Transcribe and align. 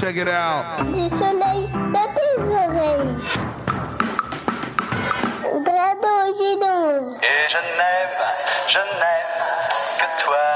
Check 0.00 0.16
it 0.16 0.28
out. 0.28 0.86
Du 0.94 1.08
soleil 1.10 1.68
dans 1.92 2.10
tes 2.16 2.40
oreilles. 2.40 3.16
Grado 5.66 6.14
Gino. 6.38 7.14
Et 7.22 7.44
je 7.50 7.60
n'aime, 7.76 8.18
je 8.68 8.78
n'aime 9.00 9.34
que 9.98 10.06
toi. 10.24 10.46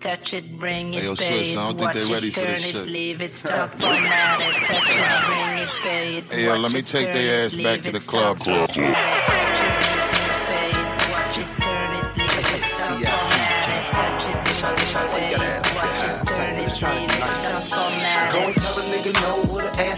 Touch 0.00 0.32
it, 0.34 0.58
bring 0.58 0.94
it, 0.94 1.00
Hey, 1.00 1.04
yo, 1.06 1.14
pay 1.14 1.44
sis, 1.44 1.52
it, 1.52 1.58
I 1.58 1.62
don't 1.62 1.78
think 1.78 1.80
watch 1.82 1.94
they 1.94 2.02
it, 2.02 2.10
ready 2.12 2.30
for 2.30 2.40
this 2.40 2.64
it, 2.64 2.72
shit. 2.72 2.88
leave 2.88 3.20
it, 3.20 3.38
stop, 3.38 3.72
format 3.76 4.40
it, 4.40 4.66
touch 4.66 4.82
it, 4.90 5.26
bring 5.26 5.58
it, 5.58 5.68
pay 5.84 6.16
it, 6.18 6.24
Hey, 6.32 6.44
yo, 6.46 6.56
let 6.56 6.72
me 6.72 6.82
take 6.82 7.04
turn 7.06 7.14
their 7.14 7.44
ass 7.46 7.54
back 7.54 7.82
to 7.82 7.92
the 7.92 8.00
stop, 8.00 8.38
club. 8.40 8.72
format 8.72 9.61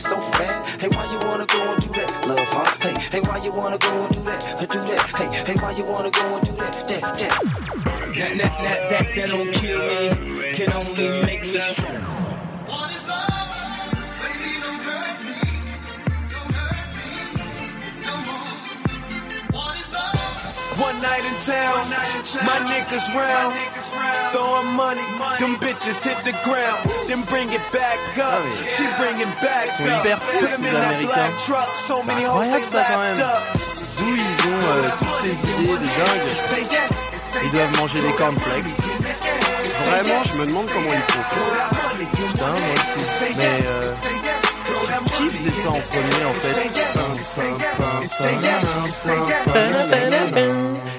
so 0.05 0.21
fat. 0.21 0.81
Hey, 0.81 0.89
why 0.89 1.05
you 1.11 1.19
wanna 1.27 1.47
go 1.47 1.61
and 1.73 1.83
do 1.83 1.89
that, 1.99 2.29
love, 2.29 2.49
huh? 2.53 2.65
Hey, 2.85 2.95
hey, 3.11 3.21
why 3.21 3.39
you 3.39 3.53
wanna 3.53 3.79
go 3.79 4.05
and 4.05 4.15
do 4.15 4.23
that, 4.23 4.43
uh, 4.61 4.67
do 4.67 4.79
that? 4.91 5.03
Hey, 5.19 5.29
hey, 5.49 5.55
why 5.63 5.71
you 5.73 5.85
wanna 5.85 6.11
go 6.11 6.37
and 6.37 6.47
do 6.47 6.53
that, 6.53 6.75
that, 6.89 7.01
that? 7.01 7.35
That, 8.15 8.39
that, 8.39 8.91
that, 8.91 9.15
that, 9.15 9.29
don't 9.31 9.53
kill 9.53 9.81
me, 9.81 10.53
can 10.55 10.73
only 10.75 11.09
make 11.25 11.43
me 11.43 11.59
strong. 11.59 12.14
Night 21.05 21.25
in 21.29 21.37
town, 21.45 21.85
my 22.49 22.59
niggas 22.73 23.07
round, 23.13 23.53
throwing 24.33 24.71
money, 24.73 25.05
them 25.39 25.55
bitches 25.61 26.01
hit 26.01 26.17
the 26.25 26.33
ground, 26.47 26.81
then 27.09 27.21
bring 27.29 27.49
it 27.53 27.61
back 27.73 27.99
up, 28.19 28.41
she 28.73 28.85
bring 28.97 29.17
it 29.21 29.29
back 29.45 29.69
sont 29.77 29.85
up, 29.85 30.01
hyper 30.01 30.17
fous, 30.17 30.41
put 30.41 30.49
ces 30.49 30.57
'em 30.57 30.65
in 30.65 30.73
that 30.73 30.85
Américains. 30.97 31.15
black 31.15 31.33
truck, 31.47 31.69
so 31.77 32.03
many 32.05 32.25
hoes 32.25 32.41
incroyable, 32.49 32.67
ça, 32.67 32.83
quand 32.89 33.01
même. 33.05 33.21
up. 33.21 33.43
D'où 33.99 34.11
ils 34.17 34.41
ont 34.49 34.63
euh, 34.65 34.91
toutes 34.99 35.19
ces 35.23 35.35
idées 35.51 35.79
de 35.85 35.89
dingue. 36.01 36.33
Ils 37.45 37.51
doivent 37.51 37.77
manger 37.79 38.01
des 38.01 38.13
cornflakes. 38.13 38.75
Vraiment, 39.91 40.23
je 40.25 40.33
me 40.41 40.47
demande 40.47 40.67
comment 40.73 40.93
ils 40.93 41.13
font. 41.13 41.25
Putain, 42.17 42.47
moi 42.47 42.75
aussi. 42.97 43.35
Mais 43.37 43.61
euh, 43.67 43.93
qui 45.17 45.29
faisait 45.29 45.61
ça 45.63 45.69
en 45.69 45.81
premier 45.81 46.25
en 46.25 46.33
fait 46.33 46.71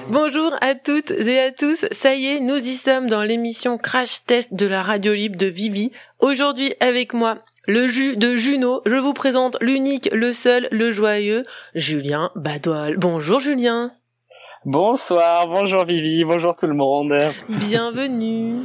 Bonjour 0.08 0.52
à 0.60 0.74
toutes 0.74 1.10
et 1.10 1.40
à 1.40 1.50
tous, 1.50 1.86
ça 1.90 2.14
y 2.14 2.26
est, 2.26 2.40
nous 2.40 2.56
y 2.56 2.76
sommes 2.76 3.08
dans 3.08 3.22
l'émission 3.22 3.76
Crash 3.78 4.24
Test 4.24 4.54
de 4.54 4.66
la 4.66 4.82
radio 4.82 5.12
libre 5.14 5.36
de 5.36 5.46
Vivi. 5.46 5.90
Aujourd'hui 6.20 6.74
avec 6.80 7.12
moi, 7.12 7.38
le 7.66 7.88
jus 7.88 8.16
de 8.16 8.36
Juno, 8.36 8.82
je 8.86 8.94
vous 8.94 9.14
présente 9.14 9.56
l'unique, 9.60 10.08
le 10.12 10.32
seul, 10.32 10.68
le 10.70 10.90
joyeux, 10.92 11.44
Julien 11.74 12.30
Badoil. 12.36 12.96
Bonjour 12.98 13.40
Julien, 13.40 13.90
Bonsoir, 14.64 15.46
bonjour 15.46 15.84
Vivi, 15.84 16.24
bonjour 16.24 16.56
tout 16.56 16.66
le 16.66 16.74
monde. 16.74 17.14
bienvenue. 17.48 18.56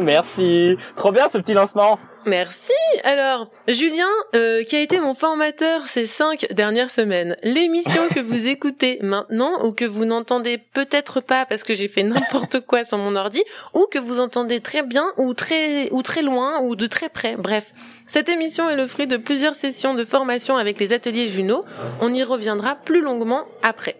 Merci. 0.00 0.76
Trop 0.96 1.12
bien 1.12 1.28
ce 1.28 1.38
petit 1.38 1.54
lancement. 1.54 1.98
Merci. 2.26 2.72
Alors, 3.02 3.50
Julien, 3.68 4.08
euh, 4.34 4.62
qui 4.62 4.76
a 4.76 4.80
été 4.80 4.98
mon 4.98 5.14
formateur 5.14 5.86
ces 5.86 6.06
cinq 6.06 6.46
dernières 6.50 6.90
semaines, 6.90 7.36
l'émission 7.42 8.08
que 8.08 8.20
vous 8.20 8.46
écoutez 8.46 8.98
maintenant 9.02 9.64
ou 9.64 9.72
que 9.72 9.84
vous 9.84 10.04
n'entendez 10.04 10.58
peut-être 10.58 11.20
pas 11.20 11.44
parce 11.44 11.64
que 11.64 11.74
j'ai 11.74 11.88
fait 11.88 12.02
n'importe 12.02 12.60
quoi 12.60 12.84
sur 12.84 12.98
mon 12.98 13.16
ordi, 13.16 13.42
ou 13.74 13.86
que 13.90 13.98
vous 13.98 14.20
entendez 14.20 14.60
très 14.60 14.82
bien 14.82 15.06
ou 15.16 15.34
très 15.34 15.90
ou 15.90 16.02
très 16.02 16.22
loin 16.22 16.60
ou 16.62 16.76
de 16.76 16.86
très 16.86 17.08
près. 17.08 17.36
Bref, 17.36 17.72
cette 18.06 18.28
émission 18.28 18.70
est 18.70 18.76
le 18.76 18.86
fruit 18.86 19.06
de 19.06 19.16
plusieurs 19.16 19.54
sessions 19.54 19.94
de 19.94 20.04
formation 20.04 20.56
avec 20.56 20.78
les 20.78 20.92
ateliers 20.92 21.28
Juno. 21.28 21.64
On 22.00 22.12
y 22.12 22.22
reviendra 22.22 22.74
plus 22.74 23.00
longuement 23.00 23.44
après. 23.62 23.96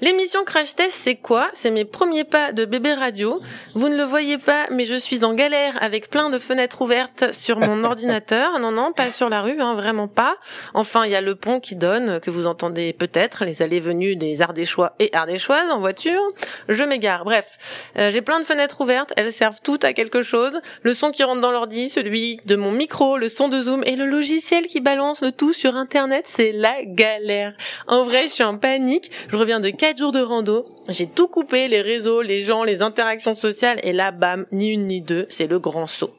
L'émission 0.00 0.44
Crash 0.44 0.74
Test, 0.74 0.92
c'est 0.92 1.16
quoi? 1.16 1.50
C'est 1.54 1.70
mes 1.70 1.84
premiers 1.84 2.24
pas 2.24 2.52
de 2.52 2.64
bébé 2.64 2.94
radio. 2.94 3.40
Vous 3.74 3.88
ne 3.88 3.96
le 3.96 4.02
voyez 4.04 4.38
pas, 4.38 4.66
mais 4.70 4.84
je 4.86 4.94
suis 4.94 5.24
en 5.24 5.32
galère 5.34 5.78
avec 5.80 6.10
plein 6.10 6.30
de 6.30 6.38
fenêtres 6.38 6.82
ouvertes 6.82 7.32
sur 7.32 7.58
mon 7.58 7.84
ordinateur. 7.92 8.58
Non, 8.58 8.70
non, 8.70 8.92
pas 8.92 9.10
sur 9.10 9.28
la 9.28 9.42
rue, 9.42 9.60
hein, 9.60 9.74
vraiment 9.74 10.08
pas. 10.08 10.36
Enfin, 10.74 11.04
il 11.04 11.12
y 11.12 11.16
a 11.16 11.20
le 11.20 11.34
pont 11.34 11.60
qui 11.60 11.76
donne, 11.76 12.20
que 12.20 12.30
vous 12.30 12.46
entendez 12.46 12.92
peut-être, 12.92 13.44
les 13.44 13.62
allées-venues 13.62 14.16
des 14.16 14.42
Ardéchois 14.42 14.94
et 14.98 15.10
Ardéchoises 15.12 15.70
en 15.70 15.80
voiture. 15.80 16.20
Je 16.68 16.82
m'égare. 16.84 17.24
Bref, 17.24 17.58
Euh, 17.98 18.10
j'ai 18.10 18.22
plein 18.22 18.40
de 18.40 18.44
fenêtres 18.44 18.80
ouvertes. 18.80 19.12
Elles 19.16 19.32
servent 19.32 19.60
toutes 19.62 19.84
à 19.84 19.92
quelque 19.92 20.22
chose. 20.22 20.60
Le 20.82 20.94
son 20.94 21.10
qui 21.10 21.22
rentre 21.24 21.40
dans 21.40 21.50
l'ordi, 21.50 21.88
celui 21.88 22.38
de 22.46 22.56
mon 22.56 22.70
micro, 22.70 23.18
le 23.18 23.28
son 23.28 23.48
de 23.48 23.60
Zoom 23.60 23.82
et 23.84 23.96
le 23.96 24.06
logiciel 24.06 24.66
qui 24.66 24.80
balance 24.80 25.20
le 25.22 25.32
tout 25.32 25.52
sur 25.52 25.76
Internet, 25.76 26.24
c'est 26.28 26.52
la 26.52 26.74
galère. 26.84 27.54
En 27.86 28.02
vrai, 28.02 28.24
je 28.24 28.32
suis 28.32 28.44
en 28.44 28.56
panique. 28.58 29.10
Je 29.28 29.36
reviens 29.36 29.60
de 29.60 29.70
quatre 29.70 29.98
jours 29.98 30.12
de 30.12 30.20
rando. 30.20 30.66
J'ai 30.88 31.06
tout 31.06 31.28
coupé, 31.28 31.68
les 31.68 31.80
réseaux, 31.80 32.22
les 32.22 32.40
gens, 32.40 32.64
les 32.64 32.82
interactions 32.82 33.34
sociales, 33.34 33.80
et 33.82 33.92
là, 33.92 34.10
bam, 34.12 34.46
ni 34.52 34.70
une 34.70 34.84
ni 34.84 35.00
deux, 35.00 35.26
c'est 35.30 35.46
le 35.46 35.58
grand 35.58 35.86
saut. 35.86 36.14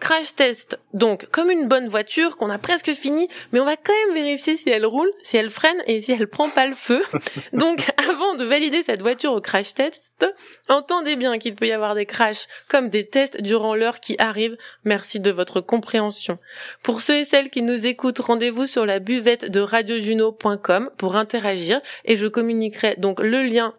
Crash 0.00 0.34
test, 0.34 0.78
donc 0.94 1.26
comme 1.30 1.50
une 1.50 1.66
bonne 1.66 1.88
voiture 1.88 2.36
qu'on 2.36 2.50
a 2.50 2.58
presque 2.58 2.92
fini, 2.94 3.28
mais 3.52 3.60
on 3.60 3.64
va 3.64 3.76
quand 3.76 3.92
même 4.06 4.14
vérifier 4.14 4.56
si 4.56 4.70
elle 4.70 4.86
roule, 4.86 5.10
si 5.22 5.36
elle 5.36 5.50
freine 5.50 5.82
et 5.86 6.00
si 6.00 6.12
elle 6.12 6.28
prend 6.28 6.48
pas 6.48 6.66
le 6.66 6.74
feu. 6.74 7.02
Donc 7.52 7.84
avant 7.96 8.34
de 8.34 8.44
valider 8.44 8.82
cette 8.82 9.02
voiture 9.02 9.32
au 9.32 9.40
crash 9.40 9.74
test, 9.74 10.26
entendez 10.68 11.16
bien 11.16 11.38
qu'il 11.38 11.54
peut 11.54 11.66
y 11.66 11.72
avoir 11.72 11.94
des 11.94 12.06
crashs 12.06 12.46
comme 12.68 12.90
des 12.90 13.06
tests 13.06 13.40
durant 13.42 13.74
l'heure 13.74 14.00
qui 14.00 14.14
arrive. 14.18 14.56
Merci 14.84 15.20
de 15.20 15.30
votre 15.30 15.60
compréhension. 15.60 16.38
Pour 16.82 17.00
ceux 17.00 17.18
et 17.18 17.24
celles 17.24 17.50
qui 17.50 17.62
nous 17.62 17.86
écoutent, 17.86 18.20
rendez-vous 18.20 18.66
sur 18.66 18.86
la 18.86 19.00
buvette 19.00 19.50
de 19.50 19.60
radiojuno.com 19.60 20.90
pour 20.96 21.16
interagir 21.16 21.80
et 22.04 22.16
je 22.16 22.26
communiquerai 22.26 22.94
donc 22.98 23.20
le 23.20 23.42
lien 23.42 23.74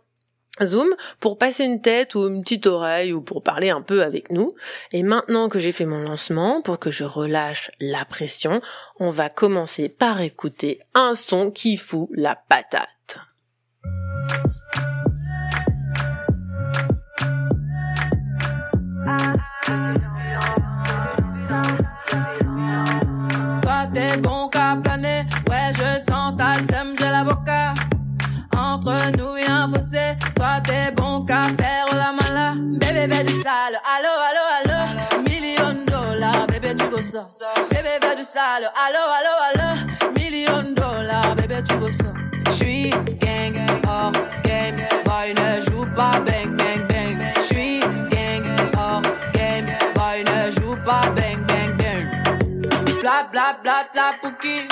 Zoom 0.66 0.96
pour 1.20 1.38
passer 1.38 1.64
une 1.64 1.82
tête 1.82 2.16
ou 2.16 2.28
une 2.28 2.44
petite 2.44 2.68
oreille 2.68 3.14
ou 3.14 3.22
pour 3.22 3.44
parler 3.44 3.70
un 3.70 3.82
peu 3.82 4.04
avec 4.04 4.32
nous. 4.32 4.54
Et 4.92 5.04
maintenant 5.04 5.50
que 5.50 5.60
j'ai 5.60 5.72
fait 5.72 5.86
mon 5.86 6.02
lancement, 6.02 6.62
pour 6.62 6.80
que 6.80 6.92
je 6.92 7.04
relâche 7.04 7.72
la 7.80 8.06
pression, 8.06 8.62
on 9.00 9.10
va 9.10 9.30
commencer 9.30 9.90
par 9.90 10.22
écouter 10.22 10.80
un 10.94 11.14
son 11.14 11.52
qui 11.52 11.78
fout 11.78 12.10
la 12.14 12.36
patate. 12.36 13.20
Bébé 33.00 33.24
du 33.24 33.34
sale, 33.42 33.80
allo 33.96 34.12
allo 34.28 34.44
allo, 34.60 35.24
million 35.24 35.86
dollars, 35.86 36.48
bébé 36.48 36.76
tu 36.76 36.84
veux 36.84 37.02
ça? 37.02 37.26
Bébé 37.70 38.16
du 38.18 38.24
sale, 38.24 38.70
allo 38.76 39.04
allo 39.18 39.34
allo, 39.48 40.12
million 40.20 40.74
dollars, 40.74 41.34
bébé 41.38 41.64
tu 41.64 41.76
veux 41.76 41.92
ça? 41.92 42.12
J'suis 42.52 42.90
gang 43.22 43.56
hors 43.88 44.12
game, 44.44 44.76
boy 45.06 45.34
ne 45.34 45.62
joue 45.62 45.86
pas 45.96 46.20
bang 46.28 46.58
bang 46.58 46.86
bang. 46.90 47.34
J'suis 47.40 47.80
gang 47.80 48.46
hors 48.78 49.02
game, 49.32 49.68
boy 49.96 50.24
ne 50.26 50.52
joue 50.52 50.76
pas 50.84 51.10
bang 51.16 51.40
bang 51.48 51.78
bang. 51.78 52.06
Bla 53.00 53.24
bla 53.32 53.58
bla 53.64 53.88
la 53.96 54.12
pouki. 54.22 54.68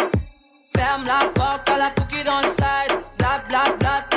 Ferme 0.75 1.05
la 1.05 1.29
porte 1.33 1.69
à 1.69 1.77
la 1.77 1.89
pouki 1.91 2.25
dans 2.25 2.41
le 2.41 2.47
side. 2.47 2.93
Bla 3.17 3.41
bla 3.47 3.63
bla 3.79 4.16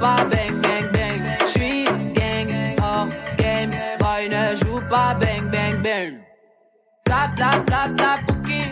pas 0.00 0.24
bang 0.30 0.60
bang 0.62 0.86
bang. 0.92 1.22
J'suis 1.46 1.84
gang, 2.14 2.50
hors 2.82 3.08
game. 3.38 3.70
Boy 3.98 4.28
ne 4.28 4.56
joue 4.56 4.80
pas 4.88 5.14
bang 5.14 5.50
bang 5.50 5.82
bang. 5.82 6.12
Bla 7.04 7.30
bla 7.36 7.58
bla 7.66 7.88
bla 7.88 8.18
Pouki. 8.26 8.62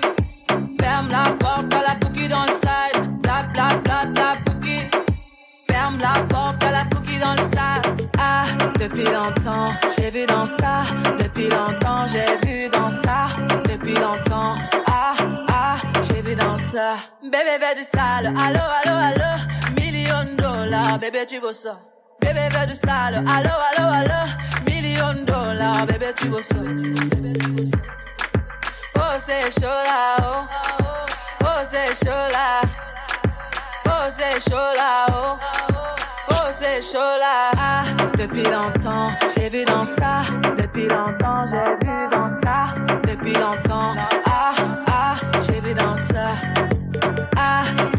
Ferme 0.81 1.09
la 1.11 1.25
porte 1.38 1.73
à 1.73 1.82
la 1.88 1.94
Pouki 2.00 2.29
dans 2.29 2.44
le 2.44 2.53
side. 2.65 3.11
Bla 3.23 3.43
bla 3.53 3.69
bla 3.85 4.06
bla 4.06 4.37
Pouki. 4.44 4.79
Ferme 5.71 5.99
la 5.99 6.23
porte 6.25 6.62
à 6.62 6.71
la 6.71 6.85
Pouki 6.85 7.19
dans 7.19 7.32
le 7.32 7.44
sas. 7.55 8.06
Ah, 8.19 8.44
depuis 8.79 9.05
longtemps, 9.05 9.73
j'ai 9.97 10.11
vu 10.11 10.27
dans 10.27 10.47
ça. 10.47 10.82
Depuis 11.19 11.49
longtemps, 11.49 12.05
j'ai 12.06 12.47
vu 12.47 12.69
dans 12.69 12.91
ça. 12.91 13.29
Depuis 13.70 13.94
longtemps, 13.94 14.55
ah, 14.87 15.15
ah, 15.49 15.77
j'ai 16.03 16.23
vu 16.23 16.35
dans 16.35 16.59
ça. 16.59 16.97
Bébé 17.23 17.59
veut 17.61 17.77
du 17.77 17.85
sale. 17.85 18.27
Allo, 18.27 18.61
allo, 18.85 18.97
allo. 19.09 19.83
Million 20.05 20.37
dollars, 20.37 20.99
bébé, 20.99 21.25
tu 21.27 21.41
veux 21.41 21.53
ça. 21.53 21.79
Bébé 22.21 22.49
veut 22.53 22.67
du 22.67 22.75
sale. 22.75 23.25
Allo, 23.27 23.55
allo, 23.71 23.89
allo. 23.91 24.21
Million 24.67 25.25
dollars, 25.25 25.87
bébé, 25.87 26.12
tu 26.15 26.29
veux 26.29 26.43
ça. 26.43 26.56
Oh, 28.97 29.01
c'est 29.19 29.51
chaud 29.51 29.67
là, 29.67 30.17
oh. 30.21 30.45
Oh, 31.41 31.47
c'est 31.71 32.05
chaud 32.05 32.29
là. 32.31 32.61
Oh, 33.87 33.91
c'est 34.11 34.51
chaud 34.51 34.75
là, 34.77 35.06
oh. 35.09 35.39
Oh, 36.31 36.51
c'est 36.51 36.83
chaud 36.83 36.99
là. 37.19 37.53
Ah, 37.56 37.85
depuis 38.19 38.43
longtemps, 38.43 39.11
j'ai 39.35 39.49
vu 39.49 39.65
dans 39.65 39.87
ça. 39.87 40.25
Depuis 40.59 40.87
longtemps, 40.87 41.47
j'ai 41.47 41.87
vu 41.87 42.09
dans 42.11 42.29
ça. 42.43 42.75
Depuis 43.09 43.33
longtemps, 43.33 43.95
ah, 43.97 44.33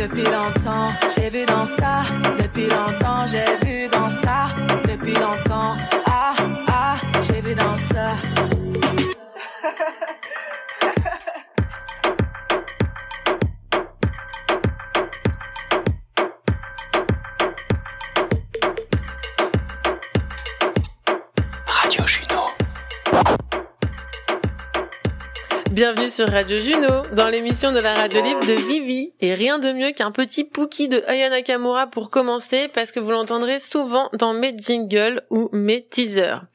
depuis 0.07 0.23
longtemps, 0.23 0.91
j'ai 1.15 1.29
vu 1.29 1.45
dans 1.45 1.65
ça. 1.65 2.03
Depuis 2.37 2.67
longtemps, 2.67 3.25
j'ai 3.25 3.65
vu 3.65 3.87
dans 3.87 4.09
ça. 4.09 4.47
Depuis 4.87 5.13
longtemps, 5.13 5.73
ah, 6.05 6.33
ah, 6.67 6.95
j'ai 7.21 7.41
vu 7.41 7.55
dans 7.55 7.77
ça. 7.77 8.54
Bienvenue 25.75 26.09
sur 26.09 26.29
Radio 26.29 26.55
Juno, 26.55 27.01
dans 27.11 27.27
l'émission 27.27 27.73
de 27.73 27.81
la 27.81 27.93
radio 27.93 28.23
libre 28.23 28.45
de 28.45 28.53
Vivi. 28.53 29.11
Et 29.19 29.33
rien 29.33 29.59
de 29.59 29.73
mieux 29.73 29.91
qu'un 29.91 30.11
petit 30.11 30.45
Pookie 30.45 30.87
de 30.87 31.03
Aya 31.05 31.29
Nakamura 31.29 31.87
pour 31.87 32.09
commencer, 32.09 32.69
parce 32.73 32.93
que 32.93 33.01
vous 33.01 33.11
l'entendrez 33.11 33.59
souvent 33.59 34.09
dans 34.13 34.33
mes 34.33 34.55
jingles 34.57 35.23
ou 35.29 35.49
mes 35.51 35.85
teasers. 35.85 36.45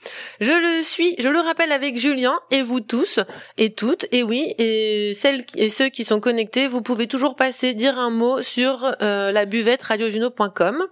Je 0.40 0.52
le 0.52 0.82
suis, 0.82 1.16
je 1.18 1.28
le 1.28 1.38
rappelle 1.38 1.70
avec 1.70 1.98
Julien, 1.98 2.40
et 2.50 2.62
vous 2.62 2.80
tous, 2.80 3.20
et 3.58 3.74
toutes, 3.74 4.06
et 4.10 4.22
oui, 4.22 4.54
et 4.56 5.12
celles 5.12 5.44
et 5.54 5.68
ceux 5.68 5.90
qui 5.90 6.06
sont 6.06 6.20
connectés, 6.20 6.66
vous 6.66 6.80
pouvez 6.80 7.06
toujours 7.06 7.36
passer, 7.36 7.74
dire 7.74 7.98
un 7.98 8.08
mot 8.08 8.40
sur 8.40 8.96
euh, 9.02 9.32
la 9.32 9.44
buvette 9.44 9.82
radiojuno.com. 9.82 10.86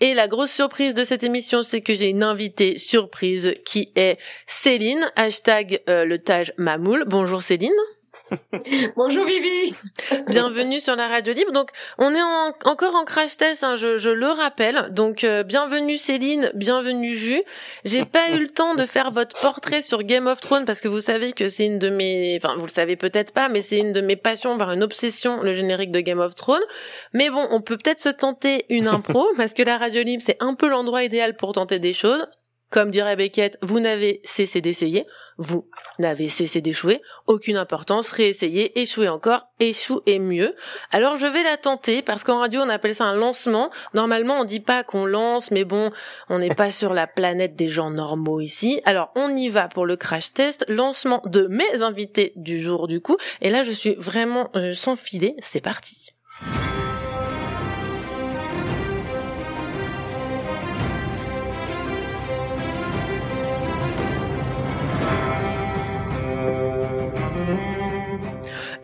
Et 0.00 0.14
la 0.14 0.26
grosse 0.26 0.50
surprise 0.50 0.94
de 0.94 1.04
cette 1.04 1.22
émission, 1.22 1.62
c'est 1.62 1.80
que 1.80 1.94
j'ai 1.94 2.08
une 2.08 2.24
invitée 2.24 2.76
surprise 2.76 3.54
qui 3.64 3.92
est 3.94 4.18
Céline, 4.48 5.08
hashtag 5.14 5.80
euh, 5.88 6.04
le 6.04 6.18
tage 6.18 6.52
mamoul. 6.56 7.04
Bonjour 7.06 7.40
Céline. 7.40 7.67
Bonjour 8.96 9.24
Vivi. 9.24 9.74
Bienvenue 10.28 10.80
sur 10.80 10.96
la 10.96 11.08
radio 11.08 11.32
libre. 11.32 11.52
Donc, 11.52 11.70
on 11.98 12.14
est 12.14 12.22
en- 12.22 12.52
encore 12.64 12.94
en 12.94 13.04
crash 13.04 13.36
test, 13.36 13.62
hein, 13.62 13.74
je, 13.76 13.96
je 13.96 14.10
le 14.10 14.26
rappelle. 14.26 14.88
Donc, 14.90 15.24
euh, 15.24 15.42
bienvenue 15.44 15.96
Céline, 15.96 16.50
bienvenue 16.54 17.14
Jus. 17.14 17.42
J'ai 17.84 18.04
pas 18.04 18.30
eu 18.30 18.38
le 18.38 18.48
temps 18.48 18.74
de 18.74 18.86
faire 18.86 19.10
votre 19.12 19.40
portrait 19.40 19.82
sur 19.82 20.02
Game 20.02 20.26
of 20.26 20.40
Thrones 20.40 20.64
parce 20.64 20.80
que 20.80 20.88
vous 20.88 21.00
savez 21.00 21.32
que 21.32 21.48
c'est 21.48 21.64
une 21.66 21.78
de 21.78 21.90
mes, 21.90 22.38
enfin, 22.42 22.56
vous 22.58 22.66
le 22.66 22.72
savez 22.72 22.96
peut-être 22.96 23.32
pas, 23.32 23.48
mais 23.48 23.62
c'est 23.62 23.78
une 23.78 23.92
de 23.92 24.00
mes 24.00 24.16
passions, 24.16 24.56
voire 24.56 24.72
une 24.72 24.82
obsession, 24.82 25.42
le 25.42 25.52
générique 25.52 25.90
de 25.90 26.00
Game 26.00 26.20
of 26.20 26.34
Thrones. 26.34 26.64
Mais 27.12 27.30
bon, 27.30 27.46
on 27.50 27.60
peut 27.62 27.76
peut-être 27.76 28.00
se 28.00 28.08
tenter 28.10 28.66
une 28.68 28.88
impro 28.88 29.26
parce 29.36 29.54
que 29.54 29.62
la 29.62 29.78
radio 29.78 30.02
libre, 30.02 30.22
c'est 30.26 30.36
un 30.40 30.54
peu 30.54 30.68
l'endroit 30.68 31.02
idéal 31.04 31.36
pour 31.36 31.52
tenter 31.52 31.78
des 31.78 31.92
choses. 31.92 32.26
Comme 32.70 32.90
dirait 32.90 33.16
Beckett, 33.16 33.56
vous 33.62 33.80
n'avez 33.80 34.20
cessé 34.24 34.60
d'essayer, 34.60 35.06
vous 35.38 35.68
n'avez 35.98 36.28
cessé 36.28 36.60
d'échouer, 36.60 37.00
aucune 37.26 37.56
importance, 37.56 38.10
réessayez, 38.10 38.78
échouez 38.80 39.08
encore, 39.08 39.46
échoue 39.60 40.00
et 40.06 40.18
mieux. 40.18 40.54
Alors 40.90 41.16
je 41.16 41.26
vais 41.26 41.44
la 41.44 41.56
tenter 41.56 42.02
parce 42.02 42.24
qu'en 42.24 42.40
radio 42.40 42.60
on 42.60 42.68
appelle 42.68 42.94
ça 42.94 43.04
un 43.04 43.14
lancement. 43.14 43.70
Normalement 43.94 44.40
on 44.40 44.44
dit 44.44 44.60
pas 44.60 44.82
qu'on 44.82 45.06
lance, 45.06 45.50
mais 45.50 45.64
bon, 45.64 45.90
on 46.28 46.38
n'est 46.38 46.54
pas 46.54 46.70
sur 46.70 46.92
la 46.92 47.06
planète 47.06 47.54
des 47.56 47.68
gens 47.68 47.90
normaux 47.90 48.40
ici. 48.40 48.80
Alors 48.84 49.10
on 49.14 49.30
y 49.30 49.48
va 49.48 49.68
pour 49.68 49.86
le 49.86 49.96
crash 49.96 50.32
test, 50.32 50.64
lancement 50.68 51.22
de 51.24 51.46
mes 51.46 51.82
invités 51.82 52.32
du 52.36 52.60
jour 52.60 52.88
du 52.88 53.00
coup. 53.00 53.16
Et 53.40 53.50
là 53.50 53.62
je 53.62 53.72
suis 53.72 53.94
vraiment 53.94 54.50
euh, 54.56 54.72
sans 54.74 54.96
filet, 54.96 55.36
c'est 55.38 55.60
parti. 55.60 56.17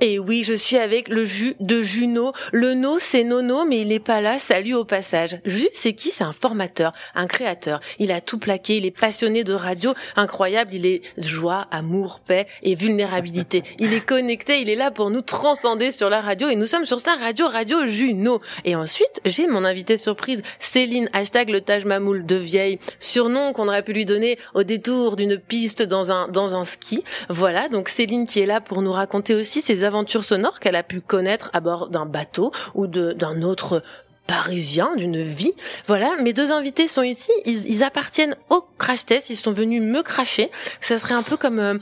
Et 0.06 0.18
oui, 0.18 0.44
je 0.44 0.52
suis 0.52 0.76
avec 0.76 1.08
le 1.08 1.24
jus 1.24 1.56
de 1.60 1.80
Juno. 1.80 2.32
Le 2.52 2.74
no, 2.74 2.98
c'est 2.98 3.24
Nono, 3.24 3.64
mais 3.64 3.80
il 3.80 3.90
est 3.90 4.00
pas 4.00 4.20
là. 4.20 4.38
Salut 4.38 4.74
au 4.74 4.84
passage. 4.84 5.38
Jus, 5.46 5.70
c'est 5.72 5.94
qui? 5.94 6.10
C'est 6.10 6.24
un 6.24 6.34
formateur, 6.34 6.92
un 7.14 7.26
créateur. 7.26 7.80
Il 7.98 8.12
a 8.12 8.20
tout 8.20 8.36
plaqué. 8.36 8.76
Il 8.76 8.84
est 8.84 8.90
passionné 8.90 9.44
de 9.44 9.54
radio. 9.54 9.94
Incroyable. 10.14 10.74
Il 10.74 10.84
est 10.84 11.00
joie, 11.16 11.68
amour, 11.70 12.20
paix 12.20 12.46
et 12.62 12.74
vulnérabilité. 12.74 13.62
Il 13.78 13.94
est 13.94 14.04
connecté. 14.04 14.60
Il 14.60 14.68
est 14.68 14.76
là 14.76 14.90
pour 14.90 15.08
nous 15.08 15.22
transcender 15.22 15.90
sur 15.90 16.10
la 16.10 16.20
radio. 16.20 16.50
Et 16.50 16.56
nous 16.56 16.66
sommes 16.66 16.84
sur 16.84 17.00
sa 17.00 17.14
radio, 17.14 17.48
Radio 17.48 17.86
Juno. 17.86 18.40
Et 18.66 18.76
ensuite, 18.76 19.22
j'ai 19.24 19.46
mon 19.46 19.64
invité 19.64 19.96
surprise, 19.96 20.42
Céline, 20.58 21.08
hashtag 21.14 21.48
le 21.48 21.62
Taj 21.62 21.86
Mamoul 21.86 22.26
de 22.26 22.36
vieille. 22.36 22.78
Surnom 23.00 23.54
qu'on 23.54 23.68
aurait 23.68 23.82
pu 23.82 23.94
lui 23.94 24.04
donner 24.04 24.38
au 24.52 24.64
détour 24.64 25.16
d'une 25.16 25.38
piste 25.38 25.82
dans 25.82 26.12
un, 26.12 26.28
dans 26.28 26.54
un 26.54 26.64
ski. 26.64 27.04
Voilà. 27.30 27.70
Donc 27.70 27.88
Céline 27.88 28.26
qui 28.26 28.40
est 28.40 28.46
là 28.46 28.60
pour 28.60 28.82
nous 28.82 28.92
raconter 28.92 29.32
aussi 29.32 29.62
ses 29.62 29.82
aventures 29.82 29.93
sonores 30.06 30.60
qu'elle 30.60 30.76
a 30.76 30.82
pu 30.82 31.00
connaître 31.00 31.50
à 31.52 31.60
bord 31.60 31.88
d'un 31.88 32.06
bateau 32.06 32.52
ou 32.74 32.86
d'un 32.86 33.42
autre 33.42 33.82
parisien 34.26 34.96
d'une 34.96 35.22
vie. 35.22 35.52
Voilà, 35.86 36.16
mes 36.22 36.32
deux 36.32 36.50
invités 36.50 36.88
sont 36.88 37.02
ici, 37.02 37.30
ils, 37.44 37.70
ils 37.70 37.82
appartiennent 37.82 38.36
au 38.50 38.64
crash 38.78 39.04
test, 39.04 39.30
ils 39.30 39.36
sont 39.36 39.52
venus 39.52 39.82
me 39.82 40.02
cracher. 40.02 40.50
Ça 40.80 40.98
serait 40.98 41.14
un 41.14 41.22
peu 41.22 41.36
comme 41.36 41.58
euh, 41.58 41.74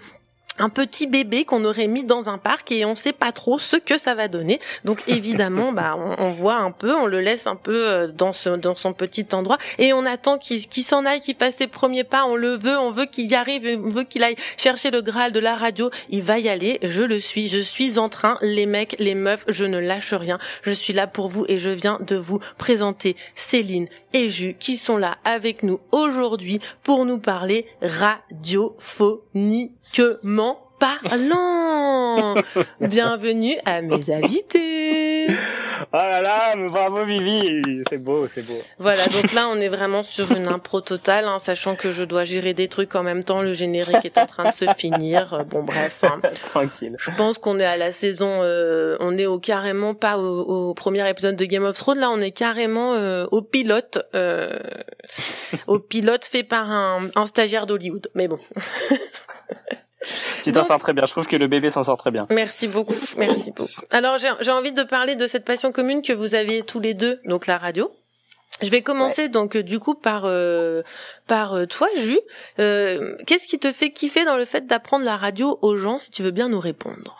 un 0.58 0.69
petit 0.69 1.06
bébé 1.06 1.44
qu'on 1.44 1.65
aurait 1.65 1.86
mis 1.86 2.05
dans 2.05 2.29
un 2.29 2.38
parc 2.38 2.72
et 2.72 2.84
on 2.84 2.94
sait 2.94 3.12
pas 3.12 3.32
trop 3.32 3.58
ce 3.58 3.77
que 3.77 3.96
ça 3.96 4.15
va 4.15 4.29
donner. 4.29 4.60
Donc 4.84 5.03
évidemment, 5.08 5.72
bah 5.72 5.96
on, 5.96 6.17
on 6.19 6.31
voit 6.31 6.56
un 6.56 6.70
peu, 6.70 6.94
on 6.94 7.06
le 7.06 7.20
laisse 7.20 7.46
un 7.46 7.56
peu 7.56 7.88
euh, 7.88 8.08
dans 8.08 8.32
ce 8.32 8.50
dans 8.50 8.74
son 8.74 8.93
petit 8.93 9.27
endroit 9.32 9.58
et 9.79 9.93
on 9.93 10.05
attend 10.05 10.38
qu'il 10.38 10.67
qu'il 10.69 10.84
s'en 10.84 11.05
aille, 11.05 11.20
qu'il 11.20 11.36
fasse 11.36 11.56
ses 11.56 11.67
premiers 11.67 12.05
pas. 12.05 12.24
On 12.27 12.36
le 12.36 12.56
veut, 12.56 12.79
on 12.79 12.91
veut 12.91 13.06
qu'il 13.06 13.31
y 13.31 13.34
arrive, 13.34 13.81
on 13.82 13.88
veut 13.88 14.05
qu'il 14.05 14.22
aille 14.22 14.36
chercher 14.56 14.91
le 14.91 15.00
graal 15.00 15.32
de 15.32 15.41
la 15.41 15.56
radio. 15.56 15.91
Il 16.10 16.22
va 16.22 16.38
y 16.38 16.48
aller. 16.48 16.79
Je 16.82 17.03
le 17.03 17.19
suis. 17.19 17.48
Je 17.48 17.58
suis 17.58 17.98
en 17.98 18.08
train. 18.08 18.38
Les 18.43 18.67
mecs, 18.67 18.96
les 18.98 19.15
meufs, 19.15 19.44
je 19.48 19.65
ne 19.65 19.79
lâche 19.79 20.12
rien. 20.12 20.38
Je 20.62 20.72
suis 20.72 20.93
là 20.93 21.06
pour 21.06 21.29
vous 21.29 21.44
et 21.48 21.58
je 21.58 21.70
viens 21.70 21.98
de 22.00 22.17
vous 22.17 22.41
présenter 22.58 23.17
Céline 23.34 23.88
et 24.12 24.28
Jus 24.28 24.54
qui 24.58 24.76
sont 24.76 24.96
là 24.96 25.19
avec 25.24 25.62
nous 25.62 25.78
aujourd'hui 25.90 26.60
pour 26.82 27.04
nous 27.04 27.19
parler 27.19 27.66
radiophoniquement 27.81 30.71
parlant. 30.82 32.34
Bienvenue 32.81 33.56
à 33.65 33.82
mes 33.82 34.10
invités. 34.10 35.29
Oh 35.93 35.96
là 35.96 36.20
là, 36.22 36.56
mais 36.56 36.69
bravo 36.69 37.05
Vivi, 37.05 37.82
c'est 37.89 37.98
beau, 37.98 38.27
c'est 38.27 38.43
beau. 38.43 38.60
Voilà, 38.79 39.06
donc 39.06 39.32
là 39.32 39.48
on 39.48 39.60
est 39.60 39.69
vraiment 39.69 40.03
sur 40.03 40.32
une 40.32 40.48
impro 40.48 40.81
totale, 40.81 41.27
hein, 41.27 41.39
sachant 41.39 41.77
que 41.77 41.93
je 41.93 42.03
dois 42.03 42.24
gérer 42.24 42.53
des 42.53 42.67
trucs 42.67 42.96
en 42.96 43.05
même 43.05 43.22
temps, 43.22 43.43
le 43.43 43.53
générique 43.53 44.05
est 44.05 44.19
en 44.19 44.27
train 44.27 44.48
de 44.48 44.55
se 44.55 44.65
finir. 44.77 45.34
Euh, 45.34 45.44
Bon 45.44 45.62
bref, 45.62 46.03
hein. 46.03 46.20
Tranquille. 46.51 46.96
je 46.98 47.10
pense 47.12 47.39
qu'on 47.39 47.60
est 47.60 47.65
à 47.65 47.77
la 47.77 47.93
saison, 47.93 48.41
euh, 48.43 48.96
on 49.01 49.17
est 49.19 49.27
au 49.27 49.39
carrément 49.39 49.94
pas 49.94 50.19
au, 50.19 50.70
au 50.70 50.74
premier 50.74 51.08
épisode 51.08 51.36
de 51.36 51.44
Game 51.44 51.65
of 51.65 51.77
Thrones, 51.77 51.98
là 51.98 52.10
on 52.10 52.20
est 52.20 52.32
carrément 52.32 52.94
euh, 52.94 53.27
au 53.31 53.43
pilote, 53.43 53.98
euh, 54.15 54.58
au 55.69 55.79
pilote 55.79 56.24
fait 56.24 56.43
par 56.43 56.70
un, 56.70 57.08
un 57.15 57.27
stagiaire 57.27 57.67
d'Hollywood. 57.67 58.08
Mais 58.15 58.27
bon. 58.27 58.39
Tu 60.43 60.53
t'en 60.53 60.65
sors 60.65 60.79
très 60.79 60.93
bien, 60.93 61.06
je 61.06 61.13
trouve 61.13 61.27
que 61.27 61.37
le 61.37 61.47
bébé 61.47 61.71
s'en 61.71 61.82
sort 61.82 61.97
très 61.97 62.11
bien. 62.11 62.27
Merci 62.31 62.69
beaucoup, 62.69 62.94
merci 63.17 63.53
beaucoup. 63.53 63.71
Alors 63.91 64.19
j'ai 64.19 64.31
j'ai 64.41 64.53
envie 64.53 64.73
de 64.73 64.82
parler 64.82 65.15
de 65.15 65.27
cette 65.27 65.44
passion 65.44 65.73
commune 65.73 66.03
que 66.03 66.13
vous 66.13 66.35
avez 66.35 66.63
tous 66.63 66.81
les 66.81 66.94
deux, 66.94 67.21
donc 67.25 67.47
la 67.47 67.59
radio. 67.59 67.91
Je 68.61 68.69
vais 68.69 68.82
commencer 68.82 69.29
donc 69.29 69.56
euh, 69.56 69.63
du 69.63 69.81
coup 69.81 69.94
par 69.94 70.23
euh, 70.25 70.82
par 71.27 71.55
euh, 71.55 71.67
toi, 71.67 71.89
Jus. 71.97 72.21
Euh, 72.59 73.17
Qu'est-ce 73.27 73.47
qui 73.47 73.59
te 73.59 73.73
fait 73.73 73.91
kiffer 73.91 74.25
dans 74.25 74.37
le 74.37 74.44
fait 74.44 74.67
d'apprendre 74.67 75.05
la 75.05 75.17
radio 75.17 75.59
aux 75.63 75.77
gens, 75.77 75.99
si 75.99 76.11
tu 76.11 76.23
veux 76.23 76.31
bien 76.31 76.49
nous 76.49 76.61
répondre? 76.61 77.19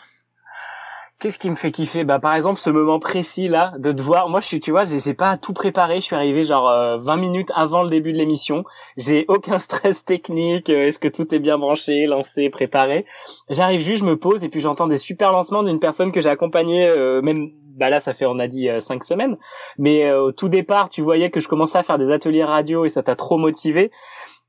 Qu'est-ce 1.23 1.39
qui 1.39 1.51
me 1.51 1.55
fait 1.55 1.71
kiffer? 1.71 2.03
Bah 2.03 2.19
par 2.19 2.35
exemple 2.35 2.59
ce 2.59 2.69
moment 2.69 2.99
précis 2.99 3.47
là 3.47 3.75
de 3.79 3.93
te 3.93 4.03
voir. 4.03 4.29
Moi 4.29 4.41
je 4.41 4.47
suis 4.47 4.59
tu 4.59 4.73
vois 4.73 4.83
j'ai 4.83 5.15
pas 5.15 5.37
tout 5.37 5.53
préparé. 5.53 6.01
Je 6.01 6.01
suis 6.01 6.17
arrivé 6.17 6.43
genre 6.43 6.69
euh, 6.69 6.99
20 6.99 7.15
minutes 7.17 7.53
avant 7.55 7.85
le 7.85 7.91
début 7.91 8.13
de 8.13 8.19
l'émission. 8.19 8.65
J'ai 8.97 9.25
aucun 9.29 9.59
stress 9.61 10.05
technique. 10.05 10.69
euh, 10.69 10.89
Est-ce 10.89 10.99
que 10.99 11.07
tout 11.07 11.33
est 11.33 11.39
bien 11.39 11.59
branché, 11.59 12.07
lancé, 12.07 12.51
préparé? 12.51 13.07
J'arrive 13.51 13.81
juste, 13.83 14.01
je 14.01 14.05
me 14.05 14.17
pose 14.19 14.43
et 14.43 14.49
puis 14.49 14.59
j'entends 14.59 14.89
des 14.89 14.99
super 14.99 15.31
lancements 15.31 15.63
d'une 15.63 15.79
personne 15.79 16.11
que 16.11 16.21
j'ai 16.21 16.29
accompagnée 16.29 16.89
euh, 16.89 17.23
même 17.23 17.51
bah 17.77 17.89
là 17.89 18.01
ça 18.01 18.15
fait 18.15 18.27
on 18.27 18.41
a 18.41 18.49
dit 18.49 18.69
euh, 18.69 18.81
cinq 18.81 19.05
semaines. 19.05 19.37
Mais 19.79 20.07
euh, 20.07 20.23
au 20.25 20.33
tout 20.33 20.49
départ 20.49 20.89
tu 20.89 21.03
voyais 21.03 21.31
que 21.31 21.39
je 21.39 21.47
commençais 21.47 21.79
à 21.79 21.85
faire 21.85 21.99
des 21.99 22.11
ateliers 22.11 22.43
radio 22.43 22.85
et 22.85 22.89
ça 22.89 23.05
t'a 23.05 23.15
trop 23.15 23.39
motivé. 23.39 23.93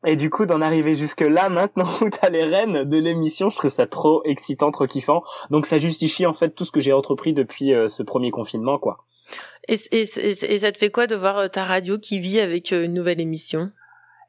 Et 0.05 0.15
du 0.15 0.29
coup, 0.29 0.45
d'en 0.45 0.61
arriver 0.61 0.95
jusque 0.95 1.21
là, 1.21 1.49
maintenant 1.49 1.87
où 2.01 2.09
t'as 2.09 2.29
les 2.29 2.43
rênes 2.43 2.83
de 2.83 2.97
l'émission, 2.97 3.49
je 3.49 3.57
trouve 3.57 3.71
ça 3.71 3.87
trop 3.87 4.21
excitant, 4.25 4.71
trop 4.71 4.87
kiffant. 4.87 5.23
Donc 5.49 5.65
ça 5.65 5.77
justifie 5.77 6.25
en 6.25 6.33
fait 6.33 6.49
tout 6.49 6.65
ce 6.65 6.71
que 6.71 6.81
j'ai 6.81 6.93
entrepris 6.93 7.33
depuis 7.33 7.73
euh, 7.73 7.87
ce 7.87 8.03
premier 8.03 8.31
confinement, 8.31 8.77
quoi. 8.77 9.05
Et, 9.69 9.77
ça 9.77 10.71
te 10.71 10.77
fait 10.77 10.91
quoi 10.91 11.07
de 11.07 11.15
voir 11.15 11.37
euh, 11.37 11.47
ta 11.47 11.63
radio 11.63 11.97
qui 11.97 12.19
vit 12.19 12.39
avec 12.39 12.73
euh, 12.73 12.83
une 12.83 12.93
nouvelle 12.93 13.21
émission? 13.21 13.71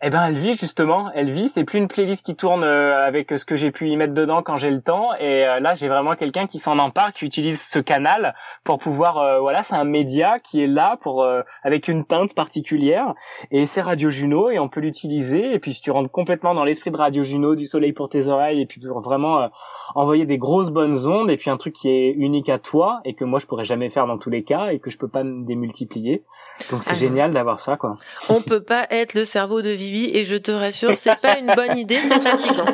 Eh 0.06 0.10
ben, 0.10 0.26
elle 0.26 0.34
vit 0.36 0.54
justement, 0.54 1.10
elle 1.14 1.30
vit. 1.30 1.48
C'est 1.48 1.64
plus 1.64 1.78
une 1.78 1.88
playlist 1.88 2.26
qui 2.26 2.36
tourne 2.36 2.62
euh, 2.62 3.06
avec 3.06 3.30
ce 3.38 3.46
que 3.46 3.56
j'ai 3.56 3.70
pu 3.70 3.88
y 3.88 3.96
mettre 3.96 4.12
dedans 4.12 4.42
quand 4.42 4.56
j'ai 4.56 4.70
le 4.70 4.82
temps. 4.82 5.14
Et 5.18 5.46
euh, 5.46 5.60
là, 5.60 5.74
j'ai 5.74 5.88
vraiment 5.88 6.14
quelqu'un 6.14 6.46
qui 6.46 6.58
s'en 6.58 6.78
empare, 6.78 7.14
qui 7.14 7.24
utilise 7.24 7.62
ce 7.62 7.78
canal 7.78 8.34
pour 8.64 8.78
pouvoir, 8.78 9.16
euh, 9.16 9.40
voilà, 9.40 9.62
c'est 9.62 9.74
un 9.76 9.84
média 9.84 10.38
qui 10.40 10.62
est 10.62 10.66
là 10.66 10.98
pour 11.00 11.22
euh, 11.22 11.40
avec 11.62 11.88
une 11.88 12.04
teinte 12.04 12.34
particulière. 12.34 13.14
Et 13.50 13.64
c'est 13.64 13.80
Radio 13.80 14.10
Juno 14.10 14.50
et 14.50 14.58
on 14.58 14.68
peut 14.68 14.80
l'utiliser. 14.80 15.54
Et 15.54 15.58
puis, 15.58 15.72
si 15.72 15.80
tu 15.80 15.90
rentres 15.90 16.10
complètement 16.10 16.54
dans 16.54 16.64
l'esprit 16.64 16.90
de 16.90 16.98
Radio 16.98 17.24
Juno, 17.24 17.54
du 17.54 17.64
soleil 17.64 17.94
pour 17.94 18.10
tes 18.10 18.28
oreilles, 18.28 18.60
et 18.60 18.66
puis 18.66 18.82
pour 18.82 19.00
vraiment 19.00 19.40
euh, 19.40 19.48
envoyer 19.94 20.26
des 20.26 20.36
grosses 20.36 20.68
bonnes 20.70 21.06
ondes, 21.06 21.30
et 21.30 21.38
puis 21.38 21.48
un 21.48 21.56
truc 21.56 21.72
qui 21.74 21.88
est 21.88 22.10
unique 22.10 22.50
à 22.50 22.58
toi 22.58 23.00
et 23.06 23.14
que 23.14 23.24
moi 23.24 23.38
je 23.38 23.46
pourrais 23.46 23.64
jamais 23.64 23.88
faire 23.88 24.06
dans 24.06 24.18
tous 24.18 24.28
les 24.28 24.42
cas 24.44 24.68
et 24.68 24.80
que 24.80 24.90
je 24.90 24.98
peux 24.98 25.08
pas 25.08 25.24
me 25.24 25.46
démultiplier. 25.46 26.24
Donc 26.70 26.82
c'est 26.82 26.90
Ah. 26.92 26.94
génial 26.94 27.32
d'avoir 27.32 27.58
ça, 27.58 27.78
quoi. 27.78 27.96
On 28.28 28.42
peut 28.42 28.62
pas 28.62 28.86
être 28.90 29.14
le 29.14 29.24
cerveau 29.24 29.62
de 29.62 29.70
Et 29.94 30.24
je 30.24 30.36
te 30.36 30.50
rassure, 30.50 30.94
c'est 30.96 31.16
pas 31.20 31.38
une 31.38 31.54
bonne 31.54 31.76
idée, 31.76 32.00
c'est 32.02 32.20
fatigant. 32.20 32.64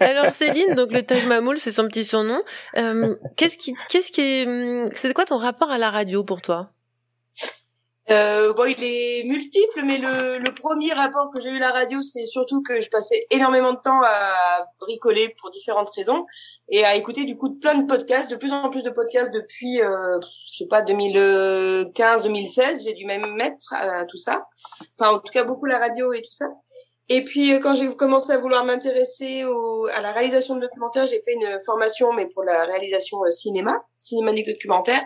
Alors 0.00 0.32
Céline, 0.32 0.74
donc 0.74 0.92
le 0.92 1.02
Taj 1.02 1.26
Mahmoul, 1.26 1.58
c'est 1.58 1.72
son 1.72 1.86
petit 1.86 2.04
surnom. 2.04 2.42
Euh, 2.76 3.14
qu'est-ce 3.36 3.56
qui, 3.56 3.74
qu'est-ce 3.88 4.10
qui 4.10 4.44
hum, 4.46 4.88
c'est 4.94 5.12
quoi 5.14 5.24
ton 5.24 5.38
rapport 5.38 5.70
à 5.70 5.78
la 5.78 5.90
radio 5.90 6.24
pour 6.24 6.42
toi? 6.42 6.70
Euh, 8.10 8.54
bon, 8.54 8.64
il 8.64 8.82
est 8.82 9.22
multiple, 9.24 9.82
mais 9.84 9.98
le, 9.98 10.38
le 10.38 10.50
premier 10.52 10.94
rapport 10.94 11.28
que 11.30 11.42
j'ai 11.42 11.50
eu 11.50 11.56
à 11.56 11.60
la 11.60 11.72
radio, 11.72 12.00
c'est 12.00 12.24
surtout 12.24 12.62
que 12.62 12.80
je 12.80 12.88
passais 12.88 13.26
énormément 13.30 13.74
de 13.74 13.78
temps 13.78 14.00
à 14.02 14.66
bricoler 14.80 15.34
pour 15.38 15.50
différentes 15.50 15.90
raisons 15.90 16.24
et 16.70 16.86
à 16.86 16.96
écouter 16.96 17.26
du 17.26 17.36
coup 17.36 17.54
plein 17.54 17.74
de 17.74 17.86
podcasts, 17.86 18.30
de 18.30 18.36
plus 18.36 18.52
en 18.52 18.70
plus 18.70 18.82
de 18.82 18.90
podcasts 18.90 19.32
depuis, 19.32 19.82
euh, 19.82 20.18
je 20.50 20.56
sais 20.56 20.66
pas, 20.66 20.80
2015-2016. 20.82 22.84
J'ai 22.84 22.94
dû 22.94 23.04
même 23.04 23.34
mettre 23.34 23.74
à 23.74 24.06
tout 24.06 24.16
ça. 24.16 24.48
Enfin, 24.98 25.12
en 25.12 25.18
tout 25.18 25.32
cas, 25.32 25.44
beaucoup 25.44 25.66
la 25.66 25.78
radio 25.78 26.14
et 26.14 26.22
tout 26.22 26.32
ça. 26.32 26.46
Et 27.10 27.24
puis, 27.24 27.54
euh, 27.54 27.58
quand 27.58 27.74
j'ai 27.74 27.94
commencé 27.96 28.32
à 28.32 28.38
vouloir 28.38 28.64
m'intéresser 28.64 29.42
à 29.94 30.00
la 30.00 30.12
réalisation 30.12 30.56
de 30.56 30.60
documentaires, 30.60 31.06
j'ai 31.06 31.20
fait 31.22 31.34
une 31.34 31.58
formation, 31.64 32.12
mais 32.12 32.26
pour 32.26 32.44
la 32.44 32.64
réalisation 32.64 33.24
euh, 33.24 33.30
cinéma, 33.30 33.82
cinéma 33.96 34.32
des 34.32 34.42
documentaires. 34.42 35.02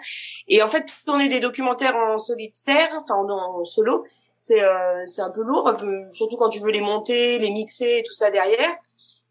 Et 0.48 0.62
en 0.62 0.68
fait, 0.68 0.86
tourner 1.06 1.28
des 1.28 1.40
documentaires 1.40 1.96
en 1.96 2.18
solitaire, 2.18 2.90
enfin 3.00 3.14
en, 3.14 3.28
en 3.28 3.64
solo, 3.64 4.04
c'est 4.36 4.62
euh, 4.62 5.06
c'est 5.06 5.22
un 5.22 5.30
peu 5.30 5.42
lourd, 5.42 5.68
un 5.68 5.74
peu, 5.74 6.02
surtout 6.10 6.36
quand 6.36 6.48
tu 6.48 6.58
veux 6.58 6.72
les 6.72 6.80
monter, 6.80 7.38
les 7.38 7.50
mixer 7.50 7.98
et 7.98 8.02
tout 8.02 8.14
ça 8.14 8.30
derrière. 8.30 8.74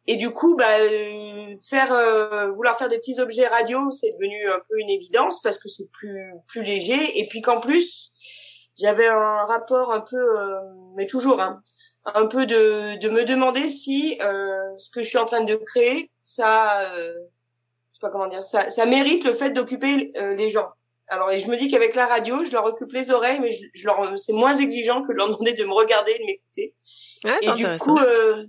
Et 0.08 0.16
du 0.16 0.32
coup, 0.32 0.56
bah, 0.56 0.66
euh, 0.80 1.56
faire, 1.60 1.92
euh, 1.94 2.52
vouloir 2.52 2.78
faire 2.78 2.88
des 2.90 2.98
petits 2.98 3.20
objets 3.20 3.48
radio, 3.48 3.92
c'est 3.92 4.12
devenu 4.14 4.50
un 4.50 4.60
peu 4.68 4.80
une 4.80 4.90
évidence 4.90 5.42
parce 5.42 5.58
que 5.58 5.68
c'est 5.68 5.90
plus 5.92 6.34
plus 6.48 6.64
léger. 6.64 7.20
Et 7.20 7.28
puis 7.28 7.42
qu'en 7.42 7.60
plus, 7.60 8.12
j'avais 8.80 9.08
un 9.08 9.46
rapport 9.46 9.92
un 9.92 10.02
peu, 10.02 10.18
euh, 10.18 10.60
mais 10.96 11.06
toujours, 11.06 11.40
hein, 11.40 11.62
un 12.06 12.26
peu 12.28 12.46
de, 12.46 12.98
de 13.00 13.10
me 13.10 13.24
demander 13.26 13.68
si 13.68 14.18
euh, 14.22 14.78
ce 14.78 14.90
que 14.90 15.04
je 15.04 15.08
suis 15.10 15.18
en 15.18 15.26
train 15.26 15.42
de 15.44 15.56
créer, 15.56 16.10
ça, 16.22 16.82
euh, 16.92 17.14
je 17.14 17.98
sais 17.98 18.02
pas 18.02 18.10
comment 18.10 18.28
dire, 18.28 18.44
ça, 18.44 18.70
ça 18.70 18.86
mérite 18.86 19.24
le 19.24 19.34
fait 19.34 19.52
d'occuper 19.52 20.12
euh, 20.18 20.34
les 20.36 20.50
gens. 20.50 20.70
Alors, 21.08 21.30
et 21.30 21.40
je 21.40 21.50
me 21.50 21.58
dis 21.58 21.68
qu'avec 21.68 21.94
la 21.96 22.08
radio, 22.08 22.44
je 22.44 22.52
leur 22.54 22.64
occupe 22.66 22.92
les 22.94 23.12
oreilles, 23.12 23.40
mais 23.40 23.52
je, 23.52 23.66
je 23.74 23.86
leur, 23.86 24.18
c'est 24.18 24.34
moins 24.34 24.56
exigeant 24.56 25.04
que 25.04 25.12
de 25.12 25.18
leur 25.18 25.28
demander 25.28 25.54
de 25.54 25.64
me 25.66 25.74
regarder 25.74 26.12
et 26.14 26.20
de 26.20 26.26
m'écouter. 26.26 26.76
Ouais, 27.26 27.38
et 27.42 27.48
du 27.56 27.64
coup, 27.78 27.98
euh, 27.98 28.44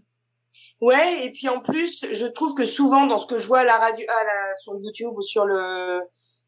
ouais, 0.80 1.24
et 1.26 1.30
puis 1.32 1.48
en 1.48 1.60
plus, 1.60 2.06
je 2.10 2.26
trouve 2.26 2.54
que 2.54 2.64
souvent 2.64 3.06
dans 3.06 3.18
ce 3.18 3.26
que 3.26 3.36
je 3.36 3.46
vois 3.46 3.60
à 3.60 3.64
la 3.64 3.78
radio, 3.78 4.06
à 4.08 4.24
la, 4.24 4.54
sur 4.54 4.74
YouTube 4.80 5.12
ou 5.16 5.22
sur 5.22 5.44
le, 5.44 6.00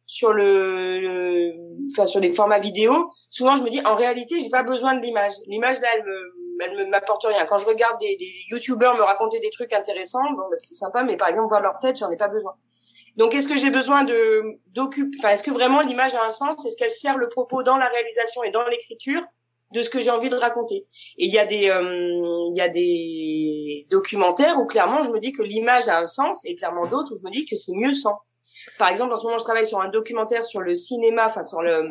sur 0.07 0.33
le, 0.33 1.01
le- 1.01 1.53
enfin 1.93 2.07
sur 2.07 2.21
les 2.21 2.33
formats 2.33 2.59
vidéo, 2.61 3.11
souvent 3.31 3.57
je 3.57 3.63
me 3.63 3.71
dis 3.71 3.81
en 3.85 3.97
réalité 3.97 4.39
j'ai 4.39 4.51
pas 4.51 4.63
besoin 4.63 4.95
de 4.97 5.03
l'image. 5.03 5.33
L'image 5.47 5.81
là 5.81 5.89
elle 5.97 6.05
me, 6.05 6.19
elle 6.65 6.77
me 6.77 6.87
m'apporte 6.87 7.25
rien. 7.25 7.45
Quand 7.47 7.59
je 7.59 7.67
regarde 7.67 7.99
des, 8.01 8.17
des 8.17 8.31
youtubeurs 8.51 8.97
me 8.97 9.03
raconter 9.03 9.39
des 9.41 9.51
trucs 9.51 9.73
intéressants, 9.73 10.23
bon 10.37 10.49
bah, 10.51 10.57
c'est 10.57 10.75
sympa, 10.75 11.03
mais 11.05 11.17
par 11.17 11.29
exemple 11.29 11.49
voir 11.49 11.61
leur 11.61 11.79
tête 11.79 11.97
j'en 11.97 12.11
ai 12.11 12.17
pas 12.17 12.29
besoin. 12.29 12.55
Donc 13.17 13.35
est-ce 13.35 13.47
que 13.47 13.57
j'ai 13.57 13.71
besoin 13.71 14.05
de 14.05 14.43
d'occuper, 14.69 15.17
enfin 15.21 15.31
est-ce 15.31 15.43
que 15.43 15.51
vraiment 15.51 15.81
l'image 15.81 16.15
a 16.15 16.25
un 16.25 16.31
sens? 16.31 16.67
Est-ce 16.67 16.77
qu'elle 16.77 16.91
sert 16.91 17.17
le 17.17 17.29
propos 17.29 17.63
dans 17.63 17.77
la 17.77 17.87
réalisation 17.87 18.43
et 18.43 18.51
dans 18.51 18.67
l'écriture 18.67 19.23
de 19.73 19.83
ce 19.83 19.91
que 19.91 20.01
j'ai 20.01 20.11
envie 20.11 20.29
de 20.29 20.37
raconter? 20.37 20.87
Et 21.19 21.27
il 21.27 21.33
y 21.33 21.39
a 21.39 21.47
des 21.47 21.71
euh, 21.71 22.49
il 22.51 22.57
y 22.57 22.61
a 22.61 22.69
des 22.69 23.87
documentaires 23.91 24.59
où 24.59 24.67
clairement 24.67 25.03
je 25.03 25.11
me 25.11 25.21
dis 25.21 25.33
que 25.33 25.43
l'image 25.43 25.87
a 25.89 26.01
un 26.01 26.07
sens 26.07 26.45
et 26.45 26.57
clairement 26.57 26.87
d'autres 26.87 27.13
où 27.13 27.17
je 27.17 27.27
me 27.27 27.31
dis 27.31 27.45
que 27.45 27.57
c'est 27.57 27.75
mieux 27.77 27.93
sans. 27.93 28.19
Par 28.79 28.89
exemple, 28.89 29.13
en 29.13 29.17
ce 29.17 29.25
moment, 29.25 29.39
je 29.39 29.45
travaille 29.45 29.67
sur 29.67 29.81
un 29.81 29.89
documentaire 29.89 30.45
sur 30.45 30.61
le 30.61 30.75
cinéma, 30.75 31.27
enfin 31.27 31.43
sur 31.43 31.61
le, 31.61 31.89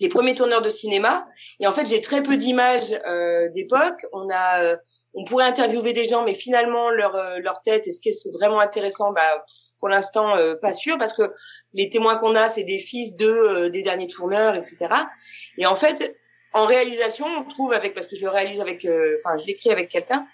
les 0.00 0.08
premiers 0.08 0.34
tourneurs 0.34 0.62
de 0.62 0.70
cinéma. 0.70 1.26
Et 1.60 1.66
en 1.66 1.72
fait, 1.72 1.86
j'ai 1.86 2.00
très 2.00 2.22
peu 2.22 2.36
d'images 2.36 2.92
euh, 3.06 3.48
d'époque. 3.50 4.06
On 4.12 4.28
a, 4.30 4.62
euh, 4.62 4.76
on 5.14 5.24
pourrait 5.24 5.44
interviewer 5.44 5.92
des 5.92 6.04
gens, 6.04 6.24
mais 6.24 6.34
finalement 6.34 6.90
leur 6.90 7.14
euh, 7.14 7.38
leur 7.38 7.60
tête, 7.62 7.86
est-ce 7.86 8.00
que 8.00 8.10
c'est 8.12 8.30
vraiment 8.32 8.60
intéressant? 8.60 9.12
Bah, 9.12 9.44
pour 9.78 9.88
l'instant, 9.88 10.36
euh, 10.36 10.54
pas 10.60 10.72
sûr, 10.72 10.98
parce 10.98 11.12
que 11.12 11.32
les 11.72 11.90
témoins 11.90 12.16
qu'on 12.16 12.34
a, 12.34 12.48
c'est 12.48 12.64
des 12.64 12.78
fils 12.78 13.16
de 13.16 13.26
euh, 13.26 13.68
des 13.68 13.82
derniers 13.82 14.08
tourneurs, 14.08 14.54
etc. 14.56 14.88
Et 15.58 15.66
en 15.66 15.74
fait, 15.74 16.16
en 16.52 16.66
réalisation, 16.66 17.26
on 17.26 17.44
trouve 17.44 17.72
avec, 17.72 17.94
parce 17.94 18.06
que 18.06 18.16
je 18.16 18.22
le 18.22 18.30
réalise 18.30 18.60
avec, 18.60 18.84
euh, 18.84 19.16
enfin, 19.24 19.36
je 19.36 19.46
l'écris 19.46 19.70
avec 19.70 19.90
quelqu'un. 19.90 20.26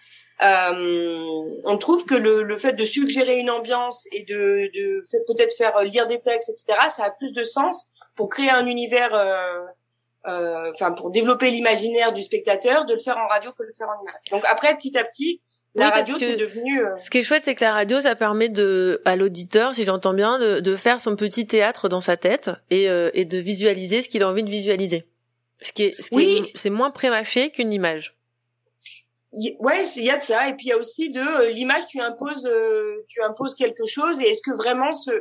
Euh, 0.42 1.26
on 1.64 1.78
trouve 1.78 2.06
que 2.06 2.14
le, 2.14 2.42
le 2.42 2.56
fait 2.56 2.72
de 2.72 2.84
suggérer 2.84 3.38
une 3.38 3.50
ambiance 3.50 4.06
et 4.12 4.22
de, 4.22 4.70
de 4.74 5.02
peut-être 5.26 5.54
faire 5.56 5.82
lire 5.82 6.06
des 6.06 6.20
textes, 6.20 6.50
etc., 6.50 6.78
ça 6.88 7.04
a 7.04 7.10
plus 7.10 7.32
de 7.32 7.44
sens 7.44 7.90
pour 8.20 8.28
créer 8.28 8.50
un 8.50 8.66
univers, 8.66 9.14
euh, 9.14 9.62
euh, 10.26 10.70
enfin 10.74 10.92
pour 10.92 11.10
développer 11.10 11.50
l'imaginaire 11.50 12.12
du 12.12 12.22
spectateur, 12.22 12.84
de 12.84 12.92
le 12.92 12.98
faire 12.98 13.16
en 13.16 13.26
radio 13.28 13.50
que 13.52 13.62
de 13.62 13.68
le 13.68 13.74
faire 13.74 13.88
en 13.88 13.98
image. 14.02 14.20
Donc 14.30 14.44
après, 14.46 14.76
petit 14.76 14.98
à 14.98 15.04
petit, 15.04 15.40
la 15.74 15.86
Oui, 15.86 15.92
radio 15.92 16.18
c'est 16.18 16.36
devenu. 16.36 16.84
euh, 16.84 16.96
Ce 16.96 17.08
qui 17.08 17.18
est 17.18 17.22
chouette, 17.22 17.44
c'est 17.44 17.54
que 17.54 17.64
la 17.64 17.72
radio, 17.72 17.98
ça 18.00 18.14
permet 18.16 18.50
de, 18.50 19.00
à 19.06 19.16
l'auditeur, 19.16 19.74
si 19.74 19.84
j'entends 19.84 20.12
bien, 20.12 20.38
de, 20.38 20.60
de 20.60 20.76
faire 20.76 21.00
son 21.00 21.16
petit 21.16 21.46
théâtre 21.46 21.88
dans 21.88 22.02
sa 22.02 22.18
tête 22.18 22.50
et, 22.68 22.90
euh, 22.90 23.08
et 23.14 23.24
de 23.24 23.38
visualiser 23.38 24.02
ce 24.02 24.08
qu'il 24.10 24.22
a 24.22 24.28
envie 24.28 24.42
de 24.42 24.50
visualiser. 24.50 25.06
Ce 25.62 25.72
qui 25.72 25.84
est, 25.84 25.94
ce 26.02 26.08
Oui. 26.12 26.42
est- 26.44 26.58
c'est 26.58 26.70
moins 26.70 26.90
prémâché 26.90 27.50
qu'une 27.50 27.72
image. 27.72 28.16
y- 29.32 29.56
ouais, 29.60 29.82
il 29.96 30.04
y 30.04 30.10
a 30.10 30.18
de 30.18 30.22
ça. 30.22 30.48
Et 30.48 30.54
puis 30.54 30.66
il 30.66 30.70
y 30.70 30.72
a 30.72 30.76
aussi 30.76 31.08
de 31.10 31.20
euh, 31.20 31.48
l'image, 31.50 31.86
tu 31.86 32.00
imposes, 32.00 32.50
tu 33.08 33.22
imposes 33.22 33.54
quelque 33.54 33.86
chose. 33.86 34.20
Et 34.20 34.24
est-ce 34.30 34.42
que 34.42 34.54
vraiment 34.54 34.92
ce 34.92 35.12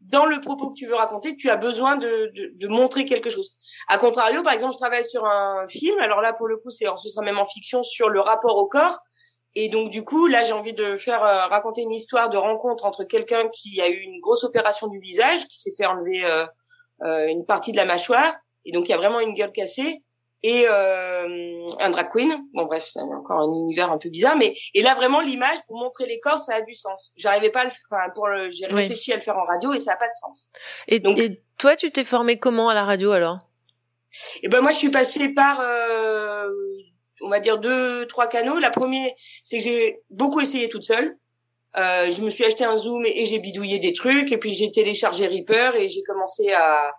dans 0.00 0.26
le 0.26 0.40
propos 0.40 0.68
que 0.68 0.74
tu 0.74 0.86
veux 0.86 0.94
raconter, 0.94 1.36
tu 1.36 1.50
as 1.50 1.56
besoin 1.56 1.96
de, 1.96 2.30
de, 2.34 2.52
de 2.54 2.68
montrer 2.68 3.04
quelque 3.04 3.30
chose. 3.30 3.56
À 3.88 3.98
contrario, 3.98 4.42
par 4.42 4.52
exemple, 4.52 4.74
je 4.74 4.78
travaille 4.78 5.04
sur 5.04 5.24
un 5.24 5.66
film. 5.68 5.98
Alors 6.00 6.20
là, 6.20 6.32
pour 6.32 6.46
le 6.46 6.56
coup, 6.58 6.70
c'est, 6.70 6.86
ce 6.96 7.08
sera 7.08 7.24
même 7.24 7.38
en 7.38 7.44
fiction 7.44 7.82
sur 7.82 8.08
le 8.08 8.20
rapport 8.20 8.56
au 8.56 8.66
corps. 8.66 8.98
Et 9.58 9.70
donc, 9.70 9.90
du 9.90 10.04
coup, 10.04 10.26
là, 10.26 10.44
j'ai 10.44 10.52
envie 10.52 10.74
de 10.74 10.98
faire 10.98 11.24
euh, 11.24 11.46
raconter 11.46 11.80
une 11.80 11.92
histoire 11.92 12.28
de 12.28 12.36
rencontre 12.36 12.84
entre 12.84 13.04
quelqu'un 13.04 13.48
qui 13.48 13.80
a 13.80 13.88
eu 13.88 13.96
une 13.96 14.20
grosse 14.20 14.44
opération 14.44 14.86
du 14.86 15.00
visage, 15.00 15.48
qui 15.48 15.58
s'est 15.58 15.72
fait 15.74 15.86
enlever 15.86 16.24
euh, 16.26 16.46
euh, 17.04 17.26
une 17.28 17.46
partie 17.46 17.72
de 17.72 17.78
la 17.78 17.86
mâchoire, 17.86 18.34
et 18.66 18.72
donc 18.72 18.84
il 18.86 18.90
y 18.90 18.94
a 18.94 18.98
vraiment 18.98 19.18
une 19.18 19.32
gueule 19.32 19.52
cassée, 19.52 20.02
et 20.42 20.66
euh, 20.68 21.66
un 21.80 21.90
drag 21.90 22.08
queen. 22.10 22.36
Bon, 22.54 22.64
bref, 22.64 22.88
c'est 22.92 23.00
encore 23.00 23.40
un 23.40 23.50
univers 23.62 23.90
un 23.90 23.98
peu 23.98 24.08
bizarre, 24.08 24.36
mais 24.36 24.54
et 24.74 24.82
là 24.82 24.94
vraiment 24.94 25.20
l'image 25.20 25.58
pour 25.66 25.76
montrer 25.78 26.06
les 26.06 26.18
corps, 26.20 26.38
ça 26.38 26.54
a 26.56 26.60
du 26.60 26.74
sens. 26.74 27.12
J'arrivais 27.16 27.50
pas, 27.50 27.60
à 27.60 27.64
le, 27.64 27.70
enfin 27.90 28.10
pour 28.14 28.28
le, 28.28 28.50
j'ai 28.50 28.66
Oui. 28.66 28.74
réfléchi 28.74 29.12
à 29.12 29.16
le 29.16 29.22
faire 29.22 29.36
en 29.36 29.44
radio 29.44 29.72
et 29.72 29.78
ça 29.78 29.92
a 29.92 29.96
pas 29.96 30.06
de 30.08 30.14
sens. 30.14 30.50
Et, 30.88 31.00
Donc- 31.00 31.18
et 31.18 31.42
toi, 31.58 31.74
tu 31.76 31.90
t'es 31.90 32.04
formé 32.04 32.38
comment 32.38 32.68
à 32.68 32.74
la 32.74 32.84
radio 32.84 33.12
alors? 33.12 33.38
Et 34.42 34.48
ben 34.48 34.60
moi, 34.60 34.70
je 34.70 34.76
suis 34.78 34.90
passée 34.90 35.30
par, 35.30 35.60
euh, 35.60 36.48
on 37.22 37.28
va 37.28 37.40
dire 37.40 37.58
deux, 37.58 38.06
trois 38.06 38.26
canaux. 38.28 38.58
La 38.58 38.70
première, 38.70 39.10
c'est 39.42 39.58
que 39.58 39.64
j'ai 39.64 40.00
beaucoup 40.10 40.40
essayé 40.40 40.68
toute 40.68 40.84
seule. 40.84 41.16
Euh, 41.76 42.08
je 42.10 42.22
me 42.22 42.30
suis 42.30 42.44
acheté 42.44 42.64
un 42.64 42.78
Zoom 42.78 43.04
et, 43.04 43.20
et 43.22 43.26
j'ai 43.26 43.38
bidouillé 43.38 43.78
des 43.78 43.92
trucs. 43.92 44.32
Et 44.32 44.38
puis 44.38 44.52
j'ai 44.54 44.70
téléchargé 44.70 45.26
Reaper 45.26 45.76
et 45.76 45.88
j'ai 45.90 46.02
commencé 46.02 46.52
à, 46.52 46.92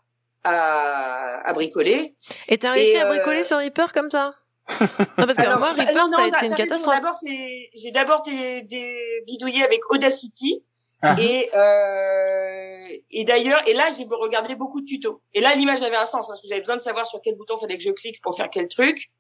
à, 0.44 1.42
à 1.48 1.54
bricoler. 1.54 2.16
Et 2.48 2.58
t'as 2.58 2.72
réussi 2.72 2.92
Et, 2.92 2.98
à 2.98 3.06
euh, 3.06 3.16
bricoler 3.16 3.44
sur 3.44 3.58
Reaper 3.58 3.92
comme 3.94 4.12
ça? 4.12 4.34
Non, 4.80 4.88
parce 5.18 5.36
que 5.36 5.42
Alors, 5.42 5.60
moi, 5.60 5.74
bah, 5.76 5.84
Reaper, 5.84 5.96
non, 5.96 6.08
ça 6.08 6.22
a 6.22 6.28
non, 6.28 6.38
été 6.38 6.46
une 6.48 6.56
catastrophe. 6.56 6.96
D'abord, 6.96 7.14
c'est, 7.14 7.70
j'ai 7.74 7.92
d'abord 7.92 8.22
des, 8.22 8.64
des 8.64 9.24
bidouillé 9.26 9.64
avec 9.64 9.80
Audacity. 9.92 10.64
Ah. 11.04 11.16
Et 11.20 11.50
euh, 11.54 12.98
et 13.12 13.24
d'ailleurs, 13.24 13.62
et 13.68 13.74
là 13.74 13.90
j'ai 13.96 14.04
regardé 14.10 14.56
beaucoup 14.56 14.82
de 14.82 14.86
tutos. 14.86 15.22
Et 15.36 15.42
là 15.42 15.54
l'image 15.54 15.84
avait 15.84 15.96
un 15.96 16.08
sens 16.08 16.26
hein, 16.26 16.30
parce 16.32 16.42
que 16.42 16.48
j'avais 16.48 16.62
besoin 16.62 16.76
de 16.76 16.82
savoir 16.82 17.06
sur 17.06 17.22
quel 17.22 17.36
bouton 17.36 17.56
fallait 17.58 17.78
que 17.78 17.84
je 17.84 17.92
clique 17.92 18.20
pour 18.20 18.36
faire 18.36 18.50
quel 18.50 18.68
truc. 18.68 19.12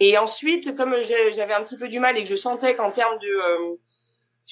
Et 0.00 0.16
ensuite, 0.16 0.74
comme 0.74 0.96
j'avais 1.02 1.52
un 1.52 1.62
petit 1.62 1.76
peu 1.76 1.88
du 1.88 2.00
mal 2.00 2.16
et 2.16 2.22
que 2.22 2.28
je 2.30 2.34
sentais 2.34 2.74
qu'en 2.74 2.90
termes 2.90 3.18
de 3.18 3.28
euh, 3.28 3.76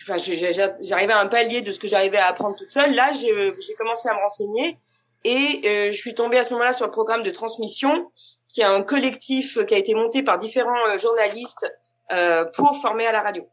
enfin, 0.03 0.19
j'arrivais 0.19 1.15
à 1.15 1.21
un 1.21 1.29
palier 1.29 1.63
de 1.63 1.73
ce 1.73 1.81
que 1.81 1.89
j'arrivais 1.89 2.19
à 2.19 2.27
apprendre 2.27 2.57
toute 2.57 2.71
seule. 2.71 2.95
Là, 2.95 3.11
j'ai 3.15 3.75
commencé 3.79 4.11
à 4.11 4.15
me 4.15 4.21
renseigner 4.21 4.77
et 5.25 5.63
euh, 5.65 5.93
je 5.93 5.97
suis 5.97 6.15
tombée 6.15 6.39
à 6.39 6.45
ce 6.45 6.53
moment-là 6.55 6.73
sur 6.73 6.87
le 6.87 6.93
programme 6.93 7.23
de 7.23 7.31
transmission, 7.31 8.11
qui 8.53 8.61
est 8.63 8.65
un 8.65 8.83
collectif 8.83 9.59
qui 9.67 9.75
a 9.75 9.79
été 9.79 9.95
monté 9.95 10.23
par 10.23 10.39
différents 10.39 10.87
euh, 10.89 10.99
journalistes 10.99 11.71
euh, 12.13 12.45
pour 12.57 12.77
former 12.77 13.07
à 13.07 13.13
la 13.13 13.23
radio, 13.23 13.47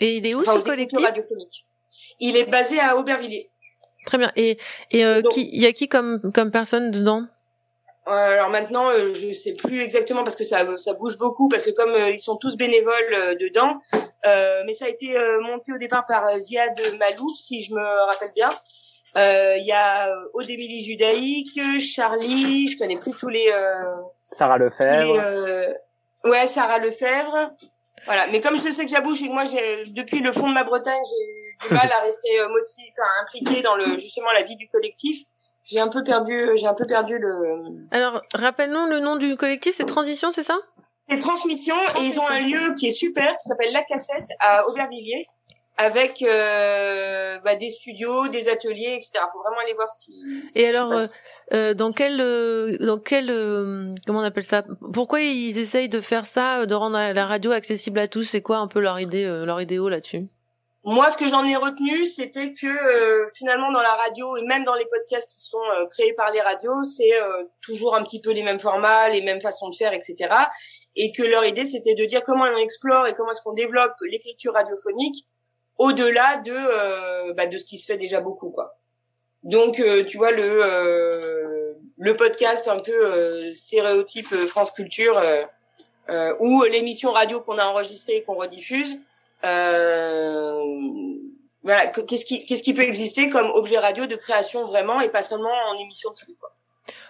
Et 0.00 0.16
il 0.16 0.26
est 0.26 0.34
où 0.34 0.40
enfin 0.40 0.60
ce 0.60 0.66
collectif? 0.66 1.00
radiophoniques. 1.00 1.66
Il 2.20 2.36
est 2.36 2.44
basé 2.46 2.78
à 2.80 2.96
Aubervilliers. 2.96 3.50
Très 4.06 4.18
bien. 4.18 4.32
Et 4.36 4.58
et 4.90 5.04
euh, 5.04 5.22
Donc- 5.22 5.32
qui 5.32 5.48
il 5.52 5.62
y 5.62 5.66
a 5.66 5.72
qui 5.72 5.88
comme 5.88 6.32
comme 6.34 6.50
personne 6.50 6.90
dedans? 6.90 7.24
Euh, 8.08 8.10
alors 8.10 8.50
maintenant, 8.50 8.90
euh, 8.90 9.14
je 9.14 9.32
sais 9.32 9.54
plus 9.54 9.80
exactement 9.80 10.24
parce 10.24 10.34
que 10.34 10.42
ça 10.42 10.66
ça 10.76 10.92
bouge 10.94 11.18
beaucoup 11.18 11.48
parce 11.48 11.64
que 11.64 11.70
comme 11.70 11.92
euh, 11.94 12.10
ils 12.10 12.18
sont 12.18 12.36
tous 12.36 12.56
bénévoles 12.56 13.14
euh, 13.14 13.34
dedans, 13.36 13.80
euh, 14.26 14.62
mais 14.66 14.72
ça 14.72 14.86
a 14.86 14.88
été 14.88 15.16
euh, 15.16 15.40
monté 15.42 15.72
au 15.72 15.78
départ 15.78 16.04
par 16.04 16.26
euh, 16.26 16.38
Ziad 16.40 16.74
Malouf, 16.98 17.30
si 17.38 17.62
je 17.62 17.72
me 17.74 18.06
rappelle 18.08 18.32
bien. 18.34 18.50
Euh, 19.16 19.56
Il 19.58 19.66
y 19.66 19.72
a 19.72 20.08
euh, 20.08 20.14
Odémilie 20.34 20.82
Judaïque, 20.84 21.60
Charlie, 21.78 22.68
je 22.68 22.78
connais 22.78 22.96
plus 22.98 23.12
tous 23.12 23.28
les, 23.28 23.48
euh, 23.48 23.82
Sarah 24.22 24.56
tous 24.58 24.64
les 24.80 24.86
Lefebvre. 24.96 25.20
euh, 25.20 25.72
ouais 26.24 26.46
Sarah 26.46 26.78
Lefebvre. 26.78 27.50
Voilà, 28.06 28.26
mais 28.32 28.40
comme 28.40 28.56
je 28.56 28.70
sais 28.70 28.84
que 28.84 28.90
j'abouche 28.90 29.22
et 29.22 29.28
que 29.28 29.32
moi 29.32 29.44
j'ai 29.44 29.86
depuis 29.88 30.20
le 30.20 30.32
fond 30.32 30.48
de 30.48 30.54
ma 30.54 30.64
Bretagne, 30.64 31.02
j'ai 31.04 31.68
du 31.68 31.74
mal 31.74 31.90
à 31.92 32.02
rester 32.02 32.40
euh, 32.40 32.48
motivée, 32.48 32.90
enfin 32.98 33.10
impliquée 33.22 33.62
dans 33.62 33.76
le 33.76 33.96
justement 33.98 34.32
la 34.32 34.42
vie 34.42 34.56
du 34.56 34.68
collectif. 34.68 35.18
J'ai 35.64 35.78
un 35.78 35.88
peu 35.88 36.02
perdu, 36.02 36.50
j'ai 36.56 36.66
un 36.66 36.74
peu 36.74 36.84
perdu 36.86 37.18
le 37.18 37.86
Alors, 37.92 38.20
rappelle-nous 38.34 38.86
le 38.86 38.98
nom 38.98 39.14
du 39.16 39.36
collectif, 39.36 39.76
c'est 39.76 39.84
Transition, 39.84 40.32
c'est 40.32 40.42
ça? 40.42 40.58
C'est 41.08 41.18
Transmission 41.18 41.76
et 42.00 42.04
ils 42.04 42.18
ont 42.18 42.28
un 42.28 42.40
lieu 42.40 42.74
qui 42.76 42.88
est 42.88 42.92
super, 42.92 43.36
qui 43.38 43.48
s'appelle 43.48 43.72
La 43.72 43.82
Cassette 43.84 44.26
à 44.40 44.66
Aubervilliers, 44.66 45.26
avec 45.82 46.22
euh, 46.22 47.38
bah, 47.44 47.56
des 47.56 47.70
studios, 47.70 48.28
des 48.28 48.48
ateliers, 48.48 48.94
etc. 48.96 49.24
Faut 49.32 49.40
vraiment 49.40 49.60
aller 49.62 49.74
voir 49.74 49.88
ce 49.88 50.04
qui. 50.04 50.12
ce 50.52 50.58
Et 50.58 50.64
qui 50.64 50.70
se 50.70 50.76
alors, 50.76 50.90
passe. 50.90 51.14
Euh, 51.52 51.74
dans 51.74 51.92
quel, 51.92 52.20
euh, 52.20 52.76
dans 52.78 52.98
quel, 52.98 53.30
euh, 53.30 53.94
comment 54.06 54.20
on 54.20 54.24
appelle 54.24 54.44
ça? 54.44 54.64
Pourquoi 54.92 55.20
ils 55.20 55.58
essayent 55.58 55.88
de 55.88 56.00
faire 56.00 56.26
ça, 56.26 56.60
euh, 56.60 56.66
de 56.66 56.74
rendre 56.74 56.96
la 57.12 57.26
radio 57.26 57.50
accessible 57.52 57.98
à 57.98 58.08
tous? 58.08 58.22
C'est 58.22 58.42
quoi 58.42 58.58
un 58.58 58.68
peu 58.68 58.80
leur 58.80 59.00
idée, 59.00 59.24
euh, 59.24 59.44
leur 59.44 59.60
idéo 59.60 59.88
là-dessus? 59.88 60.28
Moi, 60.84 61.10
ce 61.10 61.16
que 61.16 61.28
j'en 61.28 61.44
ai 61.44 61.54
retenu, 61.54 62.06
c'était 62.06 62.52
que 62.54 62.66
euh, 62.66 63.28
finalement 63.36 63.70
dans 63.70 63.82
la 63.82 63.94
radio 63.94 64.36
et 64.36 64.42
même 64.42 64.64
dans 64.64 64.74
les 64.74 64.86
podcasts 64.86 65.30
qui 65.30 65.40
sont 65.40 65.62
euh, 65.62 65.86
créés 65.86 66.12
par 66.14 66.32
les 66.32 66.40
radios, 66.40 66.82
c'est 66.82 67.14
euh, 67.22 67.44
toujours 67.60 67.94
un 67.94 68.02
petit 68.02 68.20
peu 68.20 68.32
les 68.32 68.42
mêmes 68.42 68.58
formats, 68.58 69.08
les 69.08 69.22
mêmes 69.22 69.40
façons 69.40 69.68
de 69.68 69.76
faire, 69.76 69.92
etc. 69.92 70.34
Et 70.96 71.12
que 71.12 71.22
leur 71.22 71.44
idée, 71.44 71.64
c'était 71.64 71.94
de 71.94 72.04
dire 72.04 72.24
comment 72.24 72.46
on 72.52 72.56
explore 72.56 73.06
et 73.06 73.14
comment 73.14 73.30
est-ce 73.30 73.42
qu'on 73.42 73.52
développe 73.52 73.94
l'écriture 74.10 74.54
radiophonique 74.54 75.24
au-delà 75.78 76.38
de 76.38 76.52
euh, 76.54 77.32
bah, 77.34 77.46
de 77.46 77.58
ce 77.58 77.64
qui 77.64 77.78
se 77.78 77.86
fait 77.86 77.96
déjà 77.98 78.20
beaucoup, 78.20 78.50
quoi. 78.50 78.76
Donc, 79.44 79.80
euh, 79.80 80.04
tu 80.04 80.18
vois 80.18 80.30
le 80.30 80.42
euh, 80.42 81.72
le 81.98 82.12
podcast 82.12 82.68
un 82.68 82.78
peu 82.78 82.92
euh, 82.92 83.52
stéréotype 83.54 84.32
euh, 84.32 84.46
France 84.46 84.70
Culture 84.70 85.18
euh, 85.18 85.42
euh, 86.10 86.34
ou 86.40 86.62
l'émission 86.64 87.12
radio 87.12 87.40
qu'on 87.40 87.58
a 87.58 87.64
enregistrée 87.64 88.16
et 88.16 88.22
qu'on 88.22 88.34
rediffuse. 88.34 88.96
Euh, 89.44 90.60
voilà, 91.64 91.86
que- 91.88 92.00
qu'est-ce 92.00 92.24
qui 92.24 92.44
qu'est-ce 92.46 92.62
qui 92.62 92.74
peut 92.74 92.82
exister 92.82 93.28
comme 93.30 93.50
objet 93.50 93.78
radio 93.78 94.06
de 94.06 94.16
création 94.16 94.64
vraiment 94.66 95.00
et 95.00 95.08
pas 95.08 95.22
seulement 95.22 95.52
en 95.70 95.78
émission 95.78 96.10
de 96.10 96.16
flux, 96.16 96.36
quoi. 96.40 96.50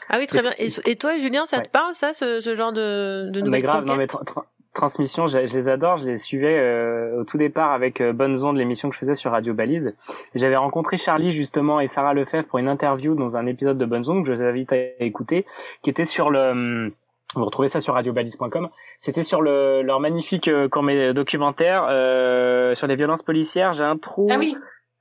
Ah 0.08 0.18
oui, 0.18 0.26
très 0.26 0.40
bien. 0.40 0.52
Et, 0.58 0.68
et 0.90 0.96
toi, 0.96 1.18
Julien, 1.18 1.46
ça 1.46 1.60
te 1.60 1.68
parle 1.68 1.94
ça, 1.94 2.12
ce, 2.12 2.40
ce 2.40 2.54
genre 2.54 2.72
de, 2.72 3.28
de 3.30 3.40
mais 3.40 3.46
nouvelles 3.46 3.62
grave, 3.62 3.84
non 3.84 3.94
mais 3.96 4.06
tra- 4.06 4.24
tra- 4.72 4.74
transmission, 4.74 5.26
je, 5.26 5.46
je 5.46 5.54
les 5.54 5.68
adore, 5.68 5.98
je 5.98 6.06
les 6.06 6.16
suivais 6.16 6.58
euh, 6.58 7.20
au 7.20 7.24
tout 7.24 7.38
départ 7.38 7.72
avec 7.72 8.00
euh, 8.00 8.12
Bonnes 8.12 8.44
Ondes, 8.44 8.56
l'émission 8.56 8.88
que 8.88 8.94
je 8.94 9.00
faisais 9.00 9.14
sur 9.14 9.30
Radio 9.30 9.54
Balise. 9.54 9.94
J'avais 10.34 10.56
rencontré 10.56 10.96
Charlie 10.96 11.30
justement 11.30 11.80
et 11.80 11.86
Sarah 11.86 12.14
Lefebvre 12.14 12.46
pour 12.48 12.58
une 12.58 12.68
interview 12.68 13.14
dans 13.14 13.36
un 13.36 13.46
épisode 13.46 13.78
de 13.78 13.84
Bonnes 13.84 14.08
Ondes 14.08 14.24
que 14.24 14.32
je 14.32 14.36
vous 14.36 14.42
invite 14.42 14.72
à 14.72 14.76
écouter, 15.00 15.46
qui 15.82 15.90
était 15.90 16.04
sur 16.04 16.30
le 16.30 16.40
hum, 16.50 16.90
vous 17.34 17.44
retrouvez 17.44 17.68
ça 17.68 17.80
sur 17.80 17.94
radiobalise.com. 17.94 18.68
C'était 18.98 19.22
sur 19.22 19.40
le, 19.40 19.80
leur 19.80 20.00
magnifique 20.00 20.48
euh, 20.48 20.68
court 20.68 20.84
documentaire 21.14 21.86
euh, 21.88 22.74
sur 22.74 22.86
les 22.86 22.94
violences 22.96 23.22
policières. 23.22 23.72
J'ai 23.72 23.84
un 23.84 23.96
trou. 23.96 24.28
Ah 24.30 24.36
oui, 24.38 24.54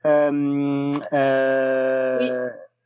Euh, 0.06 0.92
euh, 1.12 2.16
Oui. 2.18 2.30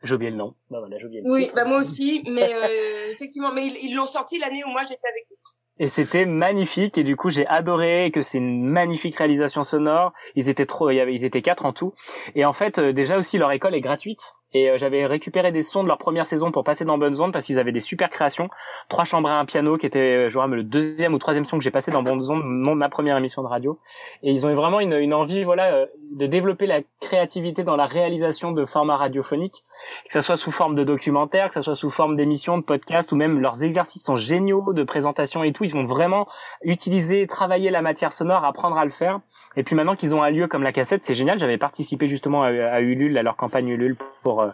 J'ai 0.02 0.14
oublié 0.14 0.30
le 0.30 0.36
nom. 0.36 0.54
Bah 0.70 0.78
voilà, 0.80 0.96
oublié 1.04 1.22
le 1.24 1.30
oui, 1.32 1.42
titre. 1.44 1.54
bah 1.56 1.64
moi 1.64 1.78
aussi, 1.78 2.22
mais 2.30 2.42
euh, 2.54 3.12
effectivement, 3.12 3.52
mais 3.52 3.66
ils 3.82 3.94
l'ont 3.94 4.06
sorti 4.06 4.38
l'année 4.38 4.62
où 4.64 4.68
moi 4.68 4.82
j'étais 4.82 5.08
avec 5.08 5.24
eux. 5.32 5.36
Et 5.78 5.88
c'était 5.88 6.24
magnifique 6.24 6.96
et 6.96 7.04
du 7.04 7.16
coup 7.16 7.28
j'ai 7.28 7.46
adoré 7.46 8.10
que 8.12 8.22
c'est 8.22 8.38
une 8.38 8.64
magnifique 8.64 9.16
réalisation 9.16 9.62
sonore. 9.62 10.12
Ils 10.34 10.48
étaient 10.48 10.64
trop, 10.64 10.90
ils 10.90 11.24
étaient 11.24 11.42
quatre 11.42 11.66
en 11.66 11.72
tout. 11.72 11.92
Et 12.34 12.44
en 12.44 12.52
fait 12.54 12.78
euh, 12.78 12.92
déjà 12.92 13.18
aussi 13.18 13.36
leur 13.36 13.52
école 13.52 13.74
est 13.74 13.80
gratuite. 13.80 14.34
Et 14.52 14.70
euh, 14.70 14.78
j'avais 14.78 15.06
récupéré 15.06 15.52
des 15.52 15.62
sons 15.62 15.82
de 15.82 15.88
leur 15.88 15.98
première 15.98 16.26
saison 16.26 16.50
pour 16.52 16.64
passer 16.64 16.84
dans 16.84 16.98
Bonnes 16.98 17.20
Ondes 17.20 17.32
parce 17.32 17.44
qu'ils 17.44 17.58
avaient 17.58 17.72
des 17.72 17.80
super 17.80 18.10
créations. 18.10 18.48
Trois 18.88 19.04
chambres 19.04 19.28
et 19.28 19.32
un 19.32 19.44
piano 19.44 19.76
qui 19.76 19.86
était, 19.86 20.26
euh, 20.26 20.30
je 20.30 20.38
le 20.38 20.62
deuxième 20.62 21.14
ou 21.14 21.18
troisième 21.18 21.44
son 21.44 21.58
que 21.58 21.64
j'ai 21.64 21.70
passé 21.70 21.90
dans 21.90 22.02
Bonnes 22.02 22.22
Ondes, 22.30 22.42
mon- 22.44 22.74
ma 22.74 22.88
première 22.88 23.16
émission 23.16 23.42
de 23.42 23.48
radio. 23.48 23.78
Et 24.22 24.30
ils 24.30 24.46
ont 24.46 24.50
eu 24.50 24.54
vraiment 24.54 24.80
une, 24.80 24.92
une 24.94 25.12
envie, 25.12 25.44
voilà, 25.44 25.72
euh, 25.74 25.86
de 26.12 26.26
développer 26.26 26.66
la 26.66 26.80
créativité 27.00 27.64
dans 27.64 27.76
la 27.76 27.86
réalisation 27.86 28.52
de 28.52 28.64
formats 28.64 28.96
radiophoniques, 28.96 29.64
que 30.06 30.12
ça 30.12 30.22
soit 30.22 30.36
sous 30.36 30.52
forme 30.52 30.74
de 30.74 30.84
documentaire, 30.84 31.48
que 31.48 31.54
ça 31.54 31.62
soit 31.62 31.74
sous 31.74 31.90
forme 31.90 32.16
d'émissions, 32.16 32.58
de 32.58 32.62
podcasts, 32.62 33.12
ou 33.12 33.16
même 33.16 33.40
leurs 33.40 33.62
exercices 33.62 34.04
sont 34.04 34.16
géniaux 34.16 34.72
de 34.72 34.84
présentation 34.84 35.42
et 35.42 35.52
tout. 35.52 35.64
Ils 35.64 35.74
vont 35.74 35.84
vraiment 35.84 36.26
utiliser, 36.62 37.26
travailler 37.26 37.70
la 37.70 37.82
matière 37.82 38.12
sonore, 38.12 38.44
apprendre 38.44 38.78
à 38.78 38.84
le 38.84 38.90
faire. 38.90 39.20
Et 39.56 39.62
puis 39.64 39.74
maintenant 39.74 39.96
qu'ils 39.96 40.14
ont 40.14 40.22
un 40.22 40.30
lieu 40.30 40.46
comme 40.46 40.62
la 40.62 40.72
cassette, 40.72 41.02
c'est 41.02 41.14
génial. 41.14 41.38
J'avais 41.38 41.58
participé 41.58 42.06
justement 42.06 42.42
à, 42.44 42.48
à 42.48 42.80
Ulule, 42.80 43.18
à 43.18 43.22
leur 43.22 43.36
campagne 43.36 43.68
Ulule, 43.68 43.96
pour 44.22 44.45
euh, 44.46 44.50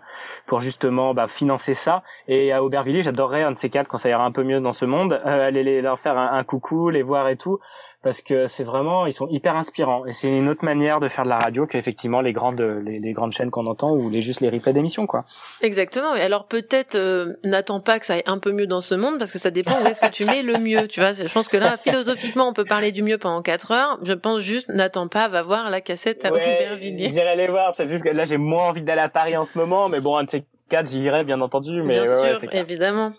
pour 0.46 0.60
justement 0.60 1.14
bah, 1.14 1.28
financer 1.28 1.74
ça. 1.74 2.02
Et 2.28 2.52
à 2.52 2.62
Aubervilliers, 2.62 3.02
j'adorerais 3.02 3.42
un 3.42 3.52
de 3.52 3.56
ces 3.56 3.70
quatre 3.70 3.88
quand 3.88 3.98
ça 3.98 4.08
ira 4.08 4.24
un 4.24 4.32
peu 4.32 4.42
mieux 4.42 4.60
dans 4.60 4.72
ce 4.72 4.84
monde, 4.84 5.20
euh, 5.24 5.46
aller 5.48 5.80
leur 5.82 5.98
faire 5.98 6.18
un 6.18 6.44
coucou, 6.44 6.90
les 6.90 7.02
voir 7.02 7.28
et 7.28 7.36
tout, 7.36 7.58
parce 8.02 8.20
que 8.20 8.46
c'est 8.46 8.64
vraiment, 8.64 9.06
ils 9.06 9.12
sont 9.12 9.28
hyper 9.28 9.56
inspirants. 9.56 10.04
Et 10.06 10.12
c'est 10.12 10.36
une 10.36 10.48
autre 10.48 10.64
manière 10.64 11.00
de 11.00 11.08
faire 11.08 11.24
de 11.24 11.28
la 11.28 11.38
radio 11.38 11.66
qu'effectivement 11.66 12.20
les 12.20 12.32
grandes 12.32 12.60
les, 12.60 12.98
les 12.98 13.12
grandes 13.12 13.32
chaînes 13.32 13.50
qu'on 13.50 13.66
entend 13.66 13.92
ou 13.92 14.10
les 14.10 14.20
juste 14.20 14.40
les 14.40 14.50
replays 14.50 14.72
d'émissions 14.72 15.06
quoi. 15.06 15.24
Exactement. 15.60 16.14
Et 16.14 16.22
alors 16.22 16.46
peut-être 16.46 16.96
euh, 16.96 17.34
n'attends 17.44 17.80
pas 17.80 17.98
que 17.98 18.06
ça 18.06 18.14
aille 18.14 18.22
un 18.26 18.38
peu 18.38 18.52
mieux 18.52 18.66
dans 18.66 18.80
ce 18.80 18.94
monde 18.94 19.18
parce 19.18 19.30
que 19.30 19.38
ça 19.38 19.50
dépend 19.50 19.80
où 19.82 19.86
est-ce 19.86 20.00
que 20.00 20.10
tu 20.10 20.24
mets 20.24 20.42
le 20.42 20.58
mieux. 20.58 20.88
Tu 20.88 21.00
vois, 21.00 21.12
je 21.12 21.32
pense 21.32 21.48
que 21.48 21.56
là 21.56 21.76
philosophiquement 21.76 22.48
on 22.48 22.52
peut 22.52 22.64
parler 22.64 22.92
du 22.92 23.02
mieux 23.02 23.18
pendant 23.18 23.42
quatre 23.42 23.72
heures. 23.72 23.98
Je 24.02 24.12
pense 24.12 24.40
juste 24.40 24.68
n'attends 24.68 25.08
pas, 25.08 25.28
va 25.28 25.42
voir 25.42 25.70
la 25.70 25.80
cassette 25.80 26.24
à 26.24 26.32
Ouais, 26.32 26.66
Aubervilliers. 26.66 27.08
J'irai 27.08 27.36
les 27.36 27.46
voir. 27.46 27.74
C'est 27.74 27.88
juste 27.88 28.04
que 28.04 28.10
là 28.10 28.26
j'ai 28.26 28.38
moins 28.38 28.68
envie 28.70 28.82
d'aller 28.82 29.02
à 29.02 29.08
Paris 29.08 29.36
en 29.36 29.44
ce 29.44 29.56
moment, 29.56 29.88
mais 29.88 30.00
bon 30.00 30.16
un 30.16 30.24
de 30.24 30.30
ces 30.30 30.44
quatre 30.72 30.88
j'y 30.90 31.00
irai 31.00 31.22
bien 31.24 31.40
entendu. 31.40 31.82
Mais 31.82 32.00
Bien 32.00 32.02
ouais, 32.20 32.36
sûr, 32.38 32.48
clair. 32.48 32.62
évidemment. 32.68 33.12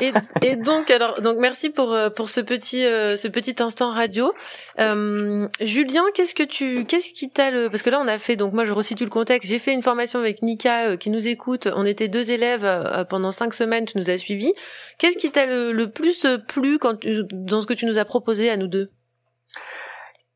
Et, 0.00 0.12
et 0.42 0.56
donc, 0.70 0.90
alors, 0.90 1.20
donc 1.20 1.36
merci 1.38 1.70
pour 1.70 1.92
euh, 1.92 2.10
pour 2.10 2.30
ce 2.30 2.40
petit 2.40 2.84
euh, 2.84 3.16
ce 3.16 3.28
petit 3.28 3.54
instant 3.62 3.90
radio. 3.92 4.32
Euh, 4.80 5.48
Julien, 5.60 6.02
qu'est-ce 6.14 6.34
que 6.34 6.42
tu 6.42 6.84
qu'est-ce 6.86 7.12
qui 7.12 7.30
t'a 7.30 7.50
le 7.50 7.68
parce 7.68 7.82
que 7.82 7.90
là 7.90 8.00
on 8.02 8.08
a 8.08 8.18
fait 8.18 8.36
donc 8.36 8.52
moi 8.52 8.64
je 8.64 8.72
resitue 8.72 9.04
le 9.04 9.10
contexte. 9.10 9.48
J'ai 9.50 9.58
fait 9.58 9.72
une 9.72 9.82
formation 9.82 10.18
avec 10.18 10.42
Nika 10.42 10.88
euh, 10.90 10.96
qui 10.96 11.10
nous 11.10 11.28
écoute. 11.28 11.68
On 11.76 11.84
était 11.86 12.08
deux 12.08 12.30
élèves 12.30 12.66
pendant 13.08 13.30
cinq 13.32 13.54
semaines. 13.54 13.84
Tu 13.84 13.98
nous 13.98 14.10
as 14.10 14.18
suivis. 14.18 14.52
Qu'est-ce 14.98 15.18
qui 15.18 15.30
t'a 15.30 15.46
le, 15.46 15.72
le 15.72 15.90
plus 15.90 16.26
plu 16.48 16.78
quand 16.78 16.96
tu- 17.00 17.22
dans 17.30 17.60
ce 17.60 17.66
que 17.66 17.74
tu 17.74 17.86
nous 17.86 17.98
as 17.98 18.04
proposé 18.04 18.50
à 18.50 18.56
nous 18.56 18.66
deux? 18.68 18.90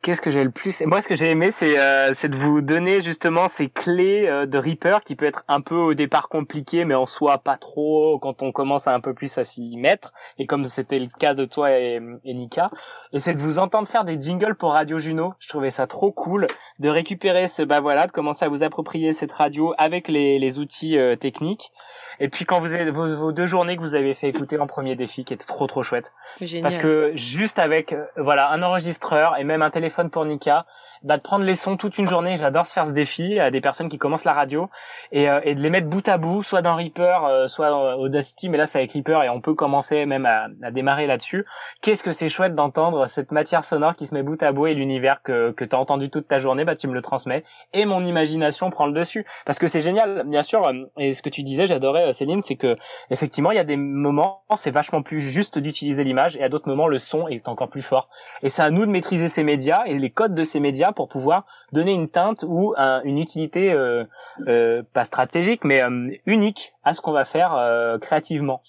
Qu'est-ce 0.00 0.20
que 0.20 0.30
j'ai 0.30 0.44
le 0.44 0.50
plus? 0.50 0.80
Moi, 0.82 1.02
ce 1.02 1.08
que 1.08 1.16
j'ai 1.16 1.28
aimé, 1.28 1.50
c'est 1.50 1.76
euh, 1.76 2.12
de 2.12 2.37
vous 2.37 2.61
donner 2.61 3.02
justement 3.02 3.48
ces 3.48 3.68
clés 3.68 4.28
euh, 4.28 4.46
de 4.46 4.56
Reaper 4.56 5.02
qui 5.02 5.16
peut 5.16 5.26
être 5.26 5.42
un 5.48 5.61
peu 5.61 5.74
au 5.74 5.92
départ 5.94 6.28
compliqué, 6.28 6.84
mais 6.84 6.94
en 6.94 7.06
soi 7.06 7.38
pas 7.38 7.56
trop 7.56 8.20
quand 8.20 8.44
on 8.44 8.52
commence 8.52 8.87
à 8.87 8.94
un 8.94 9.00
peu 9.00 9.12
plus 9.12 9.37
à 9.38 9.44
s'y 9.44 9.76
mettre. 9.76 10.12
Et 10.38 10.46
comme 10.46 10.64
c'était 10.66 11.00
le 11.00 11.08
cas 11.18 11.34
de 11.34 11.44
toi 11.44 11.72
et, 11.72 12.00
et 12.24 12.34
Nika, 12.34 12.70
et 13.12 13.18
c'est 13.18 13.34
de 13.34 13.40
vous 13.40 13.58
entendre 13.58 13.88
faire 13.88 14.04
des 14.04 14.20
jingles 14.20 14.54
pour 14.54 14.70
Radio 14.72 14.98
Juno. 14.98 15.34
Je 15.40 15.48
trouvais 15.48 15.70
ça 15.70 15.88
trop 15.88 16.12
cool 16.12 16.46
de 16.78 16.88
récupérer 16.88 17.48
ce 17.48 17.62
bah 17.64 17.80
voilà, 17.80 18.06
de 18.06 18.12
commencer 18.12 18.44
à 18.44 18.48
vous 18.48 18.62
approprier 18.62 19.12
cette 19.12 19.32
radio 19.32 19.74
avec 19.78 20.06
les, 20.06 20.38
les 20.38 20.61
outils 20.61 20.96
euh, 20.96 21.16
techniques. 21.16 21.72
Et 22.20 22.28
puis 22.28 22.44
quand 22.44 22.61
vous 22.61 22.72
avez 22.72 22.88
vos, 22.92 23.12
vos 23.16 23.32
deux 23.32 23.46
journées 23.46 23.76
que 23.76 23.82
vous 23.82 23.96
avez 23.96 24.14
fait 24.14 24.28
écouter 24.28 24.61
en 24.61 24.68
premier 24.68 24.94
défi, 24.94 25.24
qui 25.24 25.34
était 25.34 25.44
trop 25.44 25.66
trop 25.66 25.82
chouette. 25.82 26.12
Génial. 26.40 26.62
Parce 26.62 26.78
que 26.78 27.11
juste 27.16 27.58
avec 27.58 27.92
euh, 27.92 28.04
voilà 28.16 28.48
un 28.50 28.62
enregistreur 28.62 29.37
et 29.37 29.42
même 29.42 29.61
un 29.61 29.70
téléphone 29.70 29.88
téléphone 29.88 30.11
pour 30.11 30.24
Nika, 30.27 30.66
bah, 31.03 31.16
de 31.16 31.22
prendre 31.22 31.44
les 31.44 31.55
sons 31.55 31.79
toute 31.79 31.96
une 31.96 32.07
journée. 32.07 32.37
J'adore 32.37 32.66
se 32.66 32.74
faire 32.74 32.87
ce 32.87 32.92
défi 32.92 33.40
à 33.40 33.51
des 33.51 33.62
personnes 33.62 33.88
qui 33.88 33.96
commencent 33.96 34.24
la 34.27 34.35
radio 34.35 34.68
et, 35.12 35.31
euh, 35.31 35.40
de 35.40 35.61
les 35.61 35.70
mettre 35.70 35.87
bout 35.88 36.07
à 36.09 36.18
bout, 36.18 36.42
soit 36.42 36.61
dans 36.61 36.77
Reaper, 36.77 37.24
euh, 37.24 37.48
soit 37.48 37.70
dans 37.70 37.94
Audacity, 37.94 38.51
mais 38.51 38.59
là 38.59 38.66
c'est 38.66 38.79
avec 38.79 38.92
Reaper 38.92 39.22
et 39.22 39.31
on 39.31 39.40
peut 39.40 39.55
commencer 39.55 40.05
même 40.05 40.27
à, 40.27 40.48
à 40.62 40.70
démarrer 40.70 41.07
là-dessus. 41.07 41.46
Qu'est-ce 41.81 42.03
que 42.03 42.12
c'est 42.12 42.29
chouette 42.29 42.55
d'entendre 42.55 43.07
cette 43.07 43.33
matière 43.33 43.64
sonore 43.64 43.94
qui 43.94 44.07
se 44.07 44.14
met 44.14 44.22
bout 44.22 44.42
à 44.42 44.53
bout 44.53 44.66
et 44.66 44.74
l'univers 44.74 45.22
que, 45.22 45.53
que 45.53 45.64
tu 45.64 45.74
as 45.74 45.79
entendu 45.79 46.11
toute 46.11 46.29
ta 46.29 46.38
journée, 46.38 46.64
bah 46.66 46.77
tu 46.77 46.87
me 46.87 46.92
le 46.92 47.01
transmets 47.01 47.44
et 47.72 47.87
mon 47.87 48.05
imagination 48.05 48.68
prend 48.68 48.87
le 48.87 48.92
dessus 48.92 49.24
parce 49.46 49.59
que 49.59 49.68
c'est 49.68 49.81
génial, 49.81 50.24
bien 50.27 50.42
sûr. 50.42 50.66
euh, 50.68 50.85
Et 50.98 51.14
ce 51.14 51.22
que 51.22 51.31
tu 51.31 51.42
disais, 51.42 51.66
j'adorais 51.66 52.12
Céline, 52.12 52.42
c'est 52.42 52.57
que 52.57 52.77
effectivement 53.11 53.53
il 53.53 53.57
y 53.57 53.61
a 53.61 53.64
des 53.64 53.79
moments 53.79 54.42
c'est 54.57 54.70
vachement 54.70 55.01
plus 55.03 55.20
juste 55.22 55.59
d'utiliser 55.59 56.05
l'image 56.05 56.37
et 56.37 56.42
à 56.42 56.51
d'autres 56.51 56.68
moments 56.68 56.88
le 56.88 56.98
son 56.98 57.29
est 57.29 57.48
encore 57.48 57.68
plus 57.70 57.83
fort. 57.83 58.11
Et 58.42 58.51
c'est 58.51 58.62
à 58.62 58.70
nous 58.70 58.85
de 58.85 58.90
maîtriser 58.90 59.29
ces 59.29 59.44
médias 59.44 59.78
et 59.87 59.99
les 59.99 60.11
codes 60.11 60.35
de 60.35 60.45
ces 60.45 60.61
médias 60.61 60.93
pour 60.93 61.09
pouvoir 61.09 61.45
donner 61.73 61.93
une 61.93 62.09
teinte 62.09 62.45
ou 62.47 62.75
un- 62.77 63.01
une 63.05 63.19
utilité 63.19 63.73
euh, 63.73 64.05
euh, 64.47 64.83
pas 64.93 65.05
stratégique 65.05 65.64
mais 65.64 65.83
euh, 65.83 66.11
unique 66.27 66.73
à 66.85 66.95
ce 66.95 67.01
qu'on 67.01 67.12
va 67.12 67.25
faire 67.25 67.57
créativement. 68.01 68.62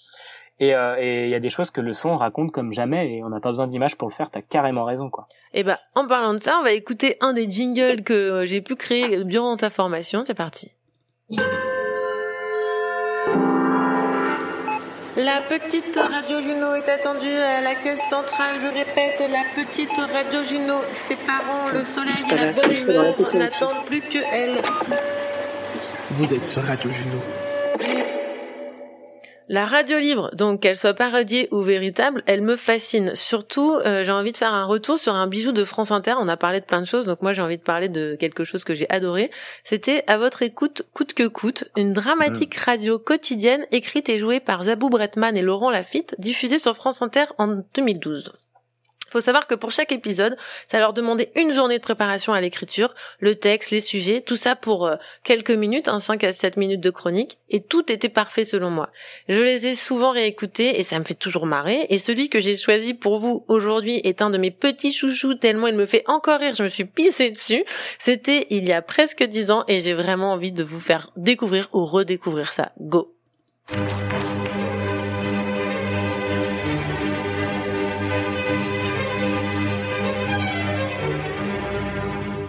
Et 0.62 0.68
il 1.24 1.30
y 1.30 1.34
a 1.34 1.40
des 1.40 1.48
choses 1.48 1.70
que 1.70 1.80
le 1.80 1.94
son 1.94 2.18
raconte 2.18 2.52
comme 2.52 2.74
jamais 2.74 3.14
et 3.14 3.24
on 3.24 3.30
n'a 3.30 3.40
pas 3.40 3.48
besoin 3.48 3.66
d'images 3.66 3.96
pour 3.96 4.08
le 4.08 4.12
faire. 4.14 4.30
T'as 4.30 4.42
carrément 4.42 4.84
raison 4.84 5.08
quoi. 5.08 5.26
Et 5.54 5.64
bah, 5.64 5.78
en 5.94 6.06
parlant 6.06 6.34
de 6.34 6.38
ça, 6.38 6.58
on 6.60 6.62
va 6.62 6.72
écouter 6.72 7.16
un 7.22 7.32
des 7.32 7.50
jingles 7.50 8.02
que 8.02 8.44
j'ai 8.44 8.60
pu 8.60 8.76
créer 8.76 9.24
durant 9.24 9.56
ta 9.56 9.70
formation. 9.70 10.22
C'est 10.22 10.34
parti. 10.34 10.70
La 15.24 15.42
petite 15.42 15.96
radio 15.96 16.40
Juno 16.40 16.74
est 16.76 16.88
attendue 16.88 17.28
à 17.28 17.60
la 17.60 17.74
caisse 17.74 18.00
centrale. 18.08 18.56
Je 18.62 18.68
répète, 18.68 19.20
la 19.30 19.42
petite 19.54 19.90
radio 19.90 20.42
Juno. 20.48 20.76
Ses 21.06 21.16
parents, 21.16 21.68
le 21.74 21.84
soleil 21.84 22.14
et 22.30 22.36
la 22.36 22.52
bonne 22.52 22.72
humeur 22.72 23.14
n'attendent 23.34 23.84
plus 23.84 24.00
que 24.00 24.18
elle. 24.32 24.62
Vous 26.12 26.32
êtes 26.32 26.48
sur 26.48 26.62
Radio 26.62 26.90
Juno. 26.90 28.09
La 29.52 29.66
radio 29.66 29.98
libre, 29.98 30.30
donc 30.36 30.60
qu'elle 30.60 30.76
soit 30.76 30.94
parodiée 30.94 31.48
ou 31.50 31.60
véritable, 31.60 32.22
elle 32.26 32.40
me 32.40 32.54
fascine. 32.54 33.16
Surtout, 33.16 33.72
euh, 33.84 34.04
j'ai 34.04 34.12
envie 34.12 34.30
de 34.30 34.36
faire 34.36 34.54
un 34.54 34.64
retour 34.64 34.96
sur 34.96 35.12
un 35.12 35.26
bijou 35.26 35.50
de 35.50 35.64
France 35.64 35.90
Inter. 35.90 36.14
On 36.20 36.28
a 36.28 36.36
parlé 36.36 36.60
de 36.60 36.64
plein 36.64 36.80
de 36.80 36.86
choses, 36.86 37.04
donc 37.04 37.20
moi 37.20 37.32
j'ai 37.32 37.42
envie 37.42 37.56
de 37.56 37.62
parler 37.62 37.88
de 37.88 38.14
quelque 38.14 38.44
chose 38.44 38.62
que 38.62 38.74
j'ai 38.74 38.88
adoré. 38.90 39.28
C'était 39.64 40.04
à 40.06 40.18
votre 40.18 40.42
écoute, 40.42 40.82
coûte 40.94 41.14
que 41.14 41.26
coûte, 41.26 41.64
une 41.76 41.92
dramatique 41.92 42.54
radio 42.54 43.00
quotidienne 43.00 43.66
écrite 43.72 44.08
et 44.08 44.20
jouée 44.20 44.38
par 44.38 44.62
Zabou 44.62 44.88
Bretman 44.88 45.36
et 45.36 45.42
Laurent 45.42 45.70
Lafitte, 45.70 46.14
diffusée 46.20 46.58
sur 46.58 46.76
France 46.76 47.02
Inter 47.02 47.24
en 47.38 47.64
2012. 47.74 48.32
Faut 49.10 49.20
savoir 49.20 49.46
que 49.46 49.54
pour 49.54 49.72
chaque 49.72 49.92
épisode, 49.92 50.36
ça 50.68 50.78
leur 50.78 50.92
demandait 50.92 51.32
une 51.34 51.52
journée 51.52 51.78
de 51.78 51.82
préparation 51.82 52.32
à 52.32 52.40
l'écriture, 52.40 52.94
le 53.18 53.34
texte, 53.34 53.70
les 53.70 53.80
sujets, 53.80 54.20
tout 54.20 54.36
ça 54.36 54.56
pour 54.56 54.86
euh, 54.86 54.96
quelques 55.24 55.50
minutes, 55.50 55.88
un 55.88 56.00
5 56.00 56.24
à 56.24 56.32
7 56.32 56.56
minutes 56.56 56.80
de 56.80 56.90
chronique, 56.90 57.38
et 57.48 57.62
tout 57.62 57.90
était 57.90 58.08
parfait 58.08 58.44
selon 58.44 58.70
moi. 58.70 58.90
Je 59.28 59.40
les 59.40 59.66
ai 59.66 59.74
souvent 59.74 60.10
réécoutés 60.10 60.78
et 60.78 60.82
ça 60.82 60.98
me 60.98 61.04
fait 61.04 61.14
toujours 61.14 61.46
marrer, 61.46 61.86
et 61.90 61.98
celui 61.98 62.28
que 62.28 62.40
j'ai 62.40 62.56
choisi 62.56 62.94
pour 62.94 63.18
vous 63.18 63.44
aujourd'hui 63.48 64.00
est 64.04 64.22
un 64.22 64.30
de 64.30 64.38
mes 64.38 64.50
petits 64.50 64.92
chouchous 64.92 65.34
tellement 65.34 65.66
il 65.66 65.76
me 65.76 65.86
fait 65.86 66.04
encore 66.06 66.40
rire, 66.40 66.54
je 66.54 66.62
me 66.62 66.68
suis 66.68 66.84
pissée 66.84 67.30
dessus. 67.30 67.64
C'était 67.98 68.46
il 68.50 68.66
y 68.66 68.72
a 68.72 68.82
presque 68.82 69.22
10 69.22 69.50
ans 69.50 69.64
et 69.68 69.80
j'ai 69.80 69.94
vraiment 69.94 70.32
envie 70.32 70.52
de 70.52 70.64
vous 70.64 70.80
faire 70.80 71.10
découvrir 71.16 71.68
ou 71.72 71.84
redécouvrir 71.84 72.52
ça. 72.52 72.72
Go! 72.80 73.14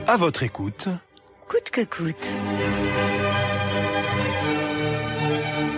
À 0.07 0.17
votre 0.17 0.43
écoute, 0.43 0.87
Coûte 1.47 1.69
que 1.71 1.81
coûte. 1.83 2.29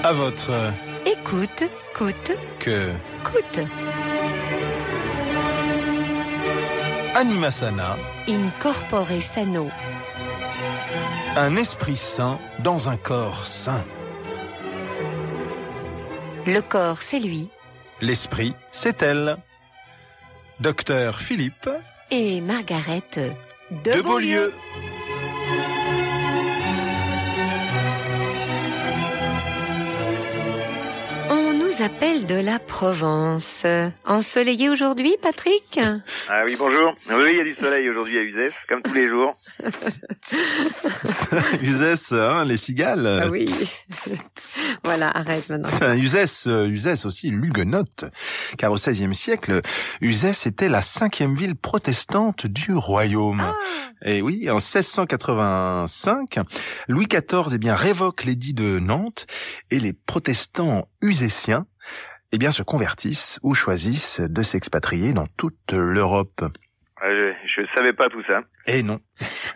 à 0.04 0.12
votre 0.14 0.52
Écoute, 1.06 1.64
coûte, 1.96 2.32
que 2.60 2.92
coûte. 3.24 3.60
Animasana, 7.16 7.98
In 8.28 8.50
corpore 8.60 9.22
sano. 9.22 9.70
un 11.36 11.56
esprit 11.56 11.96
sain 11.96 12.40
dans 12.60 12.90
un 12.90 12.98
corps 12.98 13.48
sain. 13.48 13.84
Le 16.46 16.60
corps, 16.62 17.02
c'est 17.02 17.20
lui. 17.20 17.50
L'esprit, 18.02 18.54
c'est 18.72 19.02
elle. 19.02 19.38
Docteur 20.60 21.20
Philippe 21.20 21.70
Et 22.12 22.42
Margaret 22.42 23.02
de, 23.84 23.92
de 23.92 24.02
Beaulieu. 24.02 24.52
On 24.52 24.93
nous 31.80 31.84
appelle 31.84 32.26
de 32.26 32.36
la 32.36 32.60
Provence. 32.60 33.66
Ensoleillé 34.06 34.70
aujourd'hui, 34.70 35.16
Patrick? 35.22 35.80
Ah 36.30 36.44
oui, 36.46 36.56
bonjour. 36.60 36.94
Oui, 37.10 37.30
il 37.32 37.38
y 37.38 37.42
a 37.42 37.44
du 37.44 37.54
soleil 37.54 37.90
aujourd'hui 37.90 38.18
à 38.18 38.22
Uzès, 38.22 38.54
comme 38.68 38.82
tous 38.82 38.94
les 38.94 39.08
jours. 39.08 39.32
Uzès, 41.62 42.12
hein, 42.12 42.46
les 42.46 42.58
cigales. 42.58 43.22
Ah 43.24 43.30
oui. 43.30 43.50
voilà, 44.84 45.10
arrête 45.10 45.50
maintenant. 45.50 45.96
Uzès, 45.96 46.48
euh, 46.48 46.68
Uzès 46.68 47.06
aussi 47.06 47.30
l'huguenote, 47.30 48.06
car 48.58 48.72
au 48.72 48.76
XVIe 48.76 49.16
siècle, 49.16 49.62
Uzès 50.02 50.46
était 50.46 50.70
la 50.70 50.82
cinquième 50.82 51.36
ville 51.36 51.56
protestante 51.56 52.46
du 52.46 52.74
royaume. 52.74 53.42
Ah. 53.42 53.56
Et 54.06 54.22
oui, 54.22 54.50
en 54.50 54.56
1685, 54.56 56.40
Louis 56.88 57.08
XIV 57.08 57.54
eh 57.54 57.58
bien 57.58 57.74
révoque 57.74 58.26
l'édit 58.26 58.54
de 58.54 58.80
Nantes 58.80 59.26
et 59.72 59.80
les 59.80 59.94
protestants 59.94 60.88
uséciens 61.02 61.63
eh 62.32 62.38
bien 62.38 62.52
se 62.52 62.64
convertissent 62.64 63.40
ou 63.44 63.54
choisissent 63.54 64.20
de 64.22 64.42
s'expatrier 64.44 65.14
dans 65.14 65.28
toute 65.38 65.72
l'Europe. 65.74 66.42
Je, 67.02 67.34
je 67.58 67.62
savais 67.76 67.92
pas 67.94 68.08
tout 68.10 68.24
ça. 68.26 68.42
Et 68.66 68.82
non. 68.82 69.00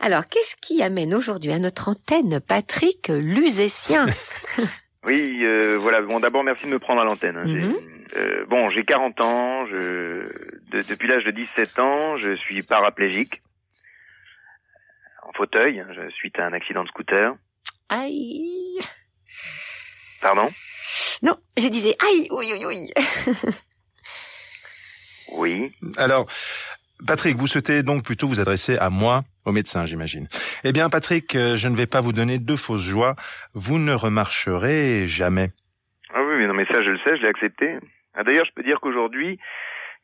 Alors, 0.01 0.25
qu'est-ce 0.25 0.55
qui 0.61 0.83
amène 0.83 1.13
aujourd'hui 1.13 1.51
à 1.53 1.59
notre 1.59 1.87
antenne 1.89 2.39
Patrick 2.41 3.07
Lusétien 3.07 4.05
Oui, 5.05 5.39
euh, 5.45 5.77
voilà. 5.79 6.01
Bon, 6.01 6.19
d'abord, 6.19 6.43
merci 6.43 6.65
de 6.65 6.71
me 6.71 6.79
prendre 6.79 6.99
à 7.01 7.05
l'antenne. 7.05 7.37
hein. 7.37 7.45
J'ai- 7.47 7.65
Mhm. 7.65 7.75
euh, 8.17 8.45
bon, 8.49 8.67
j'ai 8.67 8.83
40 8.83 9.21
ans. 9.21 9.65
Je, 9.67 9.73
de- 10.71 10.89
depuis 10.89 11.07
l'âge 11.07 11.23
de 11.23 11.31
17 11.31 11.79
ans, 11.79 12.17
je 12.17 12.35
suis 12.35 12.61
paraplégique. 12.63 13.41
En 15.23 15.31
fauteuil, 15.33 15.79
hein, 15.79 15.87
je- 15.95 16.09
suite 16.15 16.37
à 16.39 16.45
un 16.47 16.53
accident 16.53 16.83
de 16.83 16.89
scooter. 16.89 17.33
Aïe 17.89 18.77
Pardon? 20.21 20.49
Non, 21.23 21.35
je 21.57 21.67
disais 21.67 21.95
aïe, 22.07 22.27
oui, 22.31 22.53
oui, 22.53 22.65
oui. 22.65 23.33
Oui. 25.33 25.71
Alors, 25.97 26.25
Patrick, 27.05 27.37
vous 27.37 27.47
souhaitez 27.47 27.83
donc 27.83 28.03
plutôt 28.03 28.27
vous 28.27 28.39
adresser 28.39 28.77
à 28.77 28.89
moi, 28.89 29.23
au 29.45 29.51
médecin, 29.51 29.85
j'imagine. 29.85 30.27
Eh 30.63 30.71
bien, 30.71 30.89
Patrick, 30.89 31.35
euh, 31.35 31.57
je 31.57 31.67
ne 31.67 31.75
vais 31.75 31.85
pas 31.85 32.01
vous 32.01 32.13
donner 32.13 32.39
de 32.39 32.55
fausses 32.55 32.85
joies. 32.85 33.15
Vous 33.53 33.77
ne 33.77 33.93
remarcherez 33.93 35.07
jamais. 35.07 35.49
Ah 36.13 36.21
oui, 36.23 36.35
mais 36.37 36.47
non, 36.47 36.53
mais 36.53 36.65
ça, 36.65 36.81
je 36.81 36.89
le 36.89 36.97
sais, 36.99 37.17
je 37.17 37.21
l'ai 37.23 37.27
accepté. 37.27 37.77
Ah, 38.13 38.23
D'ailleurs, 38.23 38.45
je 38.45 38.51
peux 38.55 38.63
dire 38.63 38.79
qu'aujourd'hui, 38.81 39.37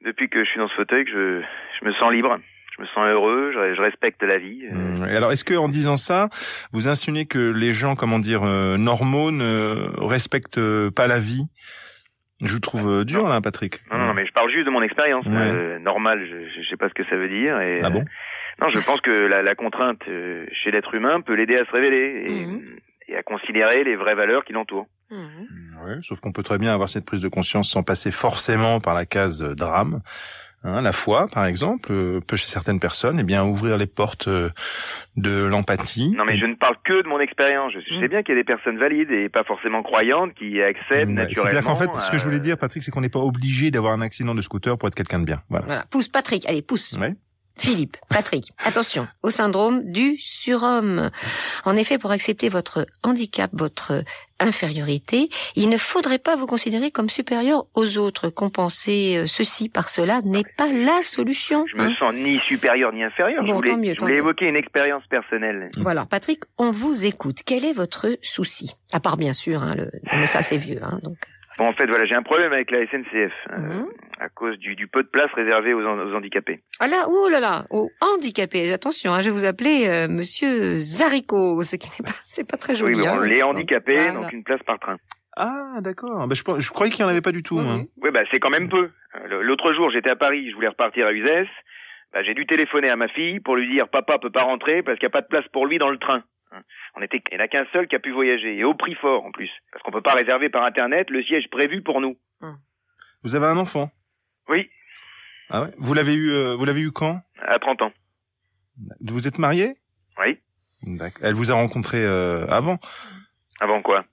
depuis 0.02 0.30
que 0.30 0.44
je 0.44 0.50
suis 0.50 0.60
dans 0.60 0.68
ce 0.68 0.76
fauteuil, 0.76 1.06
que 1.06 1.12
je, 1.12 1.42
je 1.80 1.86
me 1.86 1.94
sens 1.94 2.14
libre. 2.14 2.38
Je 2.76 2.82
me 2.82 2.88
sens 2.88 3.06
heureux, 3.08 3.52
je, 3.54 3.76
je 3.76 3.82
respecte 3.82 4.24
la 4.24 4.38
vie. 4.40 4.66
euh, 4.72 4.94
Hum, 5.02 5.08
et 5.10 5.16
Alors, 5.16 5.32
est-ce 5.32 5.46
que 5.46 5.54
en 5.54 5.70
disant 5.70 5.96
ça, 5.98 6.30
vous 6.72 6.88
insinuez 6.88 7.26
que 7.28 7.52
les 7.52 7.72
gens, 7.74 7.96
comment 7.96 8.20
dire, 8.20 8.44
euh, 8.44 8.78
normaux 8.78 9.30
ne 9.32 9.92
respectent 10.00 10.58
euh, 10.58 10.90
pas 10.92 11.08
la 11.08 11.20
vie? 11.20 11.46
Je 12.44 12.52
vous 12.54 12.60
trouve 12.60 12.90
euh, 12.90 13.06
dur, 13.06 13.28
là, 13.28 13.40
Patrick. 13.42 13.80
Non, 13.92 13.98
non, 14.00 14.08
non, 14.08 14.14
mais 14.16 14.26
je 14.26 14.34
parle 14.34 14.52
juste 14.52 14.66
de 14.66 14.72
mon 14.72 14.82
expérience. 14.82 15.26
Ouais. 15.28 15.32
Euh, 15.34 15.80
normal, 15.80 16.26
je, 16.30 16.62
je, 16.62 16.68
sais 16.70 16.76
pas 16.78 16.90
ce 16.90 16.94
que 16.94 17.06
ça 17.06 17.16
veut 17.16 17.30
dire. 17.30 17.60
Et, 17.62 17.82
Ah 17.84 17.90
bon? 17.92 18.02
euh, 18.02 18.04
Non, 18.66 18.70
je 18.70 18.80
pense 18.80 19.02
que 19.02 19.12
la, 19.12 19.42
la 19.44 19.56
contrainte 19.56 20.02
euh, 20.08 20.46
chez 20.52 20.72
l'être 20.72 20.94
humain 20.96 21.22
peut 21.22 21.36
l'aider 21.36 21.56
à 21.56 21.66
se 21.66 21.72
révéler 21.72 22.26
et, 23.08 23.12
et 23.14 23.16
à 23.16 23.24
considérer 23.24 23.84
les 23.84 23.96
vraies 23.96 24.16
valeurs 24.16 24.44
qui 24.46 24.52
l'entourent. 24.54 24.88
Ouais, 25.12 25.98
sauf 26.02 26.20
qu'on 26.22 26.32
peut 26.32 26.42
très 26.44 26.58
bien 26.58 26.74
avoir 26.74 26.90
cette 26.90 27.06
prise 27.06 27.22
de 27.22 27.28
conscience 27.28 27.70
sans 27.70 27.84
passer 27.84 28.10
forcément 28.12 28.80
par 28.80 28.96
la 28.96 29.06
case 29.06 29.42
drame. 29.56 30.02
Hein, 30.66 30.82
la 30.82 30.94
foi, 30.94 31.28
par 31.28 31.46
exemple, 31.46 31.92
euh, 31.92 32.20
peut 32.26 32.38
chez 32.38 32.48
certaines 32.48 32.80
personnes, 32.80 33.20
eh 33.20 33.24
bien 33.24 33.44
ouvrir 33.44 33.78
les 33.78 33.86
portes 33.86 34.30
euh, 34.30 34.50
de 35.18 35.44
l'empathie. 35.44 36.14
Non, 36.16 36.24
mais 36.24 36.38
je 36.38 36.46
ne 36.46 36.56
parle 36.56 36.78
que 36.86 37.04
de 37.04 37.08
mon 37.08 37.20
expérience. 37.20 37.74
Je, 37.74 38.00
sais 38.00 38.08
bien 38.08 38.24
qu'il 38.24 38.36
y 38.36 38.38
a 38.38 38.42
des 38.42 38.46
personnes 38.46 38.78
valides 38.78 39.12
et 39.12 39.28
pas 39.28 39.44
forcément 39.44 39.84
croyantes 39.84 40.34
qui 40.36 40.62
acceptent 40.62 41.08
Ouais, 41.08 41.14
naturellement. 41.14 41.52
C'est-à-dire 41.52 41.64
qu'en 41.64 41.76
fait, 41.76 42.00
ce 42.00 42.12
que 42.12 42.18
je 42.18 42.24
voulais 42.24 42.38
euh, 42.38 42.40
dire, 42.40 42.58
Patrick, 42.58 42.82
c'est 42.82 42.92
qu'on 42.92 43.02
n'est 43.02 43.10
pas 43.10 43.20
obligé 43.20 43.72
d'avoir 43.72 43.92
un 43.92 44.02
accident 44.02 44.34
de 44.34 44.42
scooter 44.42 44.78
pour 44.78 44.88
être 44.88 44.96
quelqu'un 44.96 45.20
de 45.20 45.26
bien. 45.26 45.42
Voilà. 45.50 45.66
Voilà, 45.66 45.86
pousse 45.90 46.08
Patrick, 46.08 46.48
allez, 46.48 46.62
pousse. 46.62 46.94
Ouais. 46.94 47.14
Philippe, 47.58 47.98
Patrick, 48.10 48.48
attention 48.58 49.08
au 49.22 49.30
syndrome 49.30 49.84
du 49.92 50.18
surhomme. 50.18 51.12
En 51.66 51.76
effet, 51.76 51.98
pour 51.98 52.12
accepter 52.12 52.50
votre 52.50 52.86
handicap, 53.04 53.52
votre 53.54 54.04
infériorité, 54.40 55.30
il 55.56 55.70
ne 55.70 55.78
faudrait 55.78 56.20
pas 56.20 56.36
vous 56.36 56.48
considérer 56.48 56.92
comme 56.92 57.10
supérieur 57.10 57.66
aux 57.76 57.98
autres. 57.98 58.30
Compenser 58.30 59.18
euh, 59.18 59.26
ceci 59.28 59.70
par 59.70 59.90
cela 59.90 60.22
n'est 60.24 60.44
pas 60.58 60.68
la 60.68 61.02
solution. 61.04 61.66
Je 61.68 61.78
me 61.78 61.84
hein. 61.90 61.96
sens 62.00 62.14
ni 62.16 62.40
supérieur 62.40 62.92
ni 62.92 63.04
inférieur. 63.04 63.44
je 63.46 63.52
Bon, 63.52 63.58
voulais, 63.58 63.72
tant 63.72 63.78
mieux, 63.78 63.92
je 63.94 63.96
tant 63.96 64.06
voulais 64.06 64.16
mieux. 64.16 64.20
évoquer 64.24 64.46
une 64.46 64.56
expérience 64.58 65.04
personnelle. 65.10 65.70
Voilà, 65.78 66.02
alors, 66.02 66.08
Patrick, 66.08 66.44
on 66.58 66.72
vous 66.72 67.06
écoute. 67.06 67.40
Quel 67.46 67.64
est 67.66 67.74
votre 67.74 68.18
souci? 68.24 68.76
À 68.92 69.00
part 69.00 69.16
bien 69.16 69.34
sûr, 69.34 69.62
hein, 69.64 69.76
le... 69.76 69.92
mais 70.18 70.26
ça 70.26 70.42
c'est 70.42 70.58
vieux, 70.58 70.80
hein, 70.84 71.00
donc. 71.04 71.18
Bon, 71.58 71.68
en 71.68 71.74
fait, 71.74 71.86
voilà, 71.86 72.06
j'ai 72.06 72.16
un 72.16 72.24
problème 72.24 72.52
avec 72.52 72.72
la 72.72 72.86
SNCF 72.88 73.32
euh, 73.52 73.58
Mhm. 73.58 73.88
à 74.20 74.30
cause 74.30 74.58
du, 74.58 74.76
du 74.76 74.88
peu 74.88 75.04
de 75.04 75.08
place 75.08 75.30
réservé 75.34 75.74
aux, 75.74 75.82
aux 75.82 76.14
handicapés. 76.16 76.62
Ah 76.80 76.88
là, 76.88 77.08
ouh 77.10 77.28
là 77.30 77.40
là, 77.40 77.66
aux 77.70 77.90
handicapés. 78.02 78.72
Attention, 78.74 79.14
hein, 79.14 79.22
je 79.22 79.30
vais 79.30 79.36
vous 79.36 79.46
appeler 79.46 79.86
euh, 79.88 80.08
Monsieur 80.08 80.78
Zarico, 80.80 81.62
ce 81.64 81.76
qui 81.76 81.90
n'est 81.90 82.06
pas, 82.06 82.16
c'est 82.28 82.48
pas 82.50 82.58
très 82.58 82.76
joli. 82.76 82.96
oui, 82.96 83.02
mais 83.02 83.08
hein, 83.08 83.18
on 83.22 83.24
les 83.24 83.44
handicapés, 83.44 83.94
Voilà. 83.96 84.12
donc 84.14 84.34
une 84.34 84.44
place 84.44 84.62
par 84.66 84.80
train. 84.80 84.98
Ah, 85.36 85.78
d'accord. 85.82 86.28
Ben, 86.28 86.36
je, 86.36 86.44
je 86.60 86.70
croyais 86.72 86.92
qu'il 86.92 87.04
n'y 87.04 87.08
en 87.10 87.12
avait 87.12 87.22
pas 87.22 87.32
du 87.32 87.42
tout. 87.44 87.60
hein. 87.60 87.86
Oui, 88.02 88.12
bah 88.12 88.22
c'est 88.32 88.40
quand 88.40 88.52
même 88.52 88.70
peu. 88.70 88.90
L'autre 89.42 89.74
jour, 89.74 89.90
j'étais 89.92 90.12
à 90.12 90.16
Paris, 90.16 90.50
je 90.50 90.56
voulais 90.56 90.68
repartir 90.68 91.08
à 91.08 91.12
Uzès. 91.14 91.48
Bah, 92.14 92.22
j'ai 92.24 92.36
dû 92.36 92.46
téléphoner 92.46 92.90
à 92.90 92.96
ma 92.96 93.08
fille 93.08 93.40
pour 93.40 93.56
lui 93.56 93.68
dire 93.72 93.88
papa 93.88 94.20
peut 94.20 94.30
pas 94.30 94.44
rentrer 94.44 94.84
parce 94.84 95.00
qu'il 95.00 95.08
n'y 95.08 95.12
a 95.12 95.18
pas 95.18 95.22
de 95.22 95.28
place 95.28 95.48
pour 95.52 95.66
lui 95.66 95.80
dans 95.80 95.90
le 95.90 95.98
train. 95.98 96.24
Hein. 96.54 96.62
On 96.96 97.02
était, 97.02 97.22
il 97.32 97.36
n'y 97.38 97.42
en 97.42 97.46
a 97.46 97.48
qu'un 97.48 97.66
seul 97.74 97.88
qui 97.88 97.96
a 97.96 98.00
pu 98.00 98.12
voyager 98.12 98.56
et 98.58 98.64
au 98.64 98.74
prix 98.76 98.96
fort 98.96 99.26
en 99.26 99.32
plus, 99.32 99.50
parce 99.72 99.84
qu'on 99.84 99.92
peut 99.92 100.02
pas 100.02 100.14
réserver 100.14 100.50
par 100.50 100.64
internet 100.66 101.10
le 101.10 101.24
siège 101.24 101.50
prévu 101.50 101.82
pour 101.82 102.00
nous. 102.02 102.18
Vous 103.24 103.36
avez 103.36 103.46
un 103.48 103.58
enfant? 103.58 103.90
Oui, 104.50 104.70
Ah 105.50 105.62
ouais? 105.64 105.70
Vous 105.78 105.94
l'avez 105.94 106.14
eu, 106.14 106.30
euh, 106.32 106.56
vous 106.56 106.66
l'avez 106.66 106.82
eu 106.82 106.92
quand? 106.92 107.22
À 107.42 107.58
30 107.60 107.82
ans. 107.84 107.92
Vous 109.02 109.28
êtes 109.28 109.38
marié? 109.38 109.76
Oui. 110.20 110.40
Elle 111.22 111.34
vous 111.34 111.52
a 111.52 111.56
rencontré 111.56 112.04
euh, 112.04 112.46
avant? 112.48 112.78
Avant 113.62 113.82
quoi? 113.82 114.04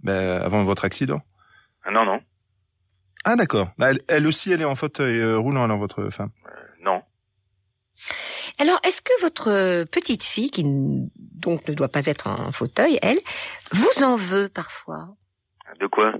Ben, 0.00 0.42
Avant 0.42 0.62
votre 0.64 0.84
accident 0.84 1.22
Ah, 1.84 1.90
Non, 1.90 2.04
non, 2.04 2.20
Ah 3.24 3.36
d'accord. 3.36 3.70
Bah, 3.78 3.90
Elle, 3.90 4.00
elle 4.08 4.26
aussi, 4.26 4.52
elle 4.52 4.60
est 4.60 4.64
en 4.66 4.74
fauteuil 4.74 5.18
euh, 5.18 5.38
roulant, 5.38 5.64
alors 5.64 5.78
votre 5.78 6.10
femme? 6.10 6.30
non. 6.82 7.02
Alors, 8.60 8.78
est-ce 8.84 9.00
que 9.00 9.22
votre 9.22 9.48
euh, 9.50 9.84
petite 9.84 10.24
fille, 10.24 10.50
qui 10.50 10.62
donc 10.64 11.66
ne 11.68 11.74
doit 11.74 11.88
pas 11.88 12.06
être 12.06 12.26
en 12.28 12.50
fauteuil, 12.52 12.98
elle, 13.02 13.18
vous 13.72 14.02
en 14.04 14.16
veut 14.16 14.48
parfois? 14.52 15.08
De 15.80 15.86
quoi? 15.86 16.12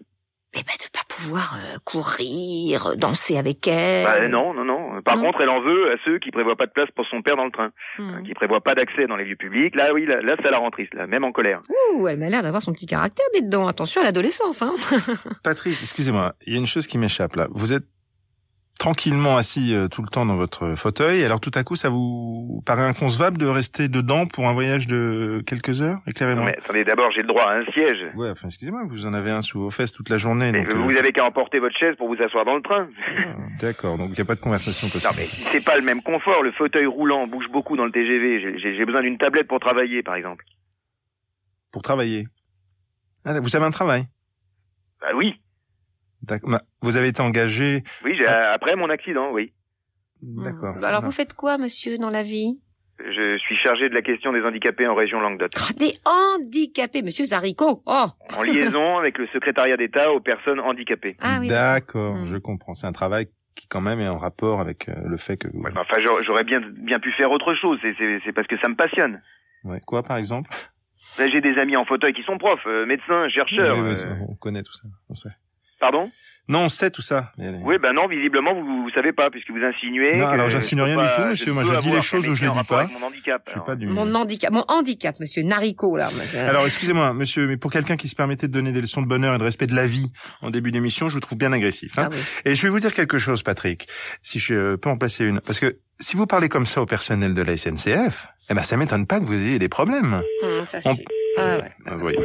Eh 0.54 0.60
ben, 0.62 0.72
de 0.78 0.88
pas 0.92 1.04
pouvoir 1.08 1.56
euh, 1.58 1.76
courir, 1.84 2.94
danser 2.96 3.36
avec 3.36 3.66
elle. 3.68 4.04
Bah 4.04 4.28
non, 4.28 4.54
non, 4.54 4.64
non. 4.64 5.02
Par 5.02 5.16
Non. 5.16 5.24
contre, 5.24 5.42
elle 5.42 5.50
en 5.50 5.60
veut 5.60 5.92
à 5.92 5.96
ceux 6.06 6.18
qui 6.18 6.30
prévoient 6.30 6.56
pas 6.56 6.64
de 6.66 6.72
place 6.72 6.88
pour 6.96 7.04
son 7.10 7.20
père 7.22 7.36
dans 7.36 7.44
le 7.44 7.50
train, 7.50 7.70
Hmm. 7.98 8.22
qui 8.22 8.32
prévoient 8.32 8.62
pas 8.62 8.74
d'accès 8.74 9.06
dans 9.06 9.16
les 9.16 9.24
lieux 9.26 9.36
publics. 9.36 9.74
Là, 9.74 9.92
oui, 9.92 10.06
là, 10.06 10.20
là 10.22 10.36
ça 10.42 10.50
la 10.50 10.58
rend 10.58 10.70
triste, 10.70 10.94
là, 10.94 11.06
même 11.06 11.24
en 11.24 11.32
colère. 11.32 11.60
Ouh, 11.96 12.08
elle 12.08 12.18
m'a 12.18 12.30
l'air 12.30 12.42
d'avoir 12.42 12.62
son 12.62 12.72
petit 12.72 12.86
caractère, 12.86 13.26
donc. 13.42 13.68
Attention 13.68 14.00
à 14.00 14.04
l'adolescence, 14.04 14.62
hein. 14.62 14.72
Patrick, 15.44 15.76
excusez-moi, 15.82 16.34
il 16.46 16.54
y 16.54 16.56
a 16.56 16.58
une 16.60 16.66
chose 16.66 16.86
qui 16.86 16.96
m'échappe 16.96 17.36
là. 17.36 17.46
Vous 17.50 17.72
êtes 17.74 17.84
tranquillement 18.78 19.36
assis 19.36 19.74
euh, 19.74 19.88
tout 19.88 20.02
le 20.02 20.08
temps 20.08 20.24
dans 20.24 20.36
votre 20.36 20.74
fauteuil, 20.76 21.24
alors 21.24 21.40
tout 21.40 21.50
à 21.54 21.64
coup, 21.64 21.74
ça 21.76 21.88
vous 21.88 22.62
paraît 22.64 22.82
inconcevable 22.82 23.36
de 23.36 23.46
rester 23.46 23.88
dedans 23.88 24.26
pour 24.26 24.48
un 24.48 24.52
voyage 24.52 24.86
de 24.86 25.42
quelques 25.46 25.82
heures 25.82 25.98
Éclairez-moi? 26.06 26.44
mais 26.46 26.58
attendez, 26.58 26.84
d'abord, 26.84 27.10
j'ai 27.10 27.22
le 27.22 27.26
droit 27.28 27.42
à 27.42 27.56
un 27.58 27.64
siège. 27.72 28.06
Ouais, 28.14 28.30
enfin, 28.30 28.46
excusez-moi, 28.48 28.82
vous 28.88 29.04
en 29.06 29.14
avez 29.14 29.30
un 29.30 29.42
sous 29.42 29.60
vos 29.60 29.70
fesses 29.70 29.92
toute 29.92 30.08
la 30.08 30.16
journée. 30.16 30.52
Mais 30.52 30.64
donc, 30.64 30.76
vous 30.76 30.94
euh, 30.96 30.98
avez 30.98 31.12
qu'à 31.12 31.24
emporter 31.24 31.58
votre 31.58 31.76
chaise 31.76 31.96
pour 31.96 32.08
vous 32.08 32.22
asseoir 32.22 32.44
dans 32.44 32.54
le 32.56 32.62
train. 32.62 32.88
D'accord, 33.60 33.98
donc 33.98 34.10
il 34.10 34.14
n'y 34.14 34.20
a 34.20 34.24
pas 34.24 34.36
de 34.36 34.40
conversation 34.40 34.88
possible. 34.88 35.12
Non, 35.12 35.18
mais 35.18 35.24
c'est 35.26 35.64
pas 35.64 35.76
le 35.76 35.82
même 35.82 36.02
confort. 36.02 36.42
Le 36.42 36.52
fauteuil 36.52 36.86
roulant 36.86 37.26
bouge 37.26 37.48
beaucoup 37.50 37.76
dans 37.76 37.84
le 37.84 37.90
TGV. 37.92 38.58
J'ai- 38.58 38.84
besoin 38.84 39.02
d'une 39.02 39.18
tablette 39.18 39.48
pour 39.48 39.60
travailler, 39.60 40.02
par 40.02 40.14
exemple. 40.14 40.44
Pour 41.72 41.82
travailler? 41.82 42.26
Ah, 43.24 43.38
vous 43.40 43.56
avez 43.56 43.66
un 43.66 43.70
travail? 43.70 44.06
Bah 45.00 45.08
oui, 45.14 45.34
Vous 46.82 46.96
avez 46.96 47.08
été 47.08 47.20
engagé. 47.22 47.82
oui. 48.04 48.14
j'ai- 48.18 48.26
Après 48.26 48.76
mon 48.76 48.90
accident, 48.90 49.30
oui. 49.32 49.52
D'accord. 50.22 50.74
Bah 50.80 50.88
Alors, 50.88 51.02
vous 51.04 51.12
faites 51.12 51.32
quoi, 51.34 51.58
monsieur, 51.58 51.96
dans 51.98 52.10
la 52.10 52.22
vie? 52.22 52.58
Je 52.98 53.38
suis 53.38 53.56
chargé 53.58 53.88
de 53.88 53.94
la 53.94 54.02
question 54.02 54.32
des 54.32 54.40
handicapés 54.42 54.88
en 54.88 54.96
région 54.96 55.20
Languedoc, 55.20 55.52
Ah, 55.56 55.72
Des 55.78 55.92
handicapés, 56.04 57.02
monsieur 57.02 57.24
Zarico. 57.24 57.82
Oh 57.86 58.06
en 58.36 58.42
liaison 58.42 58.98
avec 58.98 59.18
le 59.18 59.28
secrétariat 59.28 59.76
d'État 59.76 60.10
aux 60.12 60.18
personnes 60.20 60.58
handicapées. 60.58 61.16
Ah 61.20 61.38
oui. 61.40 61.46
D'accord, 61.46 62.16
Hmm. 62.16 62.26
je 62.26 62.36
comprends. 62.38 62.74
C'est 62.74 62.88
un 62.88 62.92
travail 62.92 63.28
qui 63.54 63.68
quand 63.68 63.80
même 63.80 64.00
est 64.00 64.08
en 64.08 64.18
rapport 64.18 64.60
avec 64.60 64.88
euh, 64.88 64.94
le 65.06 65.16
fait 65.16 65.36
que 65.36 65.46
vous... 65.46 65.60
Ouais, 65.62 65.70
bah, 65.70 65.82
Enfin, 65.88 66.00
j'aurais- 66.02 66.24
j'aurais 66.24 66.42
bien 66.44 66.60
bien 66.60 66.98
pu 66.98 67.12
faire 67.12 67.30
autre 67.30 67.54
chose. 67.54 67.78
C'est- 67.82 67.94
C'est 67.98 68.18
c'est 68.24 68.32
parce 68.32 68.48
que 68.48 68.58
ça 68.58 68.68
me 68.68 68.74
passionne. 68.74 69.22
Ouais. 69.62 69.78
Quoi, 69.86 70.02
par 70.02 70.16
exemple? 70.16 70.50
Là, 71.20 71.28
j'ai 71.28 71.40
des 71.40 71.56
amis 71.58 71.76
en 71.76 71.84
fauteuil 71.84 72.12
qui 72.12 72.24
sont 72.24 72.38
profs, 72.38 72.66
euh, 72.66 72.84
médecins, 72.86 73.28
chercheurs. 73.28 73.78
Oui, 73.78 73.90
oui, 73.92 73.98
euh, 74.04 74.14
On 74.28 74.34
connaît 74.34 74.64
tout 74.64 74.72
ça. 74.72 74.88
On 75.08 75.14
sait. 75.14 75.28
Pardon? 75.80 76.10
Non, 76.50 76.60
on 76.60 76.68
sait 76.70 76.90
tout 76.90 77.02
ça. 77.02 77.30
Oui, 77.36 77.76
ben 77.78 77.92
non, 77.92 78.08
visiblement, 78.08 78.54
vous, 78.54 78.64
vous 78.84 78.90
savez 78.94 79.12
pas, 79.12 79.28
puisque 79.28 79.50
vous 79.50 79.62
insinuez. 79.62 80.16
Non, 80.16 80.24
que 80.28 80.30
alors 80.30 80.48
j'insinue 80.48 80.80
rien 80.80 80.96
du 80.96 81.08
tout, 81.14 81.22
monsieur. 81.28 81.52
Moi, 81.52 81.62
je 81.62 81.78
dis 81.80 81.90
les 81.90 82.00
choses 82.00 82.26
où 82.26 82.34
je 82.34 82.40
les 82.40 82.48
métier 82.48 82.58
en 82.58 82.62
dis 82.62 82.66
pas. 82.68 82.86
Mon 82.98 83.06
handicap. 83.06 83.42
Je 83.44 83.50
suis 83.50 83.60
pas 83.60 83.74
du... 83.76 83.86
Mon 83.86 84.14
handicap, 84.14 84.50
mon 84.50 84.64
handicap, 84.68 85.14
monsieur 85.20 85.42
Narico, 85.42 85.94
là. 85.98 86.08
monsieur. 86.16 86.38
Alors, 86.40 86.64
excusez-moi, 86.64 87.12
monsieur, 87.12 87.46
mais 87.46 87.58
pour 87.58 87.70
quelqu'un 87.70 87.96
qui 87.98 88.08
se 88.08 88.14
permettait 88.14 88.48
de 88.48 88.52
donner 88.54 88.72
des 88.72 88.80
leçons 88.80 89.02
de 89.02 89.06
bonheur 89.06 89.34
et 89.34 89.38
de 89.38 89.44
respect 89.44 89.66
de 89.66 89.74
la 89.74 89.86
vie 89.86 90.10
en 90.40 90.48
début 90.48 90.72
d'émission, 90.72 91.10
je 91.10 91.14
vous 91.16 91.20
trouve 91.20 91.36
bien 91.36 91.52
agressif. 91.52 91.98
Hein 91.98 92.08
Ah 92.10 92.14
oui. 92.14 92.18
Et 92.46 92.54
je 92.54 92.62
vais 92.62 92.70
vous 92.70 92.80
dire 92.80 92.94
quelque 92.94 93.18
chose, 93.18 93.42
Patrick, 93.42 93.86
si 94.22 94.38
je 94.38 94.76
peux 94.76 94.88
en 94.88 94.96
placer 94.96 95.26
une. 95.26 95.42
Parce 95.42 95.60
que 95.60 95.76
si 96.00 96.16
vous 96.16 96.26
parlez 96.26 96.48
comme 96.48 96.64
ça 96.64 96.80
au 96.80 96.86
personnel 96.86 97.34
de 97.34 97.42
la 97.42 97.58
SNCF, 97.58 98.28
eh 98.48 98.54
ben, 98.54 98.62
ça 98.62 98.78
m'étonne 98.78 99.06
pas 99.06 99.20
que 99.20 99.26
vous 99.26 99.34
ayez 99.34 99.58
des 99.58 99.68
problèmes. 99.68 100.22
Hum, 100.42 100.64
ça, 100.64 100.78
On- 100.86 100.94
c'est- 100.94 101.04
Ah 101.36 101.56
ouais. 101.58 101.70
Ah, 101.84 101.94
voyez. 101.96 102.18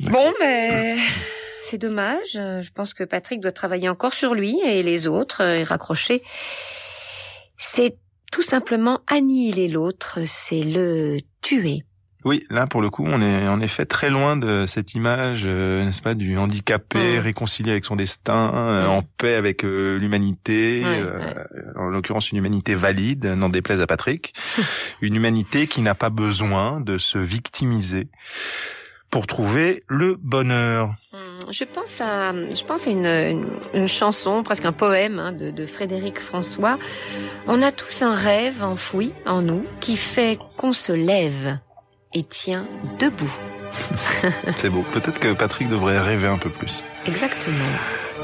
Bon, 0.00 0.32
mais 0.40 0.96
c'est 1.68 1.78
dommage. 1.78 2.36
Euh, 2.36 2.62
Je 2.62 2.70
pense 2.72 2.94
que 2.94 3.04
Patrick 3.04 3.40
doit 3.40 3.52
travailler 3.52 3.88
encore 3.88 4.14
sur 4.14 4.34
lui 4.34 4.58
et 4.66 4.82
les 4.82 5.06
autres 5.06 5.42
euh, 5.42 5.58
et 5.58 5.64
raccrocher. 5.64 6.22
C'est 7.56 7.96
tout 8.32 8.42
simplement 8.42 9.00
annihiler 9.06 9.68
l'autre, 9.68 10.20
c'est 10.26 10.62
le 10.62 11.18
tuer. 11.42 11.84
Oui, 12.24 12.42
là 12.50 12.66
pour 12.66 12.82
le 12.82 12.90
coup, 12.90 13.04
on 13.06 13.22
est 13.22 13.46
en 13.48 13.60
effet 13.60 13.86
très 13.86 14.10
loin 14.10 14.36
de 14.36 14.66
cette 14.66 14.94
image, 14.94 15.42
euh, 15.46 15.84
n'est-ce 15.84 16.02
pas, 16.02 16.14
du 16.14 16.36
handicapé 16.36 17.16
Mm. 17.16 17.20
réconcilié 17.20 17.70
avec 17.70 17.84
son 17.84 17.96
destin, 17.96 18.52
euh, 18.54 18.86
Mm. 18.86 18.90
en 18.90 19.02
paix 19.18 19.34
avec 19.34 19.64
euh, 19.64 19.96
l'humanité, 19.98 20.84
en 21.76 21.88
l'occurrence 21.88 22.30
une 22.32 22.38
humanité 22.38 22.74
valide, 22.74 23.24
n'en 23.26 23.48
déplaise 23.48 23.80
à 23.80 23.86
Patrick, 23.86 24.34
une 25.00 25.14
humanité 25.14 25.66
qui 25.68 25.80
n'a 25.80 25.94
pas 25.94 26.10
besoin 26.10 26.80
de 26.80 26.98
se 26.98 27.18
victimiser 27.18 28.08
pour 29.10 29.26
trouver 29.26 29.82
le 29.88 30.16
bonheur. 30.20 30.94
Je 31.50 31.64
pense 31.64 32.00
à, 32.00 32.32
je 32.32 32.64
pense 32.64 32.86
à 32.86 32.90
une, 32.90 33.06
une, 33.06 33.50
une 33.74 33.88
chanson, 33.88 34.42
presque 34.42 34.64
un 34.64 34.72
poème 34.72 35.18
hein, 35.18 35.32
de, 35.32 35.50
de 35.50 35.66
Frédéric 35.66 36.20
François. 36.20 36.78
On 37.46 37.62
a 37.62 37.72
tous 37.72 38.02
un 38.02 38.14
rêve 38.14 38.62
enfoui 38.62 39.12
en 39.26 39.42
nous 39.42 39.64
qui 39.80 39.96
fait 39.96 40.38
qu'on 40.56 40.72
se 40.72 40.92
lève 40.92 41.58
et 42.14 42.24
tient 42.24 42.66
debout. 42.98 43.32
C'est 44.56 44.70
beau. 44.70 44.84
Peut-être 44.92 45.20
que 45.20 45.32
Patrick 45.32 45.68
devrait 45.68 45.98
rêver 45.98 46.26
un 46.28 46.38
peu 46.38 46.50
plus. 46.50 46.82
Exactement. 47.06 47.56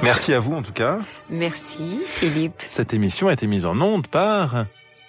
Merci 0.02 0.34
à 0.34 0.40
vous 0.40 0.54
en 0.54 0.62
tout 0.62 0.72
cas. 0.72 0.98
Merci 1.30 2.00
Philippe. 2.08 2.62
Cette 2.66 2.94
émission 2.94 3.28
a 3.28 3.32
été 3.32 3.46
mise 3.46 3.66
en 3.66 3.80
onde 3.80 4.06
par. 4.08 4.66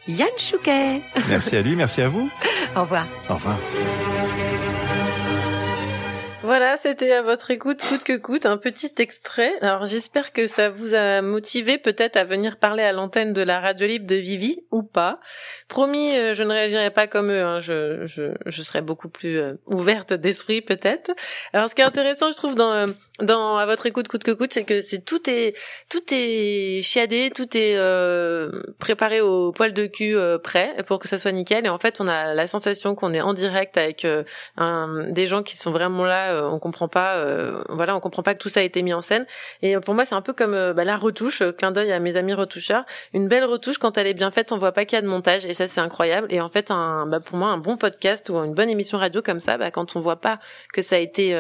Yann 0.07 0.29
Chouquet. 0.37 1.01
Merci 1.29 1.55
à 1.55 1.61
lui, 1.61 1.75
merci 1.75 2.01
à 2.01 2.07
vous. 2.07 2.29
Au 2.75 2.81
revoir. 2.81 3.07
Au 3.29 3.33
revoir. 3.33 3.57
Voilà, 6.45 6.77
c'était 6.77 7.11
à 7.11 7.23
votre 7.23 7.49
écoute, 7.49 7.81
coûte 7.81 8.03
que 8.03 8.15
coûte, 8.15 8.45
un 8.45 8.57
petit 8.57 8.91
extrait. 8.99 9.51
Alors 9.61 9.87
j'espère 9.87 10.31
que 10.31 10.45
ça 10.45 10.69
vous 10.69 10.93
a 10.93 11.23
motivé 11.23 11.79
peut-être 11.79 12.17
à 12.17 12.23
venir 12.23 12.57
parler 12.57 12.83
à 12.83 12.91
l'antenne 12.91 13.33
de 13.33 13.41
la 13.41 13.59
radio 13.59 13.87
libre 13.87 14.05
de 14.05 14.15
Vivi 14.15 14.59
ou 14.69 14.83
pas. 14.83 15.19
Promis, 15.69 16.15
euh, 16.15 16.35
je 16.35 16.43
ne 16.43 16.51
réagirai 16.51 16.91
pas 16.91 17.07
comme 17.07 17.31
eux, 17.31 17.41
hein. 17.41 17.59
je, 17.61 18.05
je, 18.05 18.25
je 18.45 18.61
serai 18.61 18.83
beaucoup 18.83 19.09
plus 19.09 19.39
euh, 19.39 19.53
ouverte 19.65 20.13
d'esprit 20.13 20.61
peut-être. 20.61 21.09
Alors 21.51 21.67
ce 21.67 21.73
qui 21.73 21.81
est 21.81 21.85
intéressant, 21.85 22.29
je 22.29 22.37
trouve, 22.37 22.53
dans, 22.53 22.71
euh, 22.73 22.87
dans 23.21 23.57
à 23.57 23.65
votre 23.65 23.87
écoute, 23.87 24.07
coûte 24.07 24.23
que 24.23 24.29
coûte, 24.29 24.53
c'est 24.53 24.65
que 24.65 24.81
c'est 24.81 25.03
tout 25.03 25.27
est 25.27 25.57
tout 25.89 26.03
est 26.11 26.83
chiadé, 26.83 27.31
tout 27.33 27.57
est 27.57 27.75
euh, 27.75 28.51
préparé 28.77 29.19
au 29.19 29.51
poil 29.51 29.73
de 29.73 29.87
cul 29.87 30.15
euh, 30.15 30.37
prêt 30.37 30.75
pour 30.85 30.99
que 30.99 31.07
ça 31.07 31.17
soit 31.17 31.31
nickel. 31.31 31.65
Et 31.65 31.69
en 31.69 31.79
fait, 31.79 31.99
on 31.99 32.07
a 32.07 32.35
la 32.35 32.45
sensation 32.45 32.93
qu'on 32.93 33.13
est 33.13 33.21
en 33.21 33.33
direct 33.33 33.79
avec 33.79 34.05
des 35.09 35.25
gens 35.25 35.41
qui 35.41 35.57
sont 35.57 35.71
vraiment 35.71 36.05
là 36.05 36.34
euh, 36.35 36.49
on 36.49 36.59
comprend 36.59 36.87
pas, 36.87 37.15
euh, 37.15 37.63
voilà, 37.69 37.95
on 37.95 37.99
comprend 37.99 38.23
pas 38.23 38.33
que 38.33 38.39
tout 38.39 38.49
ça 38.49 38.59
a 38.59 38.63
été 38.63 38.81
mis 38.81 38.93
en 38.93 39.01
scène. 39.01 39.25
Et 39.61 39.77
pour 39.77 39.93
moi, 39.93 40.05
c'est 40.05 40.15
un 40.15 40.21
peu 40.21 40.33
comme 40.33 40.53
euh, 40.53 40.73
bah, 40.73 40.83
la 40.83 40.97
retouche, 40.97 41.43
clin 41.57 41.71
d'œil 41.71 41.91
à 41.91 41.99
mes 41.99 42.17
amis 42.17 42.33
retoucheurs. 42.33 42.85
Une 43.13 43.27
belle 43.27 43.45
retouche 43.45 43.77
quand 43.77 43.97
elle 43.97 44.07
est 44.07 44.13
bien 44.13 44.31
faite, 44.31 44.51
on 44.51 44.57
voit 44.57 44.71
pas 44.71 44.85
qu'il 44.85 44.95
y 44.95 44.99
a 44.99 45.01
de 45.01 45.07
montage, 45.07 45.45
et 45.45 45.53
ça 45.53 45.67
c'est 45.67 45.81
incroyable. 45.81 46.27
Et 46.29 46.41
en 46.41 46.49
fait, 46.49 46.71
un, 46.71 47.05
bah, 47.07 47.19
pour 47.19 47.37
moi, 47.37 47.49
un 47.49 47.57
bon 47.57 47.77
podcast 47.77 48.29
ou 48.29 48.35
une 48.35 48.53
bonne 48.53 48.69
émission 48.69 48.97
radio 48.97 49.21
comme 49.21 49.39
ça, 49.39 49.57
bah, 49.57 49.71
quand 49.71 49.95
on 49.95 49.99
voit 49.99 50.21
pas 50.21 50.39
que 50.73 50.81
ça 50.81 50.97
a 50.97 50.99
été 50.99 51.35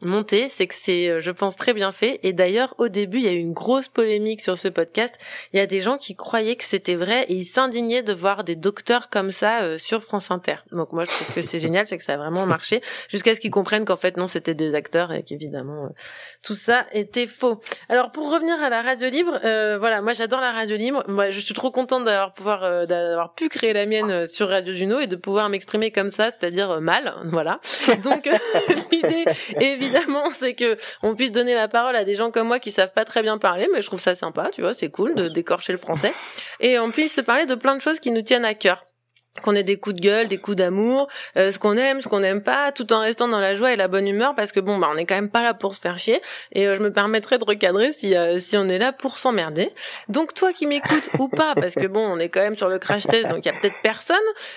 monté, 0.00 0.48
c'est 0.48 0.66
que 0.66 0.74
c'est, 0.74 1.20
je 1.20 1.30
pense, 1.30 1.56
très 1.56 1.74
bien 1.74 1.92
fait. 1.92 2.20
Et 2.22 2.32
d'ailleurs, 2.32 2.74
au 2.78 2.88
début, 2.88 3.18
il 3.18 3.24
y 3.24 3.28
a 3.28 3.32
eu 3.32 3.38
une 3.38 3.52
grosse 3.52 3.88
polémique 3.88 4.40
sur 4.40 4.56
ce 4.56 4.68
podcast. 4.68 5.14
Il 5.52 5.58
y 5.58 5.60
a 5.60 5.66
des 5.66 5.80
gens 5.80 5.98
qui 5.98 6.14
croyaient 6.14 6.56
que 6.56 6.64
c'était 6.64 6.94
vrai 6.94 7.24
et 7.28 7.34
ils 7.34 7.44
s'indignaient 7.44 8.02
de 8.02 8.12
voir 8.12 8.44
des 8.44 8.56
docteurs 8.56 9.10
comme 9.10 9.30
ça 9.30 9.78
sur 9.78 10.02
France 10.02 10.30
Inter. 10.30 10.56
Donc 10.72 10.92
moi, 10.92 11.04
je 11.04 11.10
trouve 11.10 11.34
que 11.34 11.42
c'est 11.42 11.58
génial, 11.66 11.86
c'est 11.86 11.98
que 11.98 12.04
ça 12.04 12.14
a 12.14 12.16
vraiment 12.16 12.46
marché 12.46 12.82
jusqu'à 13.08 13.34
ce 13.34 13.40
qu'ils 13.40 13.50
comprennent 13.50 13.84
qu'en 13.84 13.96
fait 13.96 14.16
non, 14.16 14.26
c'était 14.36 14.54
des 14.54 14.74
acteurs 14.74 15.12
et 15.12 15.22
qu'évidemment 15.22 15.84
euh, 15.84 15.88
tout 16.42 16.54
ça 16.54 16.86
était 16.92 17.26
faux. 17.26 17.58
Alors 17.88 18.12
pour 18.12 18.30
revenir 18.30 18.62
à 18.62 18.68
la 18.68 18.82
radio 18.82 19.08
libre, 19.08 19.40
euh, 19.44 19.78
voilà, 19.78 20.02
moi 20.02 20.12
j'adore 20.12 20.40
la 20.40 20.52
radio 20.52 20.76
libre. 20.76 21.04
Moi, 21.08 21.30
je 21.30 21.40
suis 21.40 21.54
trop 21.54 21.70
contente 21.70 22.04
d'avoir 22.04 22.34
pouvoir 22.34 22.64
euh, 22.64 22.84
d'avoir 22.84 23.34
pu 23.34 23.48
créer 23.48 23.72
la 23.72 23.86
mienne 23.86 24.10
euh, 24.10 24.26
sur 24.26 24.50
Radio 24.50 24.74
Juno 24.74 25.00
et 25.00 25.06
de 25.06 25.16
pouvoir 25.16 25.48
m'exprimer 25.48 25.90
comme 25.90 26.10
ça, 26.10 26.30
c'est-à-dire 26.30 26.82
mal, 26.82 27.14
voilà. 27.24 27.60
Donc 28.04 28.28
l'idée 28.92 29.24
évidemment, 29.60 30.30
c'est 30.30 30.54
que 30.54 30.76
on 31.02 31.14
puisse 31.14 31.32
donner 31.32 31.54
la 31.54 31.68
parole 31.68 31.96
à 31.96 32.04
des 32.04 32.14
gens 32.14 32.30
comme 32.30 32.48
moi 32.48 32.58
qui 32.58 32.70
savent 32.70 32.92
pas 32.92 33.06
très 33.06 33.22
bien 33.22 33.38
parler, 33.38 33.68
mais 33.72 33.80
je 33.80 33.86
trouve 33.86 34.00
ça 34.00 34.14
sympa, 34.14 34.50
tu 34.52 34.60
vois, 34.60 34.74
c'est 34.74 34.90
cool 34.90 35.14
de 35.14 35.28
d'écorcher 35.28 35.72
le 35.72 35.78
français 35.78 36.12
et 36.60 36.78
on 36.78 36.90
puisse 36.90 37.14
se 37.14 37.22
parler 37.22 37.46
de 37.46 37.54
plein 37.54 37.74
de 37.74 37.80
choses 37.80 38.00
qui 38.00 38.10
nous 38.10 38.22
tiennent 38.22 38.44
à 38.44 38.54
cœur 38.54 38.84
qu'on 39.40 39.54
ait 39.54 39.62
des 39.62 39.76
coups 39.78 39.96
de 39.96 40.00
gueule, 40.00 40.28
des 40.28 40.38
coups 40.38 40.56
d'amour, 40.56 41.08
euh, 41.36 41.50
ce 41.50 41.58
qu'on 41.58 41.76
aime, 41.76 42.00
ce 42.02 42.08
qu'on 42.08 42.20
n'aime 42.20 42.42
pas, 42.42 42.72
tout 42.72 42.92
en 42.92 43.00
restant 43.00 43.28
dans 43.28 43.40
la 43.40 43.54
joie 43.54 43.72
et 43.72 43.76
la 43.76 43.88
bonne 43.88 44.06
humeur, 44.08 44.34
parce 44.34 44.52
que 44.52 44.60
bon, 44.60 44.78
bah, 44.78 44.88
on 44.92 44.96
est 44.96 45.06
quand 45.06 45.14
même 45.14 45.30
pas 45.30 45.42
là 45.42 45.54
pour 45.54 45.74
se 45.74 45.80
faire 45.80 45.98
chier, 45.98 46.20
et 46.52 46.66
euh, 46.66 46.74
je 46.74 46.80
me 46.80 46.92
permettrai 46.92 47.38
de 47.38 47.44
recadrer 47.44 47.92
si 47.92 48.14
euh, 48.16 48.38
si 48.38 48.56
on 48.56 48.68
est 48.68 48.78
là 48.78 48.92
pour 48.92 49.18
s'emmerder. 49.18 49.70
Donc 50.08 50.34
toi 50.34 50.52
qui 50.52 50.66
m'écoutes 50.66 51.08
ou 51.18 51.28
pas, 51.28 51.54
parce 51.54 51.74
que 51.74 51.86
bon, 51.86 52.04
on 52.06 52.18
est 52.18 52.28
quand 52.28 52.40
même 52.40 52.56
sur 52.56 52.68
le 52.68 52.78
crash 52.78 53.04
test, 53.04 53.26
donc 53.28 53.44
il 53.44 53.46
y 53.46 53.50
a 53.50 53.58
peut-être 53.60 53.80
personne, 53.82 54.16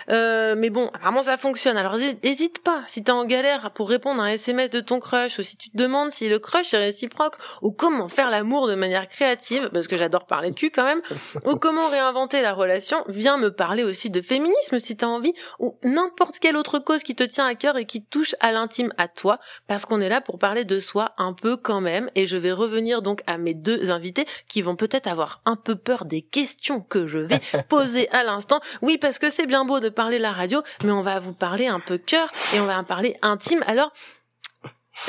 euh, 0.09 0.55
mais 0.57 0.69
bon, 0.69 0.87
apparemment 0.93 1.23
ça 1.23 1.37
fonctionne. 1.37 1.77
Alors 1.77 1.95
hési- 1.97 2.17
hésite 2.23 2.63
pas, 2.63 2.83
si 2.87 3.03
t'es 3.03 3.11
en 3.11 3.25
galère 3.25 3.71
pour 3.71 3.89
répondre 3.89 4.21
à 4.21 4.25
un 4.25 4.29
SMS 4.31 4.69
de 4.69 4.79
ton 4.79 4.99
crush, 4.99 5.39
ou 5.39 5.43
si 5.43 5.57
tu 5.57 5.69
te 5.69 5.77
demandes 5.77 6.11
si 6.11 6.27
le 6.29 6.39
crush 6.39 6.73
est 6.73 6.77
réciproque, 6.77 7.35
ou 7.61 7.71
comment 7.71 8.07
faire 8.07 8.29
l'amour 8.29 8.67
de 8.67 8.75
manière 8.75 9.07
créative, 9.07 9.69
parce 9.73 9.87
que 9.87 9.95
j'adore 9.95 10.25
parler 10.25 10.49
de 10.51 10.55
cul 10.55 10.71
quand 10.71 10.83
même, 10.85 11.01
ou 11.45 11.55
comment 11.55 11.87
réinventer 11.89 12.41
la 12.41 12.53
relation, 12.53 13.03
viens 13.07 13.37
me 13.37 13.49
parler 13.51 13.83
aussi 13.83 14.09
de 14.09 14.21
féminisme 14.21 14.68
si 14.77 14.95
t'as 14.95 15.07
envie, 15.07 15.33
ou 15.59 15.77
n'importe 15.83 16.39
quelle 16.39 16.57
autre 16.57 16.79
cause 16.79 17.03
qui 17.03 17.15
te 17.15 17.23
tient 17.23 17.45
à 17.45 17.55
cœur 17.55 17.77
et 17.77 17.85
qui 17.85 18.03
touche 18.03 18.35
à 18.39 18.51
l'intime 18.51 18.93
à 18.97 19.07
toi, 19.07 19.39
parce 19.67 19.85
qu'on 19.85 20.01
est 20.01 20.09
là 20.09 20.21
pour 20.21 20.37
parler 20.37 20.65
de 20.65 20.79
soi 20.79 21.13
un 21.17 21.33
peu 21.33 21.57
quand 21.57 21.81
même, 21.81 22.09
et 22.15 22.27
je 22.27 22.37
vais 22.37 22.51
revenir 22.51 23.01
donc 23.01 23.21
à 23.27 23.37
mes 23.37 23.53
deux 23.53 23.91
invités 23.91 24.25
qui 24.47 24.61
vont 24.61 24.75
peut-être 24.75 25.07
avoir 25.07 25.41
un 25.45 25.55
peu 25.55 25.75
peur 25.75 26.05
des 26.05 26.21
questions 26.21 26.81
que 26.81 27.07
je 27.07 27.19
vais 27.19 27.39
poser 27.69 28.09
à 28.09 28.23
l'instant. 28.23 28.59
Oui, 28.81 28.97
parce 28.97 29.19
que 29.19 29.29
c'est 29.29 29.47
bien 29.47 29.65
beau 29.65 29.79
de 29.79 29.89
parler 29.89 30.19
la 30.19 30.31
radio, 30.31 30.61
mais 30.83 30.91
on 30.91 31.01
va 31.01 31.19
vous 31.19 31.33
parler 31.33 31.67
un 31.67 31.79
peu 31.79 31.97
cœur 31.97 32.31
et 32.53 32.59
on 32.59 32.65
va 32.65 32.77
en 32.77 32.83
parler 32.83 33.17
intime. 33.21 33.63
Alors, 33.67 33.91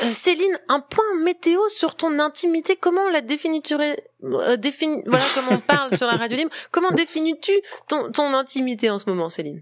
euh, 0.01 0.11
Céline, 0.13 0.57
un 0.69 0.79
point 0.79 1.03
météo 1.21 1.59
sur 1.69 1.95
ton 1.95 2.17
intimité. 2.19 2.75
Comment 2.77 3.09
la 3.09 3.21
définis-tu 3.21 3.75
euh, 3.75 4.55
défini- 4.57 5.03
Voilà 5.05 5.25
comment 5.35 5.51
on 5.53 5.59
parle 5.59 5.95
sur 5.97 6.07
la 6.07 6.15
radio 6.15 6.37
libre. 6.37 6.51
Comment 6.71 6.91
définis-tu 6.91 7.51
ton, 7.87 8.11
ton 8.11 8.33
intimité 8.33 8.89
en 8.89 8.97
ce 8.97 9.09
moment, 9.09 9.29
Céline? 9.29 9.61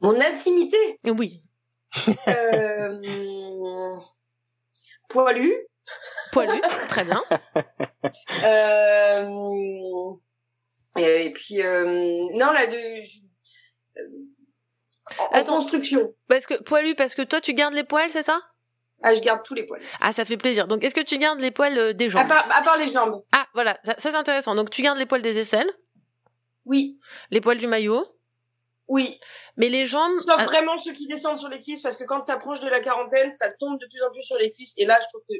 Mon 0.00 0.18
intimité? 0.20 0.98
Oui. 1.06 1.42
euh, 2.28 3.96
Poilu. 5.08 5.54
Poilu, 6.32 6.60
très 6.88 7.04
bien. 7.04 7.22
Euh, 8.44 9.26
et, 10.98 11.32
puis, 11.32 11.62
euh, 11.62 11.84
non, 12.34 12.52
là, 12.52 12.66
de, 12.66 12.76
euh, 12.76 14.02
en, 15.32 15.40
en 15.40 15.44
construction. 15.44 16.14
Parce 16.28 16.46
que 16.46 16.54
poilu, 16.62 16.94
parce 16.94 17.14
que 17.14 17.22
toi 17.22 17.40
tu 17.40 17.54
gardes 17.54 17.74
les 17.74 17.84
poils, 17.84 18.10
c'est 18.10 18.22
ça? 18.22 18.40
Ah, 19.06 19.12
je 19.12 19.20
garde 19.20 19.42
tous 19.44 19.52
les 19.52 19.64
poils. 19.66 19.82
Ah, 20.00 20.14
ça 20.14 20.24
fait 20.24 20.38
plaisir. 20.38 20.66
Donc, 20.66 20.82
est-ce 20.82 20.94
que 20.94 21.02
tu 21.02 21.18
gardes 21.18 21.38
les 21.38 21.50
poils 21.50 21.78
euh, 21.78 21.92
des 21.92 22.06
À 22.06 22.08
jambes 22.08 22.28
part, 22.28 22.48
à 22.50 22.62
part 22.62 22.78
les 22.78 22.88
jambes. 22.88 23.22
Ah, 23.32 23.46
voilà, 23.52 23.78
ça, 23.84 23.92
ça, 23.98 24.10
c'est 24.10 24.16
intéressant. 24.16 24.54
Donc, 24.54 24.70
tu 24.70 24.80
gardes 24.80 24.96
les 24.96 25.04
poils 25.04 25.20
des 25.20 25.38
aisselles 25.38 25.70
Oui. 26.64 26.98
Les 27.30 27.42
poils 27.42 27.58
du 27.58 27.66
maillot 27.66 28.02
Oui. 28.88 29.18
Mais 29.58 29.68
les 29.68 29.84
jambes. 29.84 30.18
Sauf 30.18 30.36
ah, 30.38 30.44
vraiment 30.44 30.78
ceux 30.78 30.92
qui 30.92 31.06
descendent 31.06 31.38
sur 31.38 31.50
les 31.50 31.60
cuisses, 31.60 31.82
parce 31.82 31.98
que 31.98 32.04
quand 32.04 32.24
tu 32.24 32.32
approches 32.32 32.60
de 32.60 32.68
la 32.68 32.80
quarantaine, 32.80 33.30
ça 33.30 33.50
tombe 33.60 33.78
de 33.78 33.86
plus 33.90 34.02
en 34.02 34.10
plus 34.10 34.22
sur 34.22 34.38
les 34.38 34.50
cuisses. 34.50 34.72
Et 34.78 34.86
là, 34.86 34.98
je 35.02 35.06
trouve 35.08 35.22
que. 35.28 35.36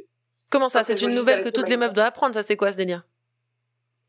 Comment 0.51 0.69
ça 0.69 0.81
ça, 0.81 0.85
C'est 0.85 1.01
une 1.01 1.15
nouvelle 1.15 1.43
que 1.43 1.49
toutes 1.49 1.71
les 1.71 1.79
meufs 1.79 1.95
doivent 1.95 2.09
apprendre. 2.09 2.35
Ça, 2.35 2.43
c'est 2.43 2.57
quoi 2.57 2.71
ce 2.71 2.77
délire? 2.77 3.03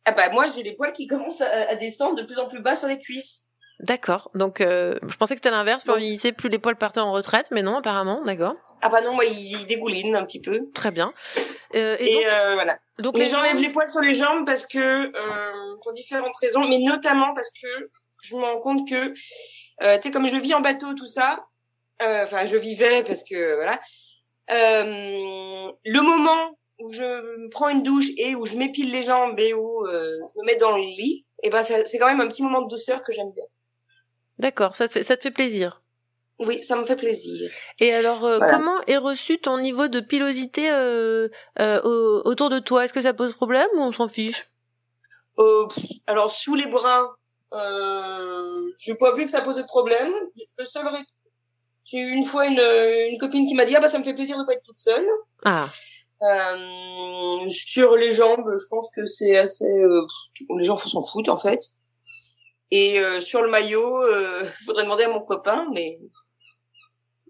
Ah 0.04 0.12
bah, 0.12 0.30
moi, 0.32 0.48
j'ai 0.54 0.64
les 0.64 0.76
poils 0.76 0.92
qui 0.92 1.08
commencent 1.08 1.40
à, 1.42 1.70
à 1.70 1.76
descendre 1.76 2.16
de 2.16 2.24
plus 2.24 2.38
en 2.40 2.48
plus 2.48 2.60
bas 2.60 2.76
sur 2.76 2.90
les 2.90 3.00
cuisses. 3.00 3.45
D'accord. 3.80 4.32
Donc, 4.36 4.62
euh, 4.62 4.98
je 5.08 5.16
pensais 5.18 5.36
que 5.36 5.40
c'était 5.40 5.52
l'inverse. 5.52 5.84
Plus 5.84 5.94
on 5.94 5.98
vieillissait, 5.98 6.32
plus 6.32 6.50
les 6.50 6.60
poils 6.60 6.78
partaient 6.78 7.02
en 7.02 7.12
retraite. 7.12 7.48
Mais 7.52 7.62
non, 7.62 7.78
apparemment. 7.78 8.22
D'accord. 8.24 8.54
Ah 8.82 8.90
bah 8.90 9.02
non, 9.02 9.14
moi, 9.14 9.26
il, 9.26 9.66
dégouline 9.66 10.16
un 10.16 10.26
petit 10.26 10.40
peu. 10.42 10.70
Très 10.74 10.92
bien. 10.92 11.14
Euh, 11.76 11.96
et 12.00 12.06
Et, 12.06 12.14
donc, 12.24 12.34
euh, 12.34 12.54
voilà. 12.54 12.78
donc 13.00 13.18
Mais 13.18 13.26
les 13.26 13.30
j'enlève 13.30 13.60
les 13.60 13.70
poils 13.70 13.90
sur 13.90 14.02
les 14.02 14.14
jambes 14.14 14.46
parce 14.46 14.66
que, 14.68 15.12
pour 15.82 15.94
différentes 15.94 16.36
raisons, 16.42 16.68
mais 16.68 16.78
notamment 16.80 17.34
parce 17.34 17.52
que 17.52 17.90
je 18.22 18.36
me 18.36 18.42
rends 18.42 18.60
compte 18.60 18.88
que, 18.88 19.08
tu 19.10 20.02
sais, 20.02 20.12
comme 20.12 20.28
je 20.28 20.38
vis 20.38 20.54
en 20.54 20.62
bateau, 20.62 20.94
tout 20.94 21.08
ça, 21.08 21.46
enfin, 22.02 22.46
je 22.46 22.58
vivais 22.58 23.04
parce 23.04 23.24
que, 23.24 23.56
voilà, 23.56 23.80
le 24.50 26.02
moment 26.02 26.58
où 26.80 26.92
je 26.92 27.02
me 27.02 27.50
prends 27.50 27.70
une 27.70 27.82
douche 27.82 28.10
et 28.18 28.36
où 28.36 28.46
je 28.46 28.56
m'épile 28.56 28.92
les 28.92 29.04
jambes 29.04 29.40
et 29.40 29.54
où 29.54 29.86
je 29.88 30.40
me 30.40 30.46
mets 30.46 30.58
dans 30.58 30.76
le 30.78 30.84
lit, 30.84 31.26
et 31.42 31.50
ben, 31.50 31.64
ça- 31.64 31.86
c'est 31.86 31.98
quand 31.98 32.08
même 32.08 32.22
un 32.22 32.28
petit 32.28 32.44
moment 32.44 32.62
de 32.62 32.70
douceur 32.70 33.02
que 33.04 33.12
j'aime 33.14 33.32
bien. 33.32 33.46
D'accord. 34.40 34.76
Ça 34.76 34.88
te 34.88 34.94
fait, 34.94 35.04
ça 35.04 35.16
te 35.18 35.22
fait 35.24 35.32
plaisir. 35.32 35.82
Oui, 36.40 36.62
ça 36.62 36.76
me 36.76 36.86
fait 36.86 36.98
plaisir. 36.98 37.50
Et 37.80 37.94
alors, 37.94 38.26
euh, 38.26 38.38
Voilà. 38.40 38.54
comment 38.54 38.82
est 38.88 38.98
reçu 38.98 39.40
ton 39.40 39.58
niveau 39.58 39.88
de 39.88 40.02
pilosité 40.02 40.70
euh, 40.70 41.30
euh, 41.60 41.82
au- 41.84 42.22
autour 42.30 42.50
de 42.50 42.60
toi? 42.60 42.84
Est-ce 42.84 42.92
que 42.94 43.00
ça 43.02 43.14
pose 43.14 43.34
problème 43.34 43.70
ou 43.76 43.80
on 43.80 43.92
s'en 43.94 44.10
fiche? 44.10 44.46
Euh, 45.40 45.66
alors, 46.08 46.30
sous 46.30 46.56
les 46.56 46.66
bras, 46.68 47.16
euh, 47.54 48.62
j'ai 48.80 48.96
pas 48.96 49.14
vu 49.16 49.24
que 49.26 49.32
ça 49.32 49.42
posait 49.42 49.62
de 49.62 49.68
problème. 49.68 50.12
Le 50.58 50.66
seul 50.66 50.86
J'ai 51.86 52.00
eu 52.00 52.12
une 52.12 52.26
fois 52.26 52.46
une, 52.48 52.60
une 52.60 53.18
copine 53.20 53.48
qui 53.48 53.54
m'a 53.56 53.64
dit 53.66 53.76
ah 53.76 53.80
bah 53.80 53.88
ça 53.88 54.00
me 54.00 54.04
fait 54.04 54.14
plaisir 54.14 54.38
de 54.38 54.44
pas 54.44 54.54
être 54.54 54.64
toute 54.64 54.80
seule. 54.80 55.06
Ah, 55.46 55.68
Euh, 56.24 57.48
sur 57.50 57.96
les 57.96 58.14
jambes, 58.14 58.50
je 58.58 58.66
pense 58.70 58.90
que 58.96 59.06
c'est 59.06 59.38
assez. 59.38 59.70
euh, 59.70 60.02
les 60.58 60.64
gens 60.66 60.76
s'en 60.76 61.06
foutent 61.06 61.30
en 61.30 61.36
fait. 61.36 61.62
Et 62.72 63.00
euh, 63.00 63.20
sur 63.20 63.42
le 63.42 63.50
maillot, 63.50 64.02
euh, 64.04 64.44
faudrait 64.66 64.84
demander 64.84 65.04
à 65.04 65.10
mon 65.10 65.22
copain, 65.24 65.66
mais 65.74 66.00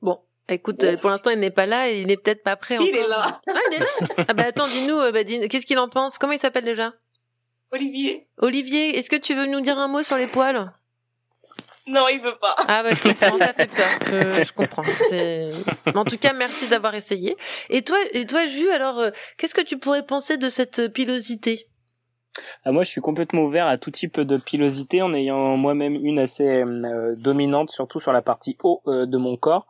bon. 0.01 0.19
Écoute, 0.47 0.85
pour 1.01 1.09
l'instant, 1.09 1.31
il 1.31 1.39
n'est 1.39 1.49
pas 1.51 1.65
là 1.65 1.89
et 1.89 2.01
il 2.01 2.07
n'est 2.07 2.17
peut-être 2.17 2.43
pas 2.43 2.55
prêt. 2.55 2.77
Si, 2.77 2.87
il 2.87 2.95
est 2.95 3.07
là. 3.07 3.41
Ah, 3.47 3.59
il 3.71 3.75
est 3.75 3.79
là. 3.79 4.25
Ah 4.27 4.33
bah 4.35 4.43
attends, 4.45 4.67
dis-nous, 4.67 4.97
euh, 4.99 5.11
bah, 5.11 5.23
dis- 5.23 5.47
qu'est-ce 5.49 5.65
qu'il 5.65 5.79
en 5.79 5.89
pense? 5.89 6.19
Comment 6.19 6.33
il 6.33 6.39
s'appelle 6.39 6.65
déjà? 6.65 6.93
Olivier. 7.71 8.27
Olivier, 8.37 8.97
est-ce 8.97 9.09
que 9.09 9.15
tu 9.15 9.33
veux 9.33 9.47
nous 9.47 9.61
dire 9.61 9.79
un 9.79 9.87
mot 9.87 10.03
sur 10.03 10.17
les 10.17 10.27
poils? 10.27 10.71
Non, 11.87 12.07
il 12.09 12.19
veut 12.21 12.37
pas. 12.39 12.55
Ah 12.67 12.81
bah 12.83 12.93
je 12.93 13.01
comprends, 13.03 13.37
ça 13.37 13.53
fait 13.53 13.67
peur. 13.67 13.87
Je, 14.01 14.43
je 14.43 14.53
comprends. 14.53 14.83
Mais 15.11 15.51
en 15.93 16.03
tout 16.05 16.17
cas, 16.17 16.33
merci 16.33 16.67
d'avoir 16.67 16.95
essayé. 16.95 17.35
Et 17.69 17.83
toi, 17.83 17.97
et 18.11 18.25
toi, 18.25 18.45
Jus, 18.47 18.69
alors, 18.71 18.99
euh, 18.99 19.11
qu'est-ce 19.37 19.53
que 19.53 19.61
tu 19.61 19.77
pourrais 19.77 20.05
penser 20.05 20.37
de 20.37 20.49
cette 20.49 20.87
pilosité? 20.93 21.67
Ah, 22.63 22.71
moi, 22.71 22.83
je 22.83 22.89
suis 22.89 23.01
complètement 23.01 23.41
ouvert 23.43 23.67
à 23.67 23.77
tout 23.77 23.91
type 23.91 24.19
de 24.19 24.37
pilosité, 24.37 25.01
en 25.01 25.13
ayant 25.13 25.57
moi-même 25.57 25.95
une 25.95 26.19
assez 26.19 26.63
euh, 26.63 27.15
dominante, 27.17 27.69
surtout 27.69 27.99
sur 27.99 28.11
la 28.11 28.21
partie 28.21 28.57
haut 28.63 28.81
euh, 28.87 29.05
de 29.05 29.17
mon 29.17 29.37
corps. 29.37 29.67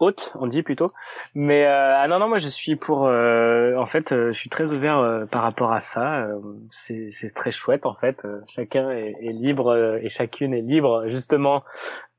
Haute, 0.00 0.32
on 0.34 0.48
dit 0.48 0.62
plutôt. 0.62 0.90
Mais 1.34 1.66
euh, 1.66 1.96
ah 1.96 2.08
non, 2.08 2.18
non, 2.18 2.28
moi, 2.28 2.38
je 2.38 2.48
suis 2.48 2.74
pour. 2.74 3.06
euh, 3.06 3.76
en 3.76 3.86
fait, 3.86 4.10
euh, 4.12 4.32
je 4.32 4.38
suis 4.38 4.50
très 4.50 4.72
ouvert 4.72 5.26
par 5.30 5.42
rapport 5.42 5.72
à 5.72 5.80
ça. 5.80 6.26
C'est 6.70 7.34
très 7.34 7.52
chouette, 7.52 7.86
en 7.86 7.94
fait. 7.94 8.26
Chacun 8.48 8.90
est, 8.90 9.14
est 9.20 9.32
libre 9.32 9.98
et 10.02 10.08
chacune 10.08 10.52
est 10.52 10.62
libre 10.62 11.04
justement 11.06 11.62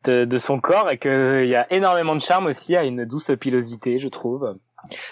de, 0.06 0.24
de 0.24 0.38
son 0.38 0.62
corps 0.62 0.90
et 0.90 0.98
qu'il 0.98 1.48
y 1.48 1.56
a 1.56 1.72
énormément 1.74 2.16
de 2.16 2.22
charme 2.22 2.46
aussi 2.46 2.76
à 2.78 2.84
une 2.84 3.04
douce 3.04 3.32
pilosité, 3.40 3.98
je 3.98 4.08
trouve. 4.08 4.56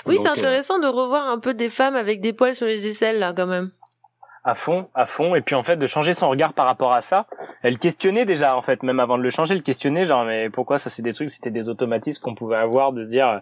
Oui, 0.05 0.17
c'est 0.17 0.29
intéressant 0.29 0.79
de 0.79 0.87
revoir 0.87 1.27
un 1.27 1.39
peu 1.39 1.53
des 1.53 1.69
femmes 1.69 1.95
avec 1.95 2.21
des 2.21 2.31
poils 2.31 2.55
sur 2.55 2.67
les 2.67 2.87
aisselles, 2.87 3.19
là, 3.19 3.33
quand 3.35 3.47
même. 3.47 3.71
À 4.45 4.55
fond, 4.55 4.89
à 4.93 5.05
fond, 5.05 5.35
et 5.35 5.41
puis 5.41 5.55
en 5.55 5.63
fait 5.63 5.77
de 5.77 5.87
changer 5.87 6.13
son 6.13 6.29
regard 6.29 6.53
par 6.53 6.65
rapport 6.67 6.91
à 6.91 7.01
ça. 7.01 7.27
Elle 7.61 7.77
questionnait 7.77 8.25
déjà 8.25 8.57
en 8.57 8.61
fait, 8.61 8.83
même 8.83 8.99
avant 8.99 9.17
de 9.17 9.23
le 9.23 9.29
changer, 9.29 9.53
elle 9.55 9.63
questionnait 9.63 10.05
genre 10.05 10.25
mais 10.25 10.49
pourquoi 10.49 10.77
ça 10.79 10.89
c'est 10.89 11.01
des 11.01 11.13
trucs, 11.13 11.29
c'était 11.29 11.51
des 11.51 11.69
automatismes 11.69 12.21
qu'on 12.21 12.35
pouvait 12.35 12.57
avoir 12.57 12.91
de 12.91 13.03
se 13.03 13.09
dire 13.09 13.41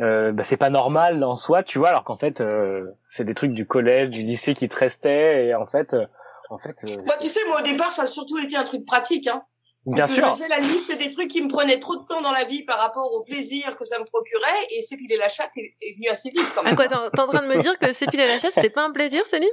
euh, 0.00 0.32
bah, 0.32 0.42
c'est 0.44 0.56
pas 0.56 0.70
normal 0.70 1.22
en 1.22 1.36
soi, 1.36 1.62
tu 1.62 1.78
vois, 1.78 1.90
alors 1.90 2.04
qu'en 2.04 2.16
fait 2.16 2.40
euh, 2.40 2.84
c'est 3.10 3.24
des 3.24 3.34
trucs 3.34 3.52
du 3.52 3.66
collège, 3.66 4.08
du 4.10 4.20
lycée 4.22 4.54
qui 4.54 4.68
te 4.68 4.76
restaient 4.76 5.46
et 5.46 5.54
en 5.54 5.66
fait 5.66 5.92
euh, 5.92 6.06
en 6.50 6.58
fait 6.58 6.76
euh, 6.84 6.96
Bah, 7.06 7.14
tu 7.20 7.28
sais, 7.28 7.40
moi 7.48 7.60
au 7.60 7.64
départ, 7.64 7.90
ça 7.92 8.02
a 8.02 8.06
surtout 8.06 8.38
été 8.38 8.56
un 8.56 8.64
truc 8.64 8.84
pratique. 8.86 9.26
Hein. 9.26 9.42
C'est 9.86 9.96
Bien 9.96 10.06
que 10.06 10.12
sûr. 10.12 10.36
fais 10.36 10.48
la 10.48 10.58
liste 10.60 10.96
des 10.96 11.10
trucs 11.10 11.28
qui 11.28 11.42
me 11.42 11.48
prenaient 11.48 11.80
trop 11.80 11.96
de 11.96 12.06
temps 12.06 12.22
dans 12.22 12.30
la 12.30 12.44
vie 12.44 12.62
par 12.64 12.78
rapport 12.78 13.12
au 13.12 13.24
plaisir 13.24 13.76
que 13.76 13.84
ça 13.84 13.98
me 13.98 14.04
procurait 14.04 14.66
et 14.70 14.80
s'épiler 14.80 15.16
la 15.16 15.28
chatte 15.28 15.50
est, 15.56 15.74
est 15.82 15.96
venu 15.96 16.08
assez 16.08 16.30
vite 16.30 16.46
quand 16.54 16.60
Ah 16.62 16.66
même. 16.68 16.76
quoi, 16.76 16.86
t'es 16.86 16.94
t'es 17.12 17.20
en 17.20 17.26
train 17.26 17.42
de 17.42 17.48
me 17.48 17.60
dire 17.60 17.76
que 17.78 17.92
s'épiler 17.92 18.26
la 18.28 18.38
chatte, 18.38 18.52
c'était 18.52 18.70
pas 18.70 18.84
un 18.84 18.92
plaisir, 18.92 19.26
Céline? 19.26 19.48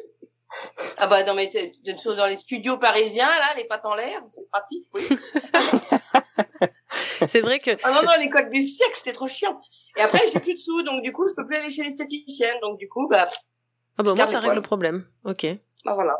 Ah 0.97 1.07
bah 1.07 1.23
non 1.23 1.33
mais 1.33 1.49
dans 1.49 2.25
les 2.27 2.35
studios 2.35 2.77
parisiens 2.77 3.29
là, 3.29 3.53
les 3.55 3.65
pattes 3.65 3.85
en 3.85 3.95
l'air, 3.95 4.19
c'est 4.29 4.49
pratique. 4.49 4.87
Oui. 4.93 5.03
C'est 7.27 7.41
vrai 7.41 7.59
que... 7.59 7.71
Ah 7.83 7.91
non 7.91 8.01
non, 8.01 8.13
l'école 8.19 8.49
du 8.49 8.61
siècle, 8.61 8.93
c'était 8.95 9.11
trop 9.11 9.27
chiant. 9.27 9.59
Et 9.97 10.01
après 10.01 10.21
j'ai 10.31 10.39
plus 10.39 10.55
de 10.55 10.59
sous, 10.59 10.81
donc 10.83 11.03
du 11.03 11.11
coup 11.11 11.27
je 11.27 11.33
peux 11.33 11.45
plus 11.45 11.57
aller 11.57 11.69
chez 11.69 11.83
l'esthéticienne, 11.83 12.57
donc 12.61 12.79
du 12.79 12.87
coup 12.87 13.07
bah, 13.07 13.27
Ah 13.97 14.03
bah 14.03 14.13
moi, 14.15 14.25
ça 14.25 14.31
les 14.31 14.37
règle 14.37 14.55
le 14.55 14.61
problème. 14.61 15.05
Ok. 15.25 15.45
bah 15.85 15.93
voilà. 15.93 16.15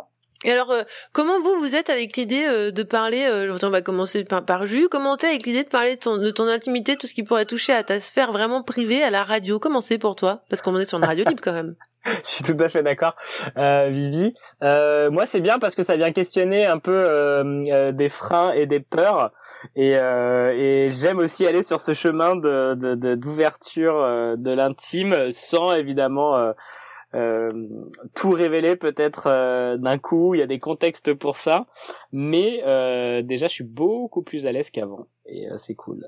Et 0.46 0.52
alors, 0.52 0.72
euh, 0.72 0.84
comment 1.12 1.42
vous, 1.42 1.60
vous 1.60 1.76
êtes 1.76 1.90
avec 1.90 2.16
l'idée 2.16 2.46
euh, 2.46 2.72
de 2.72 2.84
parler, 2.84 3.26
euh, 3.26 3.58
on 3.62 3.70
va 3.70 3.82
commencer 3.82 4.24
par, 4.24 4.46
par 4.46 4.66
Jus, 4.66 4.88
comment 4.88 5.18
t'es 5.18 5.28
avec 5.28 5.46
l'idée 5.46 5.64
de 5.64 5.70
parler 5.70 5.96
de 5.96 6.00
ton, 6.00 6.18
de 6.18 6.32
ton 6.32 6.48
intimité, 6.48 6.96
tout 6.96 7.08
ce 7.08 7.14
qui 7.14 7.24
pourrait 7.24 7.46
toucher 7.46 7.74
à 7.74 7.84
ta 7.84 8.00
sphère 8.00 8.32
vraiment 8.32 8.64
privée, 8.64 9.04
à 9.04 9.10
la 9.10 9.24
radio? 9.24 9.60
Comment 9.60 9.82
c'est 9.82 9.98
pour 9.98 10.16
toi? 10.16 10.44
Parce 10.50 10.62
qu'on 10.62 10.78
est 10.78 10.86
sur 10.86 10.98
une 10.98 11.06
radio 11.06 11.26
libre 11.26 11.42
quand 11.44 11.52
même. 11.52 11.76
Je 12.24 12.30
suis 12.30 12.44
tout 12.44 12.58
à 12.60 12.70
fait 12.70 12.84
d'accord, 12.84 13.16
euh, 13.58 13.90
Vivi. 13.90 14.34
Euh, 14.64 15.12
moi, 15.12 15.26
c'est 15.26 15.42
bien 15.42 15.60
parce 15.60 15.76
que 15.76 15.84
ça 15.84 15.96
vient 15.96 16.12
questionner 16.12 16.66
un 16.66 16.80
peu 16.80 16.92
euh, 16.96 17.64
euh, 17.68 17.92
des 17.92 18.10
freins 18.10 18.52
et 18.52 18.66
des 18.66 18.80
peurs, 18.80 19.32
et, 19.76 19.98
euh, 19.98 20.54
et 20.56 20.90
j'aime 20.92 21.20
aussi 21.20 21.46
aller 21.46 21.62
sur 21.62 21.80
ce 21.80 21.94
chemin 21.94 22.36
de 22.36 22.76
de- 22.76 23.16
d'ouverture 23.16 23.96
euh, 23.98 24.36
de 24.38 24.52
l'intime, 24.52 25.32
sans 25.32 25.74
évidemment 25.74 26.54
tout 28.14 28.30
révéler 28.32 28.76
peut-être 28.76 29.78
d'un 29.78 29.98
coup. 29.98 30.36
Il 30.36 30.40
y 30.40 30.44
a 30.44 30.48
des 30.48 30.60
contextes 30.60 31.14
pour 31.14 31.38
ça, 31.38 31.66
mais 32.12 32.62
déjà, 33.24 33.48
je 33.48 33.54
suis 33.54 33.64
beaucoup 33.64 34.22
plus 34.22 34.46
à 34.46 34.52
l'aise 34.52 34.70
qu'avant, 34.70 35.08
et 35.26 35.48
c'est 35.58 35.76
cool. 35.76 36.06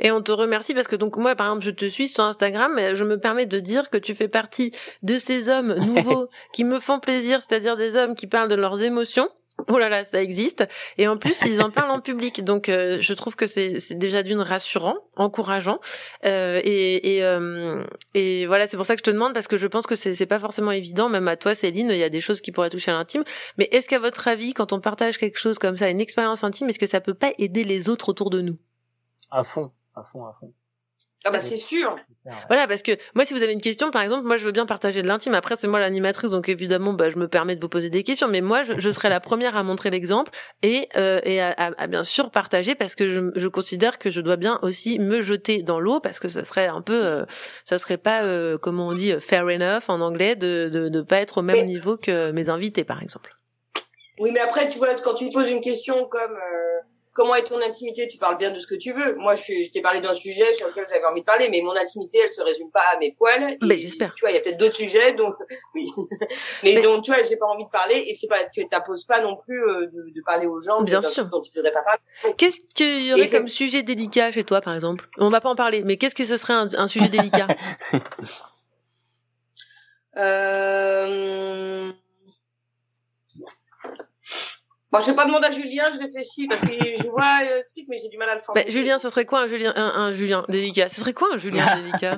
Et 0.00 0.10
on 0.10 0.22
te 0.22 0.32
remercie 0.32 0.74
parce 0.74 0.88
que 0.88 0.96
donc 0.96 1.16
moi 1.16 1.34
par 1.34 1.46
exemple 1.46 1.64
je 1.64 1.70
te 1.70 1.86
suis 1.86 2.08
sur 2.08 2.24
Instagram 2.24 2.78
et 2.78 2.96
je 2.96 3.04
me 3.04 3.18
permets 3.18 3.46
de 3.46 3.60
dire 3.60 3.90
que 3.90 3.98
tu 3.98 4.14
fais 4.14 4.28
partie 4.28 4.72
de 5.02 5.18
ces 5.18 5.48
hommes 5.48 5.74
nouveaux 5.94 6.28
qui 6.52 6.64
me 6.64 6.80
font 6.80 7.00
plaisir, 7.00 7.40
c'est-à-dire 7.40 7.76
des 7.76 7.96
hommes 7.96 8.14
qui 8.14 8.26
parlent 8.26 8.48
de 8.48 8.54
leurs 8.54 8.82
émotions. 8.82 9.28
Oh 9.66 9.76
là 9.76 9.88
là, 9.88 10.04
ça 10.04 10.22
existe. 10.22 10.66
Et 10.98 11.08
en 11.08 11.16
plus, 11.16 11.42
ils 11.44 11.60
en 11.60 11.70
parlent 11.70 11.90
en 11.90 12.00
public. 12.00 12.44
Donc, 12.44 12.68
euh, 12.68 12.98
je 13.00 13.12
trouve 13.12 13.34
que 13.34 13.46
c'est 13.46 13.78
déjà 13.94 14.22
d'une 14.22 14.40
rassurant, 14.40 14.96
encourageant. 15.16 15.80
Euh, 16.24 16.60
et 16.62 17.16
et, 17.16 17.24
euh, 17.24 17.82
et 18.14 18.46
voilà, 18.46 18.68
c'est 18.68 18.76
pour 18.76 18.86
ça 18.86 18.94
que 18.94 19.00
je 19.00 19.10
te 19.10 19.10
demande 19.10 19.34
parce 19.34 19.48
que 19.48 19.56
je 19.56 19.66
pense 19.66 19.86
que 19.86 19.96
c'est 19.96 20.14
c'est 20.14 20.26
pas 20.26 20.38
forcément 20.38 20.70
évident. 20.70 21.08
Même 21.08 21.26
à 21.26 21.36
toi, 21.36 21.56
Céline, 21.56 21.90
il 21.90 21.98
y 21.98 22.04
a 22.04 22.08
des 22.08 22.20
choses 22.20 22.40
qui 22.40 22.52
pourraient 22.52 22.70
toucher 22.70 22.92
à 22.92 22.94
l'intime. 22.94 23.24
Mais 23.58 23.68
est-ce 23.72 23.88
qu'à 23.88 23.98
votre 23.98 24.28
avis, 24.28 24.54
quand 24.54 24.72
on 24.72 24.80
partage 24.80 25.18
quelque 25.18 25.38
chose 25.38 25.58
comme 25.58 25.76
ça, 25.76 25.88
une 25.88 26.00
expérience 26.00 26.44
intime, 26.44 26.68
est-ce 26.68 26.78
que 26.78 26.86
ça 26.86 27.00
peut 27.00 27.14
pas 27.14 27.32
aider 27.38 27.64
les 27.64 27.88
autres 27.88 28.08
autour 28.08 28.30
de 28.30 28.40
nous? 28.40 28.58
À 29.30 29.44
fond, 29.44 29.70
à 29.94 30.02
fond, 30.04 30.24
à 30.26 30.32
fond. 30.32 30.52
Ah 31.24 31.30
bah 31.32 31.40
c'est 31.40 31.56
sûr. 31.56 31.96
Voilà, 32.46 32.68
parce 32.68 32.82
que 32.82 32.92
moi, 33.16 33.24
si 33.24 33.34
vous 33.34 33.42
avez 33.42 33.52
une 33.52 33.60
question, 33.60 33.90
par 33.90 34.02
exemple, 34.02 34.24
moi, 34.24 34.36
je 34.36 34.44
veux 34.46 34.52
bien 34.52 34.66
partager 34.66 35.02
de 35.02 35.08
l'intime. 35.08 35.34
Après, 35.34 35.56
c'est 35.56 35.66
moi 35.66 35.80
l'animatrice, 35.80 36.30
donc 36.30 36.48
évidemment, 36.48 36.92
bah, 36.92 37.10
je 37.10 37.16
me 37.16 37.26
permets 37.26 37.56
de 37.56 37.60
vous 37.60 37.68
poser 37.68 37.90
des 37.90 38.04
questions. 38.04 38.28
Mais 38.28 38.40
moi, 38.40 38.62
je, 38.62 38.74
je 38.78 38.90
serai 38.90 39.08
la 39.08 39.18
première 39.18 39.56
à 39.56 39.64
montrer 39.64 39.90
l'exemple 39.90 40.30
et, 40.62 40.88
euh, 40.96 41.20
et 41.24 41.40
à, 41.40 41.50
à- 41.50 41.72
à 41.82 41.86
bien 41.88 42.04
sûr 42.04 42.30
partager 42.30 42.76
parce 42.76 42.94
que 42.94 43.08
je, 43.08 43.32
je 43.34 43.48
considère 43.48 43.98
que 43.98 44.10
je 44.10 44.20
dois 44.20 44.36
bien 44.36 44.60
aussi 44.62 45.00
me 45.00 45.20
jeter 45.20 45.62
dans 45.64 45.80
l'eau 45.80 45.98
parce 45.98 46.20
que 46.20 46.28
ça 46.28 46.44
serait 46.44 46.68
un 46.68 46.82
peu, 46.82 47.04
euh, 47.04 47.24
ça 47.64 47.78
serait 47.78 47.98
pas, 47.98 48.22
euh, 48.22 48.56
comment 48.56 48.86
on 48.86 48.94
dit, 48.94 49.12
fair 49.18 49.44
enough 49.46 49.82
en 49.88 50.00
anglais, 50.00 50.36
de 50.36 50.70
de, 50.72 50.88
de 50.88 51.02
pas 51.02 51.16
être 51.18 51.38
au 51.38 51.42
même 51.42 51.66
niveau 51.66 51.96
que 51.96 52.30
mes 52.30 52.48
invités, 52.48 52.84
par 52.84 53.02
exemple. 53.02 53.34
Oui, 54.20 54.30
mais 54.32 54.40
après, 54.40 54.68
tu 54.68 54.78
vois, 54.78 54.94
quand 54.94 55.14
tu 55.14 55.24
me 55.26 55.32
poses 55.32 55.50
une 55.50 55.60
question 55.60 56.04
comme 56.06 56.32
euh, 56.32 56.80
comment 57.12 57.34
est 57.34 57.42
ton 57.42 57.60
intimité, 57.60 58.08
tu 58.08 58.18
parles 58.18 58.38
bien 58.38 58.50
de 58.50 58.58
ce 58.58 58.66
que 58.66 58.74
tu 58.74 58.92
veux. 58.92 59.14
Moi, 59.16 59.34
je, 59.34 59.70
t'ai 59.70 59.80
parlé 59.80 60.00
d'un 60.00 60.14
sujet 60.14 60.52
sur 60.54 60.68
lequel 60.68 60.86
j'avais 60.88 61.04
envie 61.04 61.20
de 61.20 61.26
parler, 61.26 61.48
mais 61.50 61.60
mon 61.62 61.76
intimité, 61.76 62.18
elle 62.22 62.30
se 62.30 62.42
résume 62.42 62.70
pas 62.70 62.84
à 62.94 62.98
mes 62.98 63.12
poils. 63.12 63.52
Et, 63.52 63.58
Ben, 63.60 63.78
j'espère. 63.78 64.14
Tu 64.14 64.22
vois, 64.22 64.30
il 64.30 64.34
y 64.34 64.38
a 64.38 64.40
peut-être 64.40 64.58
d'autres 64.58 64.76
sujets, 64.76 65.12
donc 65.12 65.34
oui. 65.74 65.86
mais, 66.62 66.80
donc, 66.80 67.04
tu 67.04 67.12
vois, 67.12 67.22
j'ai 67.22 67.36
pas 67.36 67.46
envie 67.46 67.64
de 67.64 67.70
parler, 67.70 68.04
et 68.06 68.14
c'est 68.14 68.28
pas, 68.28 68.44
tu 68.52 68.66
t'imposes 68.68 69.04
pas 69.04 69.20
non 69.20 69.36
plus 69.36 69.62
euh, 69.62 69.86
de, 69.86 70.12
de 70.14 70.22
parler 70.24 70.46
aux 70.46 70.60
gens 70.60 70.82
Bien 70.82 71.02
sûr. 71.02 71.26
dont 71.26 71.40
tu 71.40 71.50
voudrais 71.54 71.72
pas 71.72 71.82
parler. 71.82 72.34
Qu'est-ce 72.36 72.60
qu'il 72.74 73.06
y 73.06 73.12
aurait 73.12 73.22
Et 73.22 73.28
comme 73.28 73.48
sujet 73.48 73.82
délicat 73.82 74.32
chez 74.32 74.44
toi, 74.44 74.60
par 74.60 74.74
exemple? 74.74 75.08
On 75.18 75.30
va 75.30 75.40
pas 75.40 75.50
en 75.50 75.56
parler, 75.56 75.82
mais 75.84 75.96
qu'est-ce 75.96 76.14
que 76.14 76.24
ce 76.24 76.36
serait 76.36 76.54
un, 76.54 76.68
un 76.74 76.86
sujet 76.86 77.08
délicat? 77.08 77.48
Euh... 80.16 81.92
Bon, 84.90 85.00
je 85.00 85.06
vais 85.10 85.14
pas 85.16 85.26
demander 85.26 85.48
à 85.48 85.50
Julien, 85.50 85.84
je 85.92 85.98
réfléchis 85.98 86.46
parce 86.46 86.62
que 86.62 86.68
je 86.68 87.06
vois 87.08 87.40
euh, 87.42 87.58
le 87.58 87.62
truc, 87.70 87.84
mais 87.88 87.96
j'ai 88.02 88.08
du 88.08 88.16
mal 88.16 88.28
à 88.30 88.34
le 88.34 88.38
Bah, 88.38 88.44
formuler. 88.46 88.70
Julien, 88.70 88.98
ce 88.98 89.10
serait 89.10 89.26
quoi 89.26 89.42
un 89.42 89.46
Julien, 89.46 89.72
un, 89.76 89.92
un 90.06 90.12
Julien 90.12 90.44
délicat? 90.48 90.88
Ce 90.88 91.00
serait 91.00 91.12
quoi 91.12 91.28
un 91.34 91.36
Julien 91.36 91.66
délicat? 91.84 92.16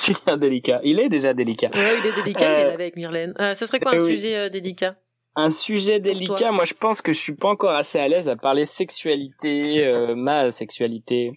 Julien 0.00 0.36
délicat. 0.36 0.80
Il 0.84 1.00
est 1.00 1.08
déjà 1.08 1.32
délicat. 1.32 1.70
Ouais, 1.74 1.80
il 2.00 2.06
est 2.06 2.12
délicat, 2.22 2.44
il 2.44 2.60
est 2.60 2.64
Euh, 2.64 2.68
là 2.68 2.74
avec 2.74 2.96
Myrlène. 2.96 3.34
Euh, 3.40 3.54
ce 3.54 3.66
serait 3.66 3.80
quoi 3.80 3.92
un 3.94 3.98
oui. 4.02 4.14
sujet 4.16 4.36
euh, 4.36 4.48
délicat? 4.50 4.96
Un 5.36 5.50
sujet 5.50 5.98
délicat, 5.98 6.52
moi 6.52 6.64
je 6.64 6.74
pense 6.74 7.00
que 7.02 7.12
je 7.12 7.18
suis 7.18 7.34
pas 7.34 7.48
encore 7.48 7.72
assez 7.72 7.98
à 7.98 8.06
l'aise 8.06 8.28
à 8.28 8.36
parler 8.36 8.66
sexualité, 8.66 9.84
euh, 9.84 10.14
ma 10.14 10.52
sexualité 10.52 11.32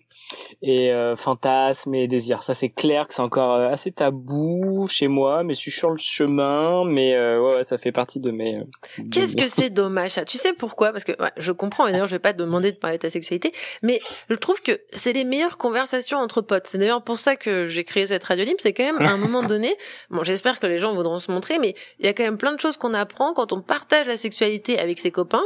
et 0.61 0.91
euh, 0.91 1.15
fantasmes 1.15 1.93
et 1.95 2.07
désirs. 2.07 2.43
Ça 2.43 2.53
c'est 2.53 2.69
clair 2.69 3.07
que 3.07 3.13
c'est 3.13 3.21
encore 3.21 3.55
euh, 3.55 3.69
assez 3.69 3.91
tabou 3.91 4.87
chez 4.89 5.07
moi, 5.07 5.43
mais 5.43 5.53
je 5.53 5.59
suis 5.59 5.71
sur 5.71 5.89
le 5.89 5.97
chemin, 5.97 6.83
mais 6.85 7.17
euh, 7.17 7.41
ouais, 7.41 7.55
ouais, 7.57 7.63
ça 7.63 7.77
fait 7.77 7.91
partie 7.91 8.19
de 8.19 8.31
mes. 8.31 8.61
de 8.97 9.09
Qu'est-ce 9.09 9.35
mes- 9.35 9.43
que 9.43 9.47
c'est 9.49 9.69
dommage 9.69 10.11
ça? 10.11 10.25
Tu 10.25 10.37
sais 10.37 10.53
pourquoi? 10.53 10.91
Parce 10.91 11.03
que 11.03 11.11
ouais, 11.21 11.31
je 11.37 11.51
comprends, 11.51 11.87
et 11.87 11.91
d'ailleurs 11.91 12.07
je 12.07 12.15
vais 12.15 12.19
pas 12.19 12.33
te 12.33 12.37
demander 12.39 12.71
de 12.71 12.77
parler 12.77 12.97
de 12.97 13.01
ta 13.01 13.09
sexualité, 13.09 13.51
mais 13.83 13.99
je 14.29 14.35
trouve 14.35 14.61
que 14.61 14.79
c'est 14.93 15.13
les 15.13 15.23
meilleures 15.23 15.57
conversations 15.57 16.17
entre 16.17 16.41
potes. 16.41 16.67
C'est 16.67 16.77
d'ailleurs 16.77 17.03
pour 17.03 17.19
ça 17.19 17.35
que 17.35 17.67
j'ai 17.67 17.83
créé 17.83 18.07
cette 18.07 18.23
radio 18.23 18.45
libre, 18.45 18.59
c'est 18.59 18.73
quand 18.73 18.83
même 18.83 19.01
à 19.01 19.11
un 19.11 19.17
moment 19.17 19.43
donné, 19.47 19.75
bon 20.09 20.23
j'espère 20.23 20.59
que 20.59 20.67
les 20.67 20.77
gens 20.77 20.93
voudront 20.95 21.19
se 21.19 21.31
montrer, 21.31 21.59
mais 21.59 21.75
il 21.99 22.05
y 22.05 22.09
a 22.09 22.13
quand 22.13 22.23
même 22.23 22.37
plein 22.37 22.53
de 22.53 22.59
choses 22.59 22.77
qu'on 22.77 22.93
apprend 22.93 23.33
quand 23.33 23.53
on 23.53 23.61
partage 23.61 24.07
la 24.07 24.17
sexualité 24.17 24.79
avec 24.79 24.99
ses 24.99 25.11
copains. 25.11 25.43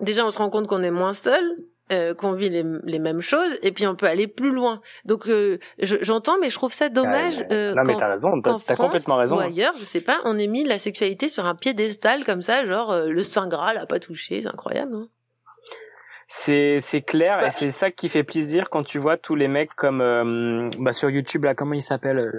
Déjà 0.00 0.24
on 0.24 0.30
se 0.30 0.38
rend 0.38 0.48
compte 0.50 0.66
qu'on 0.66 0.82
est 0.82 0.90
moins 0.90 1.12
seul, 1.14 1.44
euh, 1.92 2.14
qu'on 2.14 2.32
vit 2.32 2.48
les, 2.48 2.64
les 2.84 2.98
mêmes 2.98 3.20
choses, 3.20 3.58
et 3.62 3.72
puis 3.72 3.86
on 3.86 3.94
peut 3.94 4.06
aller 4.06 4.26
plus 4.28 4.50
loin. 4.52 4.80
Donc 5.04 5.26
euh, 5.28 5.58
je- 5.80 5.96
j'entends, 6.02 6.36
mais 6.40 6.50
je 6.50 6.54
trouve 6.56 6.72
ça 6.72 6.88
dommage. 6.88 7.44
euh, 7.52 7.74
non 7.74 7.82
mais 7.86 7.96
t'as 7.98 8.08
raison, 8.08 8.40
t'as 8.40 8.52
complètement 8.84 9.16
raison. 9.16 9.36
Ou 9.36 9.40
ailleurs, 9.40 9.74
je 9.78 9.84
sais 9.84 10.00
pas, 10.00 10.18
on 10.24 10.38
est 10.38 10.46
mis 10.46 10.64
la 10.64 10.78
sexualité 10.78 11.28
sur 11.28 11.46
un 11.46 11.54
piédestal 11.54 12.24
comme 12.24 12.42
ça, 12.42 12.64
genre 12.66 12.92
euh, 12.92 13.06
le 13.08 13.22
Saint 13.22 13.48
Graal 13.48 13.76
a 13.78 13.86
pas 13.86 13.98
touché, 14.00 14.42
c'est 14.42 14.48
incroyable. 14.48 14.94
hein. 14.94 15.08
C'est 16.32 16.78
c'est 16.78 17.00
clair 17.02 17.44
et 17.44 17.50
c'est 17.50 17.72
ça 17.72 17.90
qui 17.90 18.08
fait 18.08 18.22
plaisir 18.22 18.70
quand 18.70 18.84
tu 18.84 18.98
vois 18.98 19.16
tous 19.16 19.34
les 19.34 19.48
mecs 19.48 19.74
comme 19.74 20.00
euh, 20.00 20.70
bah 20.78 20.92
sur 20.92 21.10
YouTube 21.10 21.42
là 21.42 21.56
comment 21.56 21.72
il 21.74 21.82
s'appelle 21.82 22.30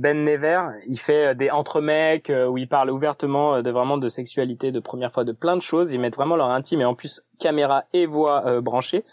Ben 0.00 0.22
Never 0.24 0.60
il 0.86 0.96
fait 1.00 1.34
des 1.34 1.50
entre 1.50 1.80
mecs 1.80 2.30
où 2.48 2.56
il 2.58 2.68
parle 2.68 2.90
ouvertement 2.92 3.60
de 3.60 3.68
vraiment 3.72 3.98
de 3.98 4.08
sexualité 4.08 4.70
de 4.70 4.78
première 4.78 5.10
fois 5.12 5.24
de 5.24 5.32
plein 5.32 5.56
de 5.56 5.62
choses 5.62 5.90
ils 5.92 5.98
mettent 5.98 6.14
vraiment 6.14 6.36
leur 6.36 6.50
intime 6.50 6.80
et 6.82 6.84
en 6.84 6.94
plus 6.94 7.22
caméra 7.38 7.84
et 7.92 8.06
voix 8.06 8.46
euh, 8.46 8.60
branchées 8.60 9.04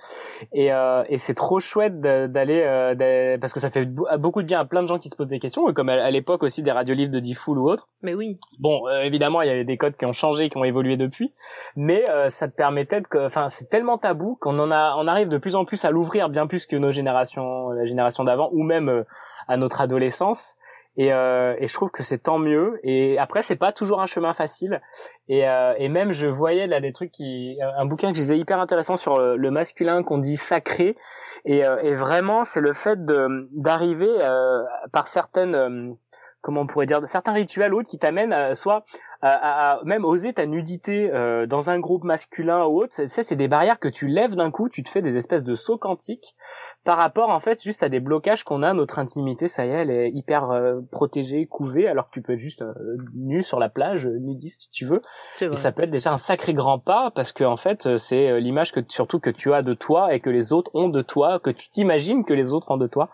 et 0.53 0.72
euh, 0.74 1.03
et 1.09 1.17
c'est 1.17 1.34
trop 1.34 1.59
chouette 1.59 1.99
d'aller 2.01 2.63
euh, 2.65 3.38
parce 3.39 3.53
que 3.53 3.59
ça 3.59 3.69
fait 3.69 3.86
beaucoup 3.86 4.41
de 4.41 4.47
bien 4.47 4.59
à 4.59 4.65
plein 4.65 4.82
de 4.84 4.88
gens 4.88 4.99
qui 4.99 5.09
se 5.09 5.15
posent 5.15 5.28
des 5.28 5.39
questions 5.39 5.72
comme 5.74 5.89
à, 5.89 5.93
à 6.03 6.09
l'époque 6.11 6.43
aussi 6.43 6.63
des 6.63 6.72
radios 6.72 6.95
livres 6.95 7.11
de 7.11 7.19
Diffoul 7.19 7.57
ou 7.59 7.69
autres 7.69 7.88
Mais 8.01 8.13
oui. 8.13 8.39
Bon, 8.59 8.88
euh, 8.88 9.03
évidemment, 9.03 9.41
il 9.41 9.47
y 9.47 9.51
avait 9.51 9.63
des 9.63 9.78
codes 9.78 9.95
qui 9.97 10.05
ont 10.05 10.13
changé, 10.13 10.49
qui 10.49 10.57
ont 10.57 10.63
évolué 10.63 10.97
depuis, 10.97 11.34
mais 11.76 12.09
euh, 12.09 12.30
ça 12.30 12.47
te 12.47 12.55
permettait 12.55 13.01
de, 13.01 13.07
que- 13.07 13.26
enfin, 13.26 13.49
c'est 13.49 13.69
tellement 13.69 13.97
tabou 13.97 14.38
qu'on 14.39 14.57
en 14.59 14.72
a, 14.72 14.95
on 14.97 15.07
arrive 15.07 15.30
de 15.30 15.38
plus 15.38 15.55
en 15.55 15.65
plus 15.65 15.84
à 15.86 15.91
l'ouvrir, 15.91 16.30
bien 16.30 16.47
plus 16.47 16.65
que 16.65 16.76
nos 16.76 16.91
générations, 16.91 17.69
la 17.69 17.86
génération 17.86 18.24
d'avant, 18.24 18.49
ou 18.53 18.63
même 18.63 18.89
euh, 18.89 19.03
à 19.47 19.57
notre 19.57 19.82
adolescence. 19.82 20.55
Et, 20.98 21.14
euh, 21.14 21.56
et 21.60 21.68
je 21.68 21.74
trouve 21.74 21.89
que 21.89 22.04
c'est 22.04 22.18
tant 22.18 22.38
mieux. 22.38 22.80
Et 22.84 23.18
après, 23.18 23.44
c'est 23.44 23.56
pas 23.56 23.72
toujours 23.72 24.02
un 24.02 24.08
chemin 24.08 24.34
facile. 24.34 24.82
Et, 25.30 25.48
euh, 25.48 25.74
et 25.78 25.89
même, 25.89 26.12
je 26.12 26.28
voyais 26.28 26.68
là 26.68 26.82
des 26.82 26.92
trucs 26.94 27.12
qui, 27.12 27.58
un 27.62 27.86
bouquin 27.86 28.12
que 28.12 28.18
je 28.18 28.22
disais 28.22 28.38
hyper 28.38 28.60
intéressant 28.60 28.96
sur 28.96 29.18
le, 29.18 29.38
le 29.38 29.52
masculin 29.52 30.04
qu'on 30.04 30.18
dit 30.18 30.38
sacré. 30.38 30.98
Et, 31.46 31.66
euh, 31.66 31.78
et 31.82 31.94
vraiment, 31.94 32.44
c'est 32.44 32.62
le 32.62 32.74
fait 32.74 33.04
de 33.06 33.50
d'arriver 33.52 34.10
euh, 34.10 34.64
par 34.92 35.08
certaines 35.08 35.56
euh, 35.56 35.94
comment 36.42 36.62
on 36.62 36.68
pourrait 36.68 36.86
dire 36.86 37.02
certains 37.06 37.34
rituels 37.34 37.74
ou 37.74 37.80
autres 37.80 37.89
qui 37.89 38.00
t'amènent 38.00 38.56
soit 38.56 38.84
à, 39.22 39.74
à- 39.74 39.84
même 39.84 40.03
oser 40.05 40.34
ta 40.34 40.45
nudité 40.45 41.11
euh, 41.13 41.45
dans 41.45 41.69
un 41.69 41.80
groupe 41.80 42.03
masculin 42.03 42.65
ou 42.65 42.82
autre. 42.82 42.93
C'est- 42.93 43.07
Ça, 43.07 43.24
c'est 43.24 43.36
des 43.36 43.47
barrières 43.47 43.80
que 43.80 43.88
tu 43.88 44.07
lèves 44.07 44.36
d'un 44.36 44.51
coup. 44.51 44.69
Tu 44.69 44.84
te 44.84 44.89
fais 44.89 45.01
des 45.01 45.15
espèces 45.17 45.43
de 45.43 45.55
sauts 45.55 45.78
quantiques 45.78 46.36
par 46.84 46.97
rapport 46.97 47.30
en 47.30 47.39
fait 47.39 47.61
juste 47.61 47.84
à 47.84 47.89
des 47.89 47.99
blocages 47.99 48.43
qu'on 48.43 48.63
a. 48.63 48.74
Notre 48.74 48.97
intimité, 48.99 49.47
ça 49.47 49.65
y 49.65 49.69
est, 49.69 49.74
elle 49.74 49.91
est 49.91 50.09
hyper 50.11 50.49
euh, 50.51 50.80
protégée, 50.91 51.45
couvée, 51.45 51.88
alors 51.88 52.07
que 52.07 52.11
tu 52.13 52.22
peux 52.22 52.34
être 52.34 52.39
juste 52.39 52.61
euh, 52.63 52.74
nu 53.15 53.43
sur 53.43 53.59
la 53.59 53.69
plage, 53.69 54.05
euh, 54.07 54.17
nudiste 54.19 54.63
si 54.63 54.69
tu 54.72 54.86
veux. 54.86 55.01
C'est 55.34 55.45
Et 55.45 55.55
ça 55.57 55.72
peut 55.72 55.84
être 55.84 55.91
déjà 55.91 56.11
un 56.11 56.17
sacré 56.17 56.53
grand 56.53 56.80
pas 56.80 57.11
parce 57.13 57.32
que 57.32 57.43
en 57.43 57.57
fait, 57.57 57.97
c'est 57.97 58.39
l'image 58.39 58.72
que 58.72 58.80
surtout 58.88 59.19
que 59.19 59.30
tu 59.30 59.53
as 59.53 59.61
de 59.61 59.74
toi 59.74 60.13
et 60.13 60.19
que 60.19 60.30
les 60.30 60.51
autres 60.53 60.72
ont 60.74 60.89
de 60.89 61.01
toi, 61.01 61.39
que 61.39 61.49
tu 61.51 61.69
t'imagines 61.69 62.26
que 62.26 62.34
les 62.34 62.51
autres 62.51 62.72
ont 62.72 62.78
de 62.78 62.88
toi. 62.88 63.07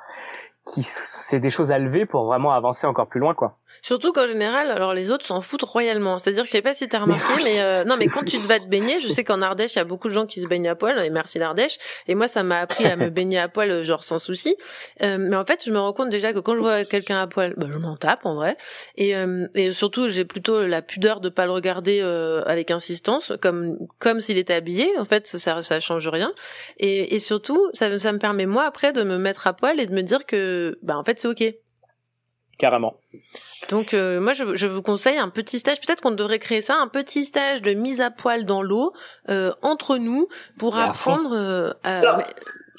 Qui 0.74 0.84
c'est 0.84 1.40
des 1.40 1.50
choses 1.50 1.72
à 1.72 1.80
lever 1.80 2.06
pour 2.06 2.26
vraiment 2.26 2.52
avancer 2.52 2.88
encore 2.88 3.08
plus 3.08 3.22
loin, 3.22 3.34
quoi. 3.34 3.58
Surtout 3.82 4.12
qu'en 4.12 4.28
général, 4.28 4.72
alors 4.72 4.94
les 4.94 5.12
autres 5.12 5.26
s'en 5.26 5.42
foutent 5.42 5.64
royalement. 5.64 6.18
C'est-à-dire 6.18 6.44
que 6.44 6.48
je 6.48 6.52
sais 6.52 6.62
pas 6.62 6.74
si 6.74 6.88
t'as 6.88 7.00
remarqué, 7.00 7.44
mais, 7.44 7.62
euh, 7.62 7.84
non, 7.84 7.96
mais 7.98 8.08
quand 8.08 8.24
tu 8.24 8.38
te 8.38 8.48
vas 8.48 8.60
te 8.60 8.66
baigner, 8.66 9.00
je 9.00 9.08
sais 9.18 9.24
qu'en 9.24 9.42
Ardèche, 9.42 9.76
il 9.76 9.78
y 9.78 9.82
a 9.82 9.86
beaucoup 9.86 10.08
de 10.08 10.14
gens 10.14 10.26
qui 10.26 10.42
se 10.42 10.48
baignent 10.48 10.70
à 10.70 10.76
poil, 10.76 11.00
et 11.04 11.10
merci 11.10 11.40
l'Ardèche. 11.40 11.78
Et 12.08 12.16
moi, 12.16 12.28
ça 12.28 12.44
m'a 12.44 12.60
appris 12.60 12.86
à 12.86 12.96
me 12.96 13.10
baigner 13.10 13.40
à 13.40 13.48
poil, 13.48 13.84
genre 13.84 14.04
sans 14.04 14.20
souci. 14.20 14.56
Euh, 15.02 15.18
mais 15.20 15.36
en 15.36 15.46
fait, 15.46 15.64
je 15.66 15.72
me 15.72 15.80
rends 15.80 15.94
compte 15.94 16.10
déjà 16.10 16.34
que 16.34 16.40
quand 16.40 16.56
je 16.56 16.60
vois 16.60 16.86
quelqu'un 16.86 17.22
à 17.22 17.28
poil, 17.28 17.54
bah, 17.58 17.68
je 17.72 17.78
m'en 17.78 17.96
tape 17.96 18.26
en 18.26 18.36
vrai. 18.36 18.58
Et, 18.96 19.16
euh, 19.16 19.48
et 19.56 19.72
surtout, 19.72 20.10
j'ai 20.10 20.26
plutôt 20.26 20.66
la 20.66 20.82
pudeur 20.82 21.22
de 21.22 21.30
pas 21.30 21.46
le 21.46 21.52
regarder 21.52 22.00
euh, 22.02 22.44
avec 22.46 22.72
insistance, 22.72 23.34
comme 23.42 23.78
comme 24.00 24.22
s'il 24.22 24.38
était 24.38 24.54
habillé. 24.54 24.98
En 24.98 25.06
fait, 25.06 25.28
ça 25.28 25.62
ça 25.62 25.80
change 25.80 26.08
rien. 26.08 26.34
Et, 26.80 27.16
et 27.16 27.20
surtout, 27.20 27.70
ça, 27.74 28.00
ça 28.00 28.12
me 28.12 28.20
permet 28.20 28.46
moi 28.46 28.64
après 28.64 28.94
de 28.94 29.04
me 29.04 29.18
mettre 29.18 29.48
à 29.48 29.54
poil 29.54 29.80
et 29.80 29.86
de 29.86 29.94
me 29.94 30.02
dire 30.02 30.26
que, 30.26 30.78
bah 30.82 30.98
en 30.98 31.04
fait, 31.04 31.20
c'est 31.20 31.28
ok. 31.28 31.44
Carrément. 32.58 32.96
Donc 33.70 33.94
euh, 33.94 34.20
moi 34.20 34.34
je, 34.34 34.56
je 34.56 34.66
vous 34.68 34.82
conseille 34.82 35.18
un 35.18 35.30
petit 35.30 35.60
stage, 35.60 35.80
peut-être 35.80 36.02
qu'on 36.02 36.12
devrait 36.12 36.40
créer 36.40 36.62
ça, 36.62 36.76
un 36.78 36.88
petit 36.88 37.24
stage 37.26 37.62
de 37.62 37.74
mise 37.74 38.02
à 38.02 38.10
poil 38.12 38.46
dans 38.46 38.62
l'eau 38.64 38.94
euh, 39.30 39.54
entre 39.62 39.98
nous 39.98 40.28
pour 40.58 40.76
à 40.76 40.86
apprendre 40.90 41.34
euh, 41.34 41.72
à- 41.84 42.18
mais- 42.18 42.26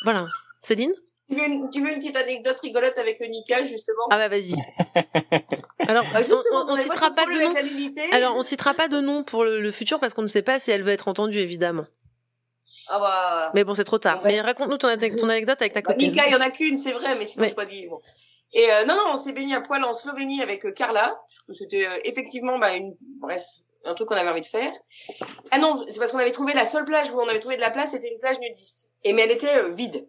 voilà. 0.05 0.27
Céline? 0.63 0.93
Tu 1.31 1.37
veux, 1.37 1.45
une, 1.47 1.71
tu 1.71 1.83
veux 1.83 1.91
une 1.93 1.99
petite 1.99 2.17
anecdote 2.17 2.59
rigolote 2.61 2.97
avec 2.97 3.21
Nika, 3.21 3.63
justement? 3.65 4.03
Ah 4.11 4.17
bah 4.17 4.29
vas-y. 4.29 4.55
Alors 5.89 6.05
Bah, 6.13 6.19
justement, 6.23 6.41
on, 6.67 6.73
on, 6.73 6.77
citera 6.77 7.11
pas 7.11 7.27
de 7.27 7.43
nom. 7.43 7.55
Alors 8.13 8.37
on 8.37 8.43
citera 8.43 8.73
pas 8.75 8.89
de 8.89 8.99
nom 9.01 9.25
pour 9.25 9.45
le, 9.45 9.61
le 9.61 9.71
futur 9.71 10.01
parce 10.01 10.15
qu'on 10.15 10.23
ne 10.23 10.27
sait 10.29 10.43
pas 10.43 10.59
si 10.59 10.71
elle 10.71 10.83
veut 10.83 10.93
être 10.93 11.07
entendue 11.09 11.39
évidemment. 11.39 11.85
Ah 12.89 12.99
bah... 12.99 13.51
Mais 13.55 13.63
bon 13.65 13.75
c'est 13.75 13.85
trop 13.85 13.99
tard. 13.99 14.23
Mais 14.25 14.41
raconte-nous 14.41 14.79
ton, 14.79 14.89
ane- 14.89 15.21
ton 15.21 15.29
anecdote 15.29 15.61
avec 15.61 15.75
ta 15.75 15.83
Bah, 15.83 15.93
copine. 15.93 16.11
Nika, 16.11 16.27
il 16.27 16.33
y 16.33 16.35
en 16.37 16.41
a 16.41 16.51
qu'une, 16.51 16.77
c'est 16.79 16.93
vrai, 16.93 17.15
mais 17.19 17.27
sinon 17.27 17.43
Ouais. 17.43 17.49
c'est 17.51 17.55
pas 17.55 17.65
dit. 17.67 17.87
Bon. 17.89 18.01
Et 18.53 18.71
euh, 18.73 18.85
non, 18.87 18.95
non, 18.95 19.13
on 19.13 19.17
s'est 19.17 19.33
baigné 19.33 19.55
à 19.55 19.61
poil 19.61 19.85
en 19.85 19.93
Slovénie 19.93 20.43
avec 20.43 20.65
euh, 20.65 20.73
Carla. 20.73 21.21
C'était 21.51 21.87
euh, 21.87 21.99
effectivement, 22.05 22.59
bah, 22.59 22.75
une, 22.75 22.97
bref, 23.21 23.45
un 23.85 23.95
truc 23.95 24.09
qu'on 24.09 24.17
avait 24.17 24.31
envie 24.31 24.41
de 24.41 24.47
faire. 24.47 24.73
Ah 25.51 25.59
non, 25.59 25.85
c'est 25.89 25.99
parce 25.99 26.13
qu'on 26.13 26.19
avait 26.19 26.33
trouvé 26.33 26.53
la 26.55 26.65
seule 26.65 26.85
plage 26.85 27.11
où 27.11 27.21
on 27.21 27.29
avait 27.29 27.41
trouvé 27.41 27.57
de 27.57 27.61
la 27.61 27.71
place, 27.71 27.93
c'était 27.93 28.13
une 28.13 28.19
plage 28.19 28.39
nudiste. 28.41 28.89
Et 29.05 29.13
mais 29.13 29.23
elle 29.23 29.31
était 29.31 29.57
euh, 29.57 29.69
vide. 29.71 30.07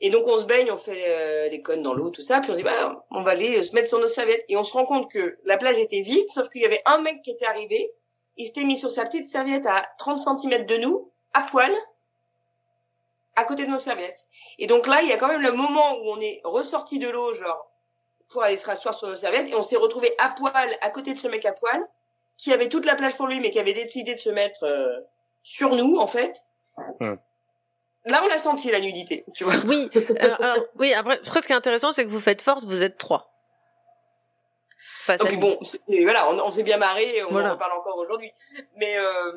Et 0.00 0.10
donc 0.10 0.26
on 0.26 0.36
se 0.36 0.44
baigne, 0.44 0.70
on 0.70 0.76
fait 0.76 1.04
euh, 1.06 1.48
les 1.48 1.62
connes 1.62 1.82
dans 1.82 1.94
l'eau, 1.94 2.10
tout 2.10 2.22
ça, 2.22 2.40
puis 2.40 2.50
on 2.50 2.56
dit 2.56 2.62
bah 2.62 3.04
on 3.10 3.22
va 3.22 3.32
aller 3.32 3.58
euh, 3.58 3.62
se 3.62 3.74
mettre 3.74 3.88
sur 3.88 3.98
nos 3.98 4.08
serviettes. 4.08 4.44
Et 4.48 4.56
on 4.56 4.64
se 4.64 4.72
rend 4.72 4.84
compte 4.84 5.10
que 5.10 5.38
la 5.44 5.56
plage 5.56 5.78
était 5.78 6.00
vide, 6.00 6.28
sauf 6.28 6.48
qu'il 6.48 6.62
y 6.62 6.66
avait 6.66 6.82
un 6.86 6.98
mec 6.98 7.22
qui 7.22 7.30
était 7.30 7.46
arrivé, 7.46 7.90
il 8.36 8.46
s'était 8.46 8.64
mis 8.64 8.76
sur 8.76 8.90
sa 8.90 9.04
petite 9.04 9.28
serviette 9.28 9.66
à 9.66 9.86
30 9.98 10.40
cm 10.40 10.66
de 10.66 10.76
nous, 10.78 11.12
à 11.32 11.42
poil, 11.42 11.72
à 13.36 13.44
côté 13.44 13.66
de 13.66 13.70
nos 13.70 13.78
serviettes. 13.78 14.24
Et 14.58 14.66
donc 14.66 14.86
là, 14.86 15.02
il 15.02 15.08
y 15.08 15.12
a 15.12 15.16
quand 15.16 15.28
même 15.28 15.42
le 15.42 15.52
moment 15.52 15.98
où 15.98 16.10
on 16.10 16.20
est 16.20 16.40
ressorti 16.44 16.98
de 16.98 17.08
l'eau, 17.08 17.34
genre, 17.34 17.70
pour 18.28 18.42
aller 18.42 18.56
se 18.56 18.66
rasseoir 18.66 18.94
sur 18.94 19.08
nos 19.08 19.16
serviettes, 19.16 19.48
et 19.48 19.54
on 19.54 19.62
s'est 19.62 19.76
retrouvé 19.76 20.14
à 20.18 20.30
poil, 20.30 20.76
à 20.80 20.90
côté 20.90 21.12
de 21.12 21.18
ce 21.18 21.28
mec 21.28 21.44
à 21.44 21.52
poil, 21.52 21.80
qui 22.38 22.52
avait 22.52 22.68
toute 22.68 22.86
la 22.86 22.94
plage 22.94 23.16
pour 23.16 23.26
lui, 23.26 23.40
mais 23.40 23.50
qui 23.50 23.58
avait 23.58 23.72
décidé 23.72 24.14
de 24.14 24.18
se 24.18 24.30
mettre 24.30 24.64
euh, 24.64 25.00
sur 25.42 25.74
nous, 25.74 25.98
en 25.98 26.06
fait. 26.06 26.42
Là, 28.06 28.22
on 28.22 28.30
a 28.30 28.38
senti 28.38 28.70
la 28.70 28.80
nudité, 28.80 29.24
tu 29.34 29.44
vois. 29.44 29.54
Oui, 29.66 29.90
alors, 30.18 30.42
alors, 30.42 30.64
oui, 30.78 30.92
après, 30.92 31.18
après, 31.18 31.40
ce 31.40 31.46
qui 31.46 31.52
est 31.52 31.56
intéressant, 31.56 31.92
c'est 31.92 32.04
que 32.04 32.10
vous 32.10 32.20
faites 32.20 32.42
force, 32.42 32.66
vous 32.66 32.82
êtes 32.82 32.98
trois. 32.98 33.33
Face 35.04 35.20
Donc 35.20 35.38
bon, 35.38 35.58
c'est- 35.62 35.80
et 35.88 36.02
voilà, 36.04 36.26
on, 36.30 36.48
on 36.48 36.50
s'est 36.50 36.62
bien 36.62 36.78
marré, 36.78 37.02
et 37.02 37.22
on 37.24 37.30
Voilà. 37.30 37.50
en 37.50 37.52
reparle 37.52 37.72
encore 37.78 37.98
aujourd'hui. 37.98 38.30
Mais 38.78 38.94
euh, 38.96 39.32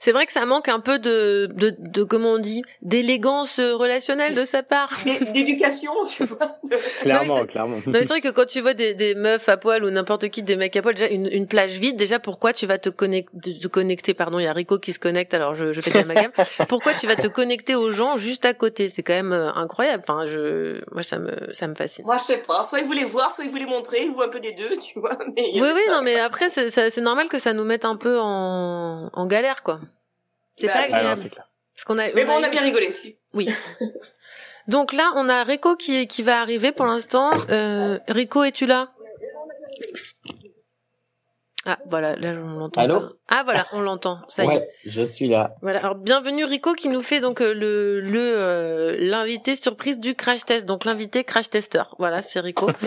C'est 0.00 0.10
vrai 0.12 0.26
que 0.26 0.32
ça 0.32 0.44
manque 0.44 0.68
un 0.68 0.80
peu 0.80 0.98
de, 0.98 1.46
de, 1.54 1.74
de 1.78 2.02
comment 2.02 2.30
on 2.32 2.38
dit, 2.38 2.62
d'élégance 2.82 3.60
relationnelle 3.60 4.34
de 4.34 4.44
sa 4.44 4.62
part. 4.62 4.90
d'é- 5.04 5.24
d'éducation, 5.32 5.92
tu 6.08 6.24
vois. 6.24 6.38
Clairement, 7.02 7.46
clairement. 7.46 7.76
Non, 7.76 7.82
mais 7.86 8.00
c'est 8.02 8.08
vrai 8.08 8.20
que 8.20 8.28
quand 8.30 8.46
tu 8.46 8.60
vois 8.60 8.74
des, 8.74 8.94
des 8.94 9.14
meufs 9.14 9.48
à 9.48 9.56
poil 9.56 9.84
ou 9.84 9.90
n'importe 9.90 10.28
qui, 10.30 10.42
des 10.42 10.56
mecs 10.56 10.74
à 10.76 10.82
poil, 10.82 10.94
déjà 10.94 11.06
une, 11.08 11.28
une 11.30 11.46
plage 11.46 11.72
vide, 11.78 11.96
déjà 11.96 12.18
pourquoi 12.18 12.52
tu 12.52 12.66
vas 12.66 12.78
te 12.78 12.88
connecter, 12.88 13.58
te 13.58 13.68
connecter, 13.68 14.14
pardon, 14.14 14.38
il 14.40 14.44
y 14.44 14.46
a 14.48 14.52
Rico 14.52 14.78
qui 14.78 14.92
se 14.92 14.98
connecte, 14.98 15.32
alors 15.32 15.54
je, 15.54 15.72
je 15.72 15.80
fais 15.80 15.90
de 15.90 15.96
l'amalgame. 15.98 16.32
pourquoi 16.68 16.94
tu 16.94 17.06
vas 17.06 17.16
te 17.16 17.28
connecter 17.28 17.74
aux 17.76 17.92
gens 17.92 18.16
juste 18.16 18.44
à 18.44 18.54
côté? 18.54 18.88
C'est 18.88 19.02
quand 19.02 19.12
même 19.14 19.32
euh, 19.32 19.52
incroyable. 19.54 20.02
Enfin, 20.06 20.26
je, 20.26 20.80
moi 20.92 21.02
ça 21.04 21.18
me, 21.18 21.52
ça 21.52 21.68
me 21.68 21.74
fascine. 21.74 22.04
Moi, 22.04 22.16
je 22.16 22.24
sais 22.24 22.38
pas. 22.38 22.62
Soit 22.62 22.80
ils 22.80 22.86
voulaient 22.86 23.04
voir, 23.04 23.30
soit 23.30 23.44
ils 23.44 23.50
voulaient 23.50 23.64
montrer, 23.66 24.08
ou 24.08 24.20
un 24.22 24.28
peu 24.28 24.40
des 24.40 24.52
deux, 24.52 24.76
tu 24.76 24.87
vois. 24.96 25.16
Mais 25.36 25.42
Oui, 25.60 25.70
oui, 25.74 25.82
ça. 25.86 25.92
non, 25.92 26.02
mais 26.02 26.18
après 26.18 26.48
c'est, 26.50 26.96
normal 27.00 27.28
que 27.28 27.38
ça 27.38 27.52
nous 27.52 27.64
mette 27.64 27.84
un 27.84 27.96
peu 27.96 28.18
en, 28.20 29.10
en 29.12 29.26
galère, 29.26 29.62
quoi. 29.62 29.80
C'est 30.56 30.66
Bah, 30.66 30.72
pas. 30.74 30.78
Ah 30.84 30.88
non, 30.88 30.94
agréable. 30.96 31.20
c'est 31.22 31.28
clair. 31.30 31.48
Parce 31.74 31.84
qu'on 31.84 31.98
a, 31.98 32.12
Mais 32.12 32.24
bon, 32.24 32.32
on 32.38 32.42
a 32.42 32.48
bien 32.48 32.62
rigolé. 32.62 33.18
Oui. 33.34 33.48
Donc 34.68 34.92
là, 34.92 35.12
on 35.16 35.28
a 35.28 35.44
Rico 35.44 35.76
qui, 35.76 36.06
qui 36.08 36.22
va 36.22 36.40
arriver 36.40 36.72
pour 36.72 36.86
l'instant. 36.86 37.30
Euh, 37.50 37.98
Rico, 38.08 38.42
es-tu 38.44 38.66
là? 38.66 38.90
Ah, 41.64 41.78
voilà, 41.86 42.16
là, 42.16 42.30
on 42.32 42.58
l'entend 42.58 42.80
Allô? 42.82 43.00
pas. 43.00 43.08
Ah, 43.30 43.42
voilà, 43.44 43.66
on 43.72 43.80
l'entend. 43.80 44.20
Ça 44.28 44.44
y 44.44 44.48
est. 44.56 44.70
Je 44.86 45.02
suis 45.02 45.28
là. 45.28 45.54
Voilà. 45.60 45.80
Alors, 45.80 45.96
bienvenue 45.96 46.44
Rico 46.44 46.72
qui 46.72 46.88
nous 46.88 47.02
fait 47.02 47.20
donc 47.20 47.42
euh, 47.42 47.52
le 47.52 48.00
le 48.00 48.18
euh, 48.18 48.96
l'invité 48.98 49.54
surprise 49.54 49.98
du 49.98 50.14
crash 50.14 50.46
test. 50.46 50.64
Donc 50.64 50.86
l'invité 50.86 51.24
crash 51.24 51.50
tester. 51.50 51.82
Voilà, 51.98 52.22
c'est 52.22 52.40
Rico. 52.40 52.70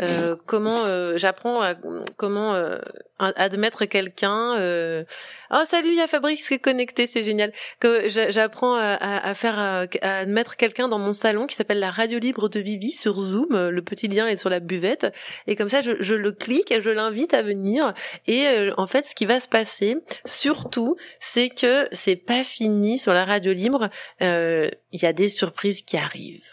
Euh, 0.00 0.36
comment 0.46 0.84
euh, 0.84 1.14
j'apprends 1.18 1.60
à 1.60 1.74
comment 2.16 2.54
euh, 2.54 2.78
admettre 3.18 3.84
quelqu'un. 3.86 4.54
Euh... 4.56 5.02
Oh 5.50 5.56
salut, 5.68 5.88
il 5.88 5.96
y 5.96 6.00
a 6.00 6.06
Fabrice 6.06 6.46
qui 6.46 6.54
est 6.54 6.58
connecté, 6.60 7.08
c'est 7.08 7.22
génial. 7.22 7.50
Que 7.80 8.08
j'a- 8.08 8.30
j'apprends 8.30 8.76
à, 8.76 8.92
à, 8.92 9.28
à 9.28 9.34
faire 9.34 9.58
à 9.58 9.86
admettre 10.18 10.54
quelqu'un 10.56 10.86
dans 10.86 11.00
mon 11.00 11.14
salon 11.14 11.48
qui 11.48 11.56
s'appelle 11.56 11.80
la 11.80 11.90
radio 11.90 12.20
libre 12.20 12.48
de 12.48 12.60
Vivi 12.60 12.92
sur 12.92 13.14
Zoom. 13.20 13.48
Le 13.70 13.82
petit 13.82 14.06
lien 14.06 14.28
est 14.28 14.36
sur 14.36 14.50
la 14.50 14.60
buvette 14.60 15.12
et 15.48 15.56
comme 15.56 15.68
ça 15.68 15.80
je, 15.80 15.90
je 15.98 16.14
le 16.14 16.30
clique 16.30 16.70
et 16.70 16.80
je 16.80 16.90
l'invite 16.90 17.34
à 17.34 17.42
venir. 17.42 17.92
Et 18.28 18.46
euh, 18.46 18.72
en 18.76 18.86
fait, 18.86 19.04
ce 19.04 19.16
qui 19.16 19.26
va 19.26 19.40
se 19.40 19.48
passer, 19.48 19.87
surtout, 20.24 20.96
c'est 21.20 21.48
que 21.48 21.88
c'est 21.92 22.16
pas 22.16 22.44
fini 22.44 22.98
sur 22.98 23.12
la 23.12 23.24
radio 23.24 23.52
libre. 23.52 23.88
Euh, 24.22 24.68
Il 24.92 25.02
y 25.02 25.06
a 25.06 25.12
des 25.12 25.28
surprises 25.28 25.82
qui 25.82 25.96
arrivent. 25.96 26.50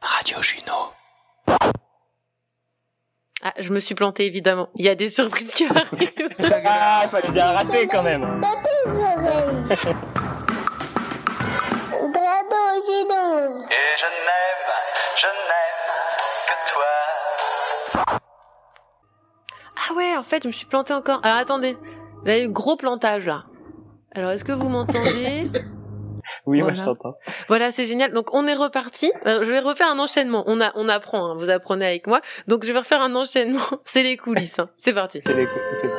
Radio 0.00 0.42
Juno. 0.42 0.92
Ah, 3.42 3.54
je 3.58 3.72
me 3.72 3.78
suis 3.78 3.94
plantée 3.94 4.26
évidemment. 4.26 4.68
Il 4.74 4.84
y 4.84 4.88
a 4.88 4.94
des 4.96 5.08
surprises 5.08 5.52
qui 5.52 5.64
arrivent. 5.64 5.84
Ah, 6.70 7.02
il 7.04 7.08
fallait 7.08 7.30
bien 7.30 7.46
rater 7.46 7.86
quand 7.86 8.02
même. 8.02 8.22
Dans 8.22 8.40
tes 8.40 8.88
oreilles. 8.88 9.96
Grado 12.12 12.62
Gino. 12.84 13.62
Et 13.70 13.90
je 14.00 14.08
n'aime, 14.26 14.68
je 15.20 15.26
n'aime 15.26 15.47
Ah 19.90 19.94
ouais, 19.94 20.16
en 20.16 20.22
fait, 20.22 20.42
je 20.42 20.48
me 20.48 20.52
suis 20.52 20.66
plantée 20.66 20.92
encore. 20.94 21.20
Alors 21.24 21.38
attendez, 21.38 21.76
il 22.26 22.30
y 22.30 22.34
a 22.34 22.42
eu 22.42 22.48
gros 22.48 22.76
plantage 22.76 23.26
là. 23.26 23.44
Alors 24.14 24.30
est-ce 24.30 24.44
que 24.44 24.52
vous 24.52 24.68
m'entendez 24.68 25.50
Oui, 26.46 26.58
moi 26.58 26.68
Voilà. 26.68 26.74
je 26.74 26.84
t'entends. 26.84 27.14
Voilà, 27.48 27.70
c'est 27.70 27.86
génial. 27.86 28.12
Donc 28.12 28.34
on 28.34 28.46
est 28.46 28.54
reparti. 28.54 29.10
Euh, 29.26 29.44
je 29.44 29.50
vais 29.50 29.60
refaire 29.60 29.88
un 29.90 29.98
enchaînement. 29.98 30.44
On 30.46 30.60
a, 30.60 30.72
on 30.74 30.88
apprend. 30.88 31.30
hein, 31.30 31.34
vous 31.38 31.48
apprenez 31.50 31.86
avec 31.86 32.06
moi. 32.06 32.20
Donc 32.48 32.64
je 32.64 32.72
vais 32.72 32.78
refaire 32.80 33.00
un 33.00 33.14
enchaînement. 33.14 33.60
C'est 33.84 34.02
les 34.02 34.16
coulisses. 34.16 34.58
hein. 34.58 34.68
C'est 34.76 34.92
parti. 34.92 35.20
C'est 35.24 35.32
les 35.34 35.46
cou- 35.46 35.52
c'est 35.80 35.86
bon. 35.88 35.94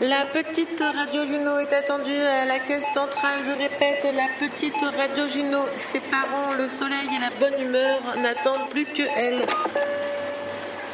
La 0.00 0.26
petite 0.26 0.80
radio 0.80 1.24
Juno 1.24 1.58
est 1.60 1.72
attendue 1.72 2.12
à 2.16 2.44
la 2.44 2.58
caisse 2.58 2.84
centrale. 2.92 3.38
Je 3.46 3.52
répète, 3.52 4.04
la 4.14 4.46
petite 4.46 4.74
radio 4.82 5.26
Juno. 5.32 5.60
Ses 5.78 6.00
parents, 6.00 6.52
le 6.58 6.68
soleil 6.68 7.08
et 7.16 7.20
la 7.20 7.30
bonne 7.48 7.58
humeur 7.62 8.00
n'attendent 8.20 8.68
plus 8.70 8.84
que 8.84 9.02
elle. 9.16 9.46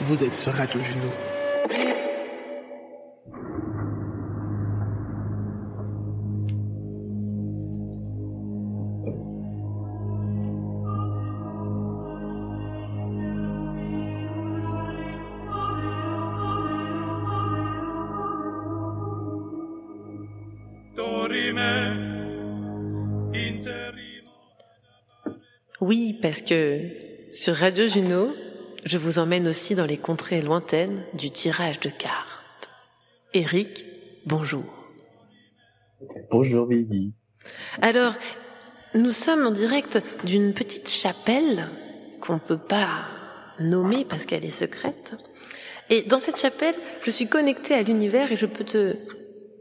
Vous 0.03 0.25
êtes 0.25 0.37
sur 0.37 0.53
Radio 0.53 0.81
Juno. 0.81 1.11
Oui, 25.81 26.19
parce 26.21 26.43
que 26.43 26.81
sur 27.33 27.55
Radio 27.55 27.89
Juno, 27.89 28.29
je 28.85 28.99
vous 28.99 29.19
emmène 29.19 29.49
aussi 29.49 29.75
dans 29.75 29.87
les 29.87 29.99
contrées 29.99 30.41
lointaines 30.41 31.03
du 31.15 31.31
tirage 31.31 31.81
de 31.81 31.91
cartes. 31.91 32.71
Eric, 33.35 33.85
bonjour. 34.27 34.65
Bonjour 36.31 36.67
Vivi. 36.67 37.13
Alors, 37.83 38.15
nous 38.95 39.11
sommes 39.11 39.47
en 39.47 39.51
direct 39.51 40.03
d'une 40.25 40.53
petite 40.55 40.89
chapelle 40.89 41.69
qu'on 42.21 42.35
ne 42.35 42.39
peut 42.39 42.59
pas 42.59 43.05
nommer 43.59 44.05
parce 44.05 44.25
qu'elle 44.25 44.45
est 44.45 44.51
secrète. 44.51 45.17
Et 45.91 46.03
dans 46.03 46.19
cette 46.19 46.39
chapelle, 46.39 46.75
je 47.03 47.11
suis 47.11 47.29
connectée 47.29 47.75
à 47.75 47.83
l'univers 47.83 48.33
et 48.33 48.37
je 48.37 48.47
peux 48.47 48.65
te, 48.65 48.97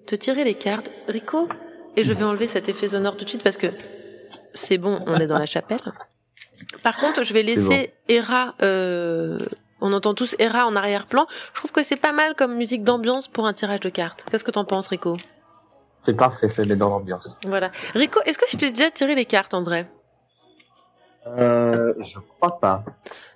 te 0.05 0.15
tirer 0.15 0.43
les 0.43 0.53
cartes. 0.53 0.91
Rico 1.07 1.47
Et 1.95 2.03
je 2.03 2.13
vais 2.13 2.23
enlever 2.23 2.47
cet 2.47 2.69
effet 2.69 2.89
sonore 2.89 3.17
tout 3.17 3.25
de 3.25 3.29
suite 3.29 3.43
parce 3.43 3.57
que 3.57 3.67
c'est 4.53 4.77
bon, 4.77 4.99
on 5.05 5.15
est 5.17 5.27
dans 5.27 5.37
la 5.37 5.45
chapelle. 5.45 5.79
Par 6.83 6.97
contre, 6.97 7.23
je 7.23 7.33
vais 7.33 7.43
laisser 7.43 7.93
Hera. 8.07 8.53
Euh, 8.61 9.39
on 9.81 9.93
entend 9.93 10.13
tous 10.13 10.35
Hera 10.39 10.65
en 10.67 10.75
arrière-plan. 10.75 11.25
Je 11.53 11.59
trouve 11.59 11.71
que 11.71 11.83
c'est 11.83 11.95
pas 11.95 12.11
mal 12.11 12.35
comme 12.35 12.55
musique 12.55 12.83
d'ambiance 12.83 13.27
pour 13.27 13.45
un 13.47 13.53
tirage 13.53 13.79
de 13.79 13.89
cartes. 13.89 14.25
Qu'est-ce 14.29 14.43
que 14.43 14.51
t'en 14.51 14.65
penses, 14.65 14.87
Rico? 14.87 15.17
C'est 16.01 16.15
parfait, 16.17 16.49
ça 16.49 16.63
met 16.65 16.75
dans 16.75 16.89
l'ambiance. 16.89 17.37
Voilà. 17.45 17.71
Rico, 17.93 18.19
est-ce 18.25 18.37
que 18.37 18.45
je 18.49 18.57
t'ai 18.57 18.71
déjà 18.71 18.89
tiré 18.91 19.15
les 19.15 19.25
cartes 19.25 19.53
en 19.53 19.63
vrai 19.63 19.87
Euh, 21.27 21.93
je 21.99 22.19
crois 22.19 22.59
pas. 22.59 22.83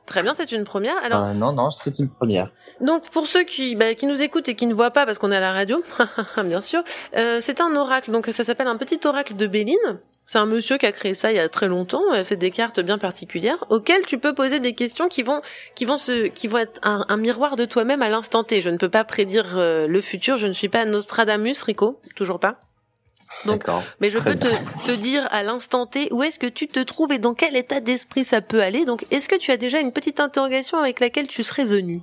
Très 0.05 0.21
bien, 0.21 0.33
c'est 0.33 0.51
une 0.51 0.63
première. 0.63 0.97
Alors, 1.03 1.23
Euh, 1.23 1.33
non, 1.33 1.53
non, 1.53 1.69
c'est 1.71 1.97
une 1.99 2.09
première. 2.09 2.51
Donc 2.81 3.09
pour 3.09 3.27
ceux 3.27 3.43
qui, 3.43 3.75
bah, 3.75 3.93
qui 3.95 4.05
nous 4.05 4.21
écoutent 4.21 4.49
et 4.49 4.55
qui 4.55 4.65
ne 4.65 4.73
voient 4.73 4.91
pas 4.91 5.05
parce 5.05 5.17
qu'on 5.19 5.31
est 5.31 5.35
à 5.35 5.39
la 5.41 5.53
radio, 5.53 5.81
bien 6.43 6.61
sûr, 6.61 6.83
euh, 7.15 7.39
c'est 7.39 7.61
un 7.61 7.73
oracle. 7.75 8.11
Donc 8.11 8.27
ça 8.27 8.43
s'appelle 8.43 8.67
un 8.67 8.77
petit 8.77 8.99
oracle 9.05 9.35
de 9.35 9.47
Béline. 9.47 9.99
C'est 10.25 10.37
un 10.37 10.45
monsieur 10.45 10.77
qui 10.77 10.85
a 10.85 10.91
créé 10.91 11.13
ça 11.13 11.31
il 11.31 11.35
y 11.35 11.39
a 11.39 11.49
très 11.49 11.67
longtemps. 11.67 12.03
Euh, 12.13 12.23
C'est 12.23 12.37
des 12.37 12.51
cartes 12.51 12.79
bien 12.79 12.97
particulières 12.97 13.63
auxquelles 13.69 14.05
tu 14.05 14.17
peux 14.17 14.33
poser 14.33 14.59
des 14.59 14.73
questions 14.73 15.07
qui 15.07 15.21
vont, 15.21 15.41
qui 15.75 15.85
vont 15.85 15.97
se, 15.97 16.27
qui 16.27 16.47
vont 16.47 16.59
être 16.59 16.79
un, 16.83 17.05
un 17.09 17.17
miroir 17.17 17.55
de 17.55 17.65
toi-même 17.65 18.01
à 18.01 18.09
l'instant 18.09 18.43
T. 18.43 18.61
Je 18.61 18.69
ne 18.69 18.77
peux 18.77 18.89
pas 18.89 19.03
prédire 19.03 19.57
euh, 19.57 19.87
le 19.87 20.01
futur. 20.01 20.37
Je 20.37 20.47
ne 20.47 20.53
suis 20.53 20.69
pas 20.69 20.85
Nostradamus, 20.85 21.61
Rico, 21.61 21.99
toujours 22.15 22.39
pas. 22.39 22.59
Donc, 23.45 23.65
mais 23.99 24.11
je 24.11 24.19
peux 24.19 24.35
te, 24.35 24.47
te 24.85 24.91
dire 24.91 25.27
à 25.31 25.43
l'instant 25.43 25.87
T 25.87 26.07
où 26.11 26.23
est-ce 26.23 26.37
que 26.39 26.47
tu 26.47 26.67
te 26.67 26.79
trouves 26.79 27.11
et 27.11 27.17
dans 27.17 27.33
quel 27.33 27.57
état 27.57 27.79
d'esprit 27.79 28.23
ça 28.23 28.41
peut 28.41 28.61
aller. 28.61 28.85
Donc, 28.85 29.05
est-ce 29.11 29.27
que 29.27 29.35
tu 29.35 29.51
as 29.51 29.57
déjà 29.57 29.79
une 29.79 29.91
petite 29.91 30.19
interrogation 30.19 30.77
avec 30.77 30.99
laquelle 30.99 31.27
tu 31.27 31.43
serais 31.43 31.65
venu? 31.65 32.01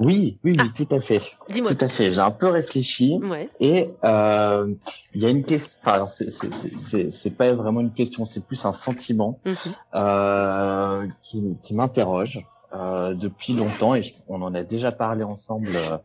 Oui, 0.00 0.38
oui, 0.44 0.56
oui, 0.58 0.72
tout 0.74 0.94
à 0.94 1.00
fait. 1.00 1.20
Ah. 1.40 1.44
Dis-moi. 1.50 1.74
Tout 1.74 1.84
à 1.84 1.88
fait. 1.88 2.10
J'ai 2.10 2.20
un 2.20 2.30
peu 2.30 2.48
réfléchi. 2.48 3.20
Ouais. 3.28 3.48
Et 3.60 3.90
euh, 4.02 4.72
il 5.14 5.20
y 5.22 5.26
a 5.26 5.28
une 5.28 5.44
question. 5.44 5.78
Enfin, 5.84 6.08
c'est- 6.08 6.30
c'est- 6.30 6.52
c'est 6.52 6.76
c'est- 6.78 7.10
c'est 7.10 7.36
pas 7.36 7.52
vraiment 7.52 7.80
une 7.80 7.92
question, 7.92 8.24
c'est 8.26 8.44
plus 8.46 8.64
un 8.64 8.72
sentiment 8.72 9.38
Mhm. 9.44 9.54
euh, 9.94 11.06
qui, 11.22 11.42
qui 11.62 11.74
m'interroge 11.74 12.44
euh, 12.72 13.14
depuis 13.14 13.52
longtemps 13.52 13.94
et 13.96 14.02
je- 14.02 14.14
on 14.28 14.40
en 14.42 14.54
a 14.54 14.62
déjà 14.62 14.92
parlé 14.92 15.22
ensemble 15.24 15.70
euh, 15.74 15.96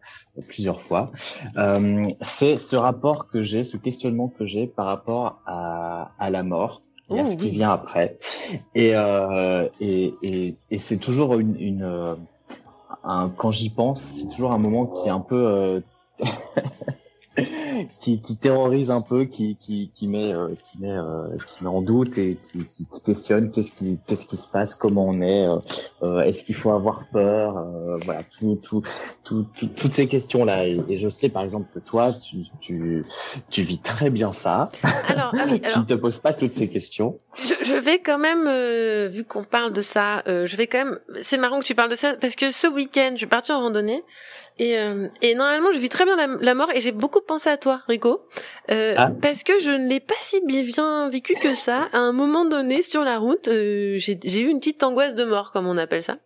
plusieurs 0.48 0.82
fois. 0.82 1.12
Euh, 1.58 2.04
c'est 2.22 2.58
ce 2.58 2.76
rapport 2.76 3.28
que 3.30 3.44
j'ai, 3.44 3.64
ce 3.64 3.78
questionnement 3.78 4.28
que 4.28 4.46
j'ai 4.46 4.66
par 4.68 4.88
rapport 4.88 5.40
à, 5.46 6.12
à 6.20 6.30
la 6.32 6.42
mort 6.44 6.82
et 7.12 7.20
à 7.20 7.24
Oh, 7.24 7.26
ce 7.32 7.38
qui 7.38 7.52
vient 7.52 7.72
après. 7.72 8.18
Et, 8.74 8.96
euh, 8.96 9.70
et, 9.80 10.16
et, 10.24 10.56
et 10.72 10.78
c'est 10.80 10.98
toujours 10.98 11.38
une, 11.38 11.56
une 11.60 12.16
quand 13.38 13.52
j'y 13.52 13.70
pense, 13.70 14.02
c'est 14.02 14.30
toujours 14.30 14.52
un 14.52 14.58
moment 14.58 14.88
qui 14.88 15.08
est 15.08 15.12
un 15.12 15.20
peu 15.20 15.48
euh, 15.48 15.82
qui, 18.00 18.22
qui 18.22 18.36
terrorise 18.38 18.92
un 18.92 19.02
peu, 19.02 19.26
qui, 19.26 19.56
qui, 19.58 19.92
qui 19.94 20.08
met, 20.08 20.34
euh, 20.34 20.50
qui 20.72 20.80
met, 20.80 20.92
euh, 20.92 21.28
qui 21.58 21.64
met 21.64 21.70
en 21.70 21.82
doute 21.82 22.18
et 22.18 22.38
qui, 22.42 22.66
qui, 22.66 22.86
qui 22.86 23.02
questionne 23.02 23.52
qu'est-ce 23.52 23.72
qui, 23.72 24.00
qu'est-ce 24.08 24.26
qui 24.26 24.38
se 24.38 24.48
passe, 24.48 24.76
comment 24.76 25.06
on 25.06 25.22
est, 25.22 25.48
euh, 26.04 26.22
est-ce 26.22 26.44
qu'il 26.44 26.56
faut 26.56 26.72
avoir 26.72 27.06
peur, 27.12 27.66
voilà, 28.06 28.22
tout, 28.40 28.60
tout, 28.64 28.82
tout, 29.24 29.46
tout- 29.58 29.68
toutes 29.68 29.92
ces 29.94 30.08
questions 30.08 30.46
là. 30.46 30.66
Et, 30.68 30.82
et 30.90 30.96
je 30.98 31.10
sais 31.10 31.30
par 31.30 31.44
exemple 31.44 31.68
que 31.74 31.80
toi, 31.80 32.14
tu, 32.14 32.38
tu, 32.62 33.06
tu 33.50 33.62
vis 33.64 33.80
très 33.80 34.10
bien 34.10 34.32
ça. 34.32 34.70
Alors, 35.08 35.32
ah 35.38 35.46
oui, 35.50 35.60
tu 35.74 35.80
ne 35.80 35.84
te 35.86 35.94
poses 35.94 36.20
pas 36.20 36.34
toutes 36.34 36.52
ces 36.52 36.70
questions. 36.70 37.20
Je, 37.36 37.54
je 37.66 37.76
vais 37.76 38.00
quand 38.00 38.18
même, 38.18 38.48
vu 39.10 39.26
qu'on 39.26 39.44
parle 39.44 39.74
de 39.74 39.82
ça, 39.82 40.24
je 40.26 40.56
vais 40.56 40.68
quand 40.68 40.86
même. 40.86 41.00
C'est 41.22 41.38
marrant 41.38 41.60
que 41.60 41.66
tu 41.66 41.76
parles 41.76 41.90
de 41.92 41.96
ça 41.96 42.14
parce 42.20 42.36
que 42.36 42.52
ce 42.52 42.68
week-end, 42.68 43.10
je 43.14 43.18
suis 43.18 43.26
partie 43.28 43.52
en 43.52 43.60
randonnée 43.60 44.04
et 44.58 44.78
euh, 44.80 45.08
et 45.22 45.36
normalement, 45.36 45.72
je 45.72 45.80
vis 45.80 45.90
très 45.90 46.06
bien 46.06 46.16
la, 46.16 46.28
la 46.28 46.54
mort 46.56 46.72
et 46.74 46.82
j'ai 46.82 46.92
beaucoup 46.92 47.22
pensé 47.22 47.50
à 47.50 47.58
toi, 47.58 47.82
Rico, 47.88 48.26
euh, 48.72 48.94
Ah. 48.98 49.12
parce 49.22 49.44
que 49.44 49.60
je 49.60 49.72
ne 49.72 49.88
l'ai 49.88 50.00
pas 50.00 50.16
si 50.22 50.40
bien 50.46 51.10
vécu 51.10 51.34
que 51.36 51.56
ça. 51.56 51.88
À 51.94 51.98
un 52.00 52.12
moment 52.14 52.46
donné, 52.46 52.82
sur 52.82 53.04
la 53.04 53.18
route, 53.18 53.48
euh, 53.48 53.98
j'ai 54.00 54.40
eu 54.42 54.48
une 54.48 54.60
petite 54.60 54.84
angoisse 54.84 55.16
de 55.16 55.24
mort, 55.26 55.52
comme 55.52 55.68
on 55.68 55.78
appelle 55.78 56.04
ça. 56.04 56.18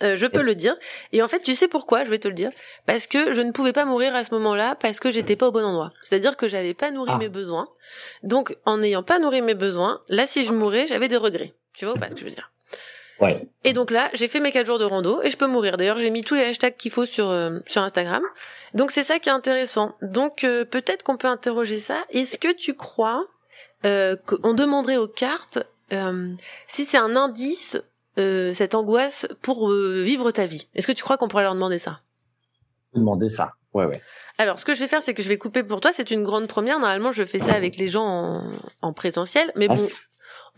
Euh, 0.00 0.14
je 0.14 0.26
peux 0.26 0.42
le 0.42 0.54
dire. 0.54 0.76
Et 1.12 1.22
en 1.22 1.28
fait, 1.28 1.40
tu 1.40 1.56
sais 1.56 1.66
pourquoi 1.66 2.04
Je 2.04 2.10
vais 2.10 2.20
te 2.20 2.28
le 2.28 2.34
dire. 2.34 2.50
Parce 2.86 3.08
que 3.08 3.32
je 3.32 3.40
ne 3.40 3.50
pouvais 3.50 3.72
pas 3.72 3.84
mourir 3.84 4.14
à 4.14 4.22
ce 4.22 4.32
moment-là 4.34 4.76
parce 4.76 5.00
que 5.00 5.10
j'étais 5.10 5.34
pas 5.34 5.48
au 5.48 5.50
bon 5.50 5.64
endroit. 5.64 5.90
C'est-à-dire 6.02 6.36
que 6.36 6.46
j'avais 6.46 6.72
pas 6.72 6.92
nourri 6.92 7.10
Ah. 7.14 7.18
mes 7.18 7.28
besoins. 7.28 7.66
Donc, 8.22 8.56
en 8.64 8.76
n'ayant 8.78 9.02
pas 9.02 9.18
nourri 9.18 9.42
mes 9.42 9.54
besoins, 9.56 10.00
là, 10.08 10.28
si 10.28 10.44
je 10.44 10.52
mourais, 10.52 10.86
j'avais 10.86 11.08
des 11.08 11.16
regrets. 11.16 11.54
Tu 11.76 11.84
vois 11.84 11.94
ou 11.94 11.98
pas 11.98 12.08
ce 12.10 12.14
que 12.14 12.20
je 12.20 12.26
veux 12.26 12.30
dire? 12.30 12.52
Ouais. 13.20 13.48
Et 13.64 13.72
donc 13.72 13.90
là, 13.90 14.10
j'ai 14.14 14.28
fait 14.28 14.38
mes 14.40 14.52
quatre 14.52 14.66
jours 14.66 14.78
de 14.78 14.84
rando 14.84 15.20
et 15.22 15.30
je 15.30 15.36
peux 15.36 15.46
mourir. 15.48 15.76
D'ailleurs, 15.76 15.98
j'ai 15.98 16.10
mis 16.10 16.22
tous 16.22 16.34
les 16.36 16.44
hashtags 16.44 16.76
qu'il 16.76 16.92
faut 16.92 17.04
sur 17.04 17.28
euh, 17.30 17.58
sur 17.66 17.82
Instagram. 17.82 18.22
Donc 18.74 18.90
c'est 18.92 19.02
ça 19.02 19.18
qui 19.18 19.28
est 19.28 19.32
intéressant. 19.32 19.96
Donc 20.02 20.44
euh, 20.44 20.64
peut-être 20.64 21.02
qu'on 21.02 21.16
peut 21.16 21.26
interroger 21.28 21.78
ça. 21.78 22.04
Est-ce 22.10 22.38
que 22.38 22.52
tu 22.52 22.74
crois 22.74 23.26
euh, 23.84 24.14
qu'on 24.26 24.54
demanderait 24.54 24.98
aux 24.98 25.08
cartes 25.08 25.58
euh, 25.92 26.32
si 26.68 26.84
c'est 26.84 26.98
un 26.98 27.16
indice 27.16 27.80
euh, 28.18 28.52
cette 28.52 28.74
angoisse 28.76 29.26
pour 29.42 29.68
euh, 29.70 30.02
vivre 30.04 30.30
ta 30.30 30.46
vie? 30.46 30.68
Est-ce 30.76 30.86
que 30.86 30.92
tu 30.92 31.02
crois 31.02 31.16
qu'on 31.16 31.28
pourrait 31.28 31.44
leur 31.44 31.54
demander 31.54 31.78
ça? 31.78 32.00
Demander 32.94 33.28
ça. 33.28 33.52
Ouais, 33.74 33.84
ouais. 33.84 34.00
alors, 34.38 34.58
ce 34.58 34.64
que 34.64 34.72
je 34.74 34.80
vais 34.80 34.88
faire, 34.88 35.02
c'est 35.02 35.12
que 35.12 35.22
je 35.22 35.28
vais 35.28 35.36
couper 35.38 35.62
pour 35.62 35.80
toi. 35.80 35.92
C'est 35.92 36.10
une 36.10 36.22
grande 36.22 36.46
première. 36.46 36.78
Normalement, 36.78 37.12
je 37.12 37.24
fais 37.24 37.38
ça 37.38 37.52
avec 37.52 37.76
les 37.76 37.86
gens 37.88 38.04
en, 38.06 38.50
en 38.80 38.92
présentiel. 38.92 39.52
Mais 39.56 39.66
Ah, 39.68 39.74
bon, 39.74 39.86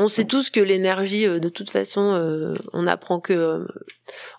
on 0.01 0.09
sait 0.09 0.25
tous 0.25 0.49
que 0.49 0.61
l'énergie, 0.61 1.27
euh, 1.27 1.39
de 1.41 1.51
toute 1.51 1.69
façon, 1.69 2.15
euh, 2.15 2.55
on 2.73 2.87
apprend 2.87 3.21
que 3.21 3.35
euh, 3.35 3.67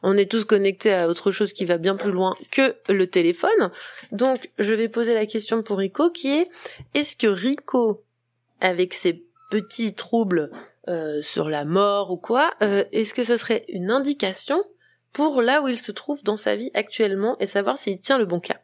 on 0.01 0.17
est 0.17 0.29
tous 0.29 0.43
connectés 0.43 0.91
à 0.91 1.07
autre 1.07 1.29
chose 1.29 1.53
qui 1.53 1.65
va 1.65 1.77
bien 1.77 1.95
plus 1.95 2.11
loin 2.11 2.35
que 2.49 2.75
le 2.89 3.05
téléphone. 3.05 3.69
Donc, 4.11 4.49
je 4.57 4.73
vais 4.73 4.89
poser 4.89 5.13
la 5.13 5.27
question 5.27 5.61
pour 5.61 5.77
Rico, 5.77 6.09
qui 6.09 6.31
est 6.31 6.49
est-ce 6.95 7.15
que 7.15 7.27
Rico, 7.27 8.03
avec 8.59 8.95
ses 8.95 9.23
petits 9.51 9.93
troubles 9.93 10.49
sur 11.21 11.47
la 11.47 11.63
mort 11.63 12.11
ou 12.11 12.17
quoi, 12.17 12.53
est-ce 12.59 13.13
que 13.13 13.23
ce 13.23 13.37
serait 13.37 13.63
une 13.69 13.91
indication 13.91 14.61
pour 15.13 15.41
là 15.41 15.61
où 15.61 15.69
il 15.69 15.77
se 15.77 15.91
trouve 15.91 16.21
dans 16.23 16.35
sa 16.35 16.57
vie 16.57 16.71
actuellement 16.73 17.37
et 17.39 17.47
savoir 17.47 17.77
s'il 17.77 18.01
tient 18.01 18.17
le 18.17 18.25
bon 18.25 18.41
cap? 18.41 18.61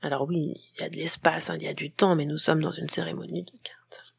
Alors 0.00 0.26
oui, 0.26 0.54
il 0.74 0.80
y 0.80 0.84
a 0.84 0.88
de 0.88 0.96
l'espace, 0.96 1.50
hein, 1.50 1.56
il 1.60 1.64
y 1.64 1.68
a 1.68 1.74
du 1.74 1.90
temps, 1.90 2.14
mais 2.16 2.24
nous 2.24 2.38
sommes 2.38 2.62
dans 2.62 2.70
une 2.70 2.88
cérémonie 2.88 3.42
de 3.42 3.52
cartes. 3.62 4.13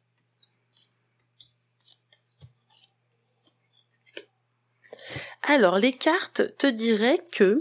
Alors, 5.47 5.77
les 5.77 5.93
cartes 5.93 6.57
te 6.57 6.67
diraient 6.67 7.23
que... 7.31 7.59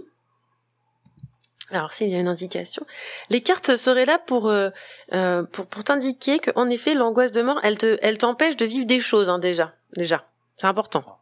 Alors, 1.70 1.92
s'il 1.92 2.08
y 2.08 2.14
a 2.14 2.18
une 2.18 2.28
indication, 2.28 2.86
les 3.30 3.40
cartes 3.40 3.76
seraient 3.76 4.04
là 4.04 4.18
pour 4.18 4.48
euh, 4.48 4.70
euh, 5.12 5.42
pour, 5.44 5.66
pour 5.66 5.82
t'indiquer 5.82 6.38
qu'en 6.38 6.68
effet, 6.68 6.94
l'angoisse 6.94 7.32
de 7.32 7.42
mort, 7.42 7.58
elle 7.62 7.78
te 7.78 7.98
elle 8.02 8.18
t'empêche 8.18 8.56
de 8.56 8.66
vivre 8.66 8.86
des 8.86 9.00
choses 9.00 9.30
hein, 9.30 9.38
déjà, 9.38 9.74
déjà, 9.96 10.28
c'est 10.58 10.66
important. 10.66 11.18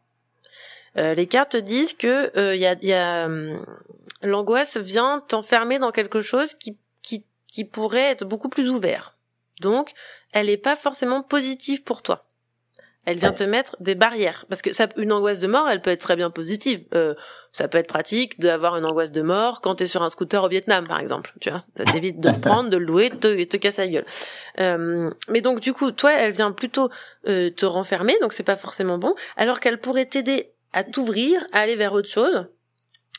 Euh, 0.97 1.15
les 1.15 1.27
cartes 1.27 1.53
te 1.53 1.57
disent 1.57 1.93
que 1.93 2.55
y 2.55 2.65
a, 2.65 2.75
y 2.81 2.93
a 2.93 3.25
hum, 3.25 3.65
l'angoisse 4.21 4.77
vient 4.77 5.23
t'enfermer 5.27 5.79
dans 5.79 5.91
quelque 5.91 6.21
chose 6.21 6.53
qui 6.55 6.77
qui 7.01 7.25
qui 7.51 7.63
pourrait 7.63 8.11
être 8.11 8.25
beaucoup 8.25 8.49
plus 8.49 8.69
ouvert. 8.69 9.17
Donc, 9.61 9.93
elle 10.33 10.47
n'est 10.47 10.57
pas 10.57 10.75
forcément 10.75 11.23
positive 11.23 11.83
pour 11.83 12.01
toi. 12.01 12.25
Elle 13.05 13.17
vient 13.17 13.33
te 13.33 13.43
mettre 13.43 13.75
des 13.81 13.95
barrières 13.95 14.45
parce 14.49 14.61
que 14.61 14.71
ça, 14.71 14.87
une 14.95 15.11
angoisse 15.11 15.39
de 15.39 15.47
mort, 15.47 15.69
elle 15.69 15.81
peut 15.81 15.89
être 15.89 15.99
très 15.99 16.15
bien 16.15 16.29
positive. 16.29 16.85
Euh, 16.93 17.15
ça 17.51 17.67
peut 17.67 17.77
être 17.77 17.87
pratique 17.87 18.39
d'avoir 18.39 18.77
une 18.77 18.85
angoisse 18.85 19.11
de 19.11 19.21
mort 19.21 19.59
quand 19.59 19.75
t'es 19.75 19.87
sur 19.87 20.03
un 20.03 20.09
scooter 20.09 20.41
au 20.41 20.47
Vietnam, 20.47 20.87
par 20.87 20.99
exemple. 20.99 21.33
Tu 21.41 21.49
vois, 21.49 21.65
ça 21.75 21.83
t'évite 21.83 22.21
de 22.21 22.29
le 22.29 22.39
prendre, 22.41 22.69
de 22.69 22.77
le 22.77 22.85
louer, 22.85 23.09
de 23.09 23.15
te, 23.15 23.43
te 23.43 23.57
casser 23.57 23.81
la 23.81 23.87
gueule. 23.89 24.05
Euh, 24.59 25.09
mais 25.27 25.41
donc 25.41 25.59
du 25.59 25.73
coup, 25.73 25.91
toi, 25.91 26.13
elle 26.13 26.31
vient 26.31 26.53
plutôt 26.53 26.89
euh, 27.27 27.49
te 27.49 27.65
renfermer, 27.65 28.15
donc 28.21 28.31
c'est 28.31 28.43
pas 28.43 28.55
forcément 28.55 28.97
bon. 28.97 29.13
Alors 29.35 29.59
qu'elle 29.59 29.79
pourrait 29.79 30.05
t'aider 30.05 30.53
à 30.71 30.83
t'ouvrir, 30.83 31.45
à 31.51 31.59
aller 31.59 31.75
vers 31.75 31.93
autre 31.93 32.09
chose 32.09 32.45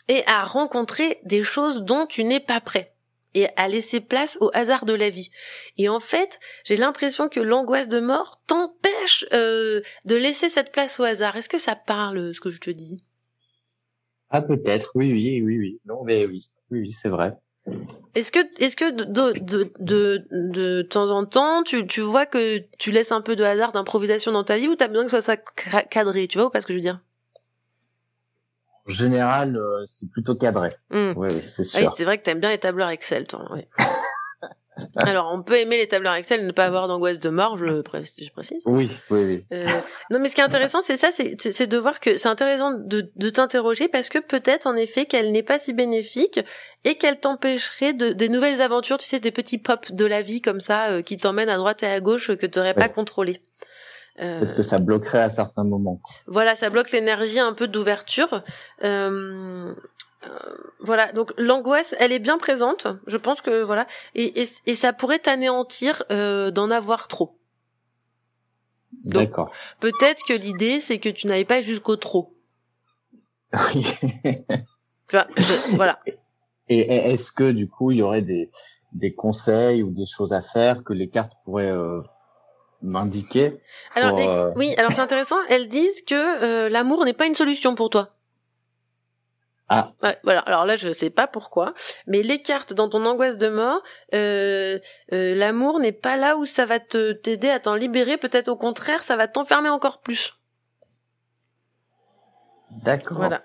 et 0.08 0.22
à 0.26 0.44
rencontrer 0.44 1.20
des 1.24 1.42
choses 1.42 1.82
dont 1.82 2.06
tu 2.06 2.24
n'es 2.24 2.40
pas 2.40 2.60
prêt 2.60 2.93
et 3.34 3.48
à 3.56 3.68
laisser 3.68 4.00
place 4.00 4.38
au 4.40 4.50
hasard 4.54 4.84
de 4.84 4.94
la 4.94 5.10
vie. 5.10 5.30
Et 5.76 5.88
en 5.88 6.00
fait, 6.00 6.40
j'ai 6.64 6.76
l'impression 6.76 7.28
que 7.28 7.40
l'angoisse 7.40 7.88
de 7.88 8.00
mort 8.00 8.40
t'empêche 8.46 9.24
euh, 9.32 9.80
de 10.04 10.16
laisser 10.16 10.48
cette 10.48 10.72
place 10.72 10.98
au 11.00 11.04
hasard. 11.04 11.36
Est-ce 11.36 11.48
que 11.48 11.58
ça 11.58 11.76
parle 11.76 12.32
ce 12.34 12.40
que 12.40 12.50
je 12.50 12.60
te 12.60 12.70
dis? 12.70 12.96
Ah, 14.30 14.42
peut-être. 14.42 14.90
Oui, 14.94 15.12
oui, 15.12 15.42
oui, 15.42 15.58
oui. 15.58 15.80
Non, 15.84 16.02
mais 16.04 16.26
oui. 16.26 16.48
Oui, 16.70 16.80
oui, 16.80 16.92
c'est 16.92 17.08
vrai. 17.08 17.36
Est-ce 18.14 18.30
que, 18.30 18.40
est-ce 18.62 18.76
que 18.76 18.90
de, 18.90 19.04
de, 19.04 19.72
de, 19.80 20.26
de, 20.30 20.82
temps 20.82 21.10
en 21.10 21.24
temps, 21.24 21.62
tu, 21.62 21.86
tu 21.86 22.00
vois 22.00 22.26
que 22.26 22.58
tu 22.78 22.90
laisses 22.90 23.12
un 23.12 23.20
peu 23.20 23.36
de 23.36 23.44
hasard, 23.44 23.72
d'improvisation 23.72 24.32
dans 24.32 24.44
ta 24.44 24.56
vie 24.56 24.68
ou 24.68 24.76
t'as 24.76 24.88
besoin 24.88 25.04
que 25.04 25.10
ce 25.10 25.20
soit 25.20 25.42
cadré, 25.90 26.28
tu 26.28 26.38
vois 26.38 26.48
ou 26.48 26.50
pas 26.50 26.60
ce 26.60 26.66
que 26.66 26.72
je 26.72 26.78
veux 26.78 26.82
dire? 26.82 27.00
Général, 28.86 29.56
euh, 29.56 29.84
c'est 29.86 30.10
plutôt 30.10 30.34
cadré. 30.34 30.70
Hmm. 30.90 31.12
Oui, 31.16 31.28
oui, 31.32 31.42
c'est 31.46 31.62
Oui, 31.62 31.82
sûr. 31.84 31.94
c'est 31.96 32.04
vrai 32.04 32.18
que 32.18 32.22
t'aimes 32.22 32.40
bien 32.40 32.50
les 32.50 32.58
tableurs 32.58 32.88
Excel, 32.90 33.26
toi. 33.26 33.46
Oui. 33.52 33.62
Alors, 34.96 35.30
on 35.32 35.40
peut 35.40 35.54
aimer 35.56 35.76
les 35.78 35.86
tableurs 35.86 36.14
Excel 36.14 36.40
et 36.40 36.44
ne 36.44 36.50
pas 36.50 36.64
avoir 36.64 36.88
d'angoisse 36.88 37.20
de 37.20 37.30
mort, 37.30 37.56
je, 37.56 37.64
le 37.64 37.82
pré- 37.84 38.02
je 38.04 38.28
précise. 38.32 38.64
Oui, 38.66 38.90
oui, 39.10 39.24
oui. 39.24 39.44
Euh, 39.52 39.64
non, 40.10 40.18
mais 40.18 40.28
ce 40.28 40.34
qui 40.34 40.40
est 40.40 40.44
intéressant, 40.44 40.80
c'est 40.82 40.96
ça, 40.96 41.10
c'est 41.12 41.66
de 41.68 41.78
voir 41.78 42.00
que 42.00 42.16
c'est 42.16 42.28
intéressant 42.28 42.72
de, 42.72 43.08
de 43.14 43.30
t'interroger 43.30 43.86
parce 43.86 44.08
que 44.08 44.18
peut-être 44.18 44.66
en 44.66 44.74
effet 44.74 45.06
qu'elle 45.06 45.30
n'est 45.30 45.44
pas 45.44 45.60
si 45.60 45.72
bénéfique 45.72 46.40
et 46.82 46.96
qu'elle 46.96 47.20
t'empêcherait 47.20 47.92
de 47.94 48.12
des 48.12 48.28
nouvelles 48.28 48.60
aventures, 48.60 48.98
tu 48.98 49.06
sais, 49.06 49.20
des 49.20 49.30
petits 49.30 49.58
pops 49.58 49.92
de 49.92 50.04
la 50.06 50.22
vie 50.22 50.42
comme 50.42 50.60
ça 50.60 50.88
euh, 50.90 51.02
qui 51.02 51.18
t'emmènent 51.18 51.48
à 51.48 51.56
droite 51.56 51.84
et 51.84 51.86
à 51.86 52.00
gauche 52.00 52.30
euh, 52.30 52.36
que 52.36 52.46
tu 52.46 52.58
n'aurais 52.58 52.74
pas 52.74 52.88
contrôlé. 52.88 53.40
Peut-être 54.16 54.54
que 54.54 54.62
ça 54.62 54.78
bloquerait 54.78 55.22
à 55.22 55.30
certains 55.30 55.64
moments. 55.64 56.00
voilà, 56.26 56.54
ça 56.54 56.70
bloque 56.70 56.92
l'énergie 56.92 57.40
un 57.40 57.52
peu 57.52 57.66
d'ouverture. 57.66 58.42
Euh, 58.84 59.74
euh, 60.24 60.28
voilà, 60.80 61.10
donc 61.12 61.32
l'angoisse, 61.36 61.94
elle 61.98 62.12
est 62.12 62.18
bien 62.20 62.38
présente. 62.38 62.86
Je 63.08 63.16
pense 63.16 63.40
que 63.40 63.62
voilà, 63.62 63.86
et, 64.14 64.42
et, 64.42 64.48
et 64.66 64.74
ça 64.74 64.92
pourrait 64.92 65.18
t'anéantir 65.18 66.04
euh, 66.12 66.50
d'en 66.52 66.70
avoir 66.70 67.08
trop. 67.08 67.36
D'accord. 69.06 69.50
Peut-être 69.80 70.22
que 70.26 70.32
l'idée, 70.32 70.78
c'est 70.80 70.98
que 71.00 71.08
tu 71.08 71.26
n'ailles 71.26 71.44
pas 71.44 71.60
jusqu'au 71.60 71.96
trop. 71.96 72.34
Oui. 73.74 73.84
Tu 75.08 75.16
vois, 75.16 75.26
je- 75.36 75.76
voilà. 75.76 75.98
Et 76.06 76.16
et 76.80 77.12
est-ce 77.12 77.30
que 77.30 77.50
du 77.52 77.68
coup 77.68 77.90
il 77.90 77.98
y 77.98 78.02
aurait 78.02 78.22
des 78.22 78.50
des 78.94 79.12
conseils 79.14 79.82
ou 79.82 79.90
des 79.90 80.06
choses 80.06 80.32
à 80.32 80.40
faire 80.40 80.82
que 80.82 80.94
les 80.94 81.10
cartes 81.10 81.32
pourraient 81.44 81.70
euh, 81.70 82.00
m'indiquer 82.82 83.58
Alors 83.94 84.18
euh, 84.18 84.50
oui, 84.56 84.74
alors 84.76 84.92
c'est 84.92 85.00
intéressant. 85.00 85.36
Elles 85.48 85.68
disent 85.68 86.02
que 86.02 86.14
euh, 86.14 86.68
l'amour 86.68 87.04
n'est 87.04 87.12
pas 87.12 87.26
une 87.26 87.34
solution 87.34 87.74
pour 87.74 87.90
toi. 87.90 88.10
Ah. 89.68 89.92
Ouais, 90.02 90.18
voilà. 90.24 90.40
Alors 90.40 90.66
là, 90.66 90.76
je 90.76 90.90
sais 90.92 91.10
pas 91.10 91.26
pourquoi, 91.26 91.72
mais 92.06 92.22
les 92.22 92.42
cartes 92.42 92.74
dans 92.74 92.88
ton 92.88 93.04
angoisse 93.06 93.38
de 93.38 93.48
mort, 93.48 93.82
euh, 94.14 94.78
euh, 95.12 95.34
l'amour 95.34 95.80
n'est 95.80 95.92
pas 95.92 96.16
là 96.16 96.36
où 96.36 96.44
ça 96.44 96.66
va 96.66 96.80
te 96.80 97.12
t'aider 97.12 97.48
à 97.48 97.60
t'en 97.60 97.74
libérer. 97.74 98.18
Peut-être 98.18 98.48
au 98.48 98.56
contraire, 98.56 99.02
ça 99.02 99.16
va 99.16 99.26
t'enfermer 99.26 99.70
encore 99.70 100.00
plus. 100.00 100.34
D'accord. 102.82 103.16
Voilà. 103.16 103.42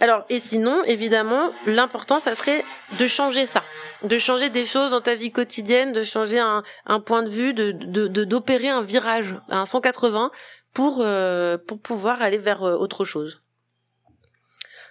Alors, 0.00 0.24
et 0.28 0.38
sinon, 0.38 0.82
évidemment, 0.84 1.52
l'important, 1.66 2.20
ça 2.20 2.34
serait 2.34 2.64
de 2.98 3.06
changer 3.06 3.46
ça, 3.46 3.62
de 4.02 4.18
changer 4.18 4.50
des 4.50 4.64
choses 4.64 4.90
dans 4.90 5.00
ta 5.00 5.14
vie 5.14 5.30
quotidienne, 5.30 5.92
de 5.92 6.02
changer 6.02 6.38
un, 6.38 6.62
un 6.86 7.00
point 7.00 7.22
de 7.22 7.28
vue, 7.30 7.54
de 7.54 7.72
de 7.72 8.06
de- 8.08 8.24
d'opérer 8.24 8.68
un 8.68 8.82
virage 8.82 9.36
un 9.48 9.64
180 9.66 10.30
pour 10.74 10.98
euh, 11.00 11.56
pour 11.58 11.80
pouvoir 11.80 12.20
aller 12.22 12.38
vers 12.38 12.64
euh, 12.64 12.74
autre 12.76 13.04
chose. 13.04 13.40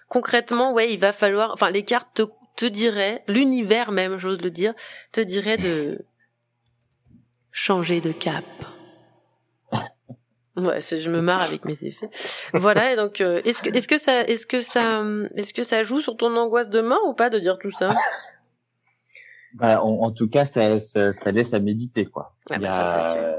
Concrètement, 0.07 0.73
ouais, 0.73 0.91
il 0.91 0.99
va 0.99 1.13
falloir, 1.13 1.51
enfin, 1.51 1.69
les 1.69 1.83
cartes 1.83 2.09
te 2.13 2.23
te 2.55 2.65
diraient, 2.65 3.23
l'univers 3.27 3.91
même, 3.91 4.17
j'ose 4.17 4.41
le 4.41 4.51
dire, 4.51 4.73
te 5.11 5.21
dirait 5.21 5.57
de 5.57 5.99
changer 7.51 8.01
de 8.01 8.11
cap. 8.11 8.43
Ouais, 10.57 10.81
je 10.81 11.09
me 11.09 11.21
marre 11.21 11.41
avec 11.43 11.63
mes 11.65 11.77
effets. 11.83 12.09
Voilà, 12.53 12.91
et 12.93 12.95
donc 12.97 13.21
euh, 13.21 13.41
est-ce 13.45 13.63
que 13.63 13.69
est-ce 13.69 13.87
que 13.87 13.97
ça 13.97 14.23
est-ce 14.23 14.45
que 14.45 14.59
ça 14.61 15.03
est-ce 15.35 15.53
que 15.53 15.63
ça 15.63 15.81
joue 15.83 16.01
sur 16.01 16.17
ton 16.17 16.35
angoisse 16.35 16.69
de 16.69 16.81
mort 16.81 17.01
ou 17.07 17.13
pas 17.13 17.29
de 17.29 17.39
dire 17.39 17.57
tout 17.57 17.71
ça? 17.71 17.89
Bah, 19.53 19.81
en, 19.83 20.03
en 20.03 20.11
tout 20.11 20.29
cas, 20.29 20.45
ça, 20.45 20.79
ça, 20.79 21.11
ça 21.11 21.31
laisse 21.31 21.53
à 21.53 21.59
méditer, 21.59 22.05
quoi. 22.05 22.33
Y 22.51 22.59
bah, 22.59 22.71
ça, 22.71 22.99
a-. 22.99 23.35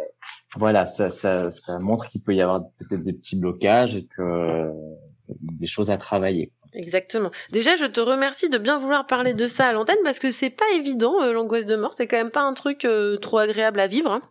Voilà, 0.57 0.85
ça, 0.85 1.09
ça, 1.09 1.51
ça 1.51 1.79
montre 1.79 2.11
qu'il 2.11 2.21
peut 2.21 2.35
y 2.35 2.43
avoir 2.43 2.61
peut-être 2.79 3.03
des 3.05 3.15
petits 3.15 3.39
blocages 3.41 3.97
et 3.97 4.05
que 4.07 4.71
des 5.29 5.67
choses 5.67 5.91
à 5.91 5.97
travailler. 5.97 6.53
Exactement. 6.75 7.31
Déjà, 7.51 7.77
je 7.77 7.87
te 7.87 8.01
remercie 8.01 8.51
de 8.51 8.59
bien 8.59 8.79
vouloir 8.79 9.07
parler 9.07 9.33
de 9.35 9.47
ça 9.47 9.67
à 9.67 9.73
l'antenne 9.73 9.99
parce 10.05 10.19
que 10.19 10.31
c'est 10.31 10.51
pas 10.51 10.65
évident 10.75 11.23
euh, 11.23 11.33
l'angoisse 11.33 11.67
de 11.67 11.77
mort, 11.77 11.95
c'est 11.97 12.07
quand 12.07 12.17
même 12.17 12.31
pas 12.31 12.43
un 12.43 12.55
truc 12.55 12.85
euh, 12.85 13.17
trop 13.17 13.39
agréable 13.39 13.81
à 13.81 13.87
vivre. 13.87 14.11
hein. 14.13 14.23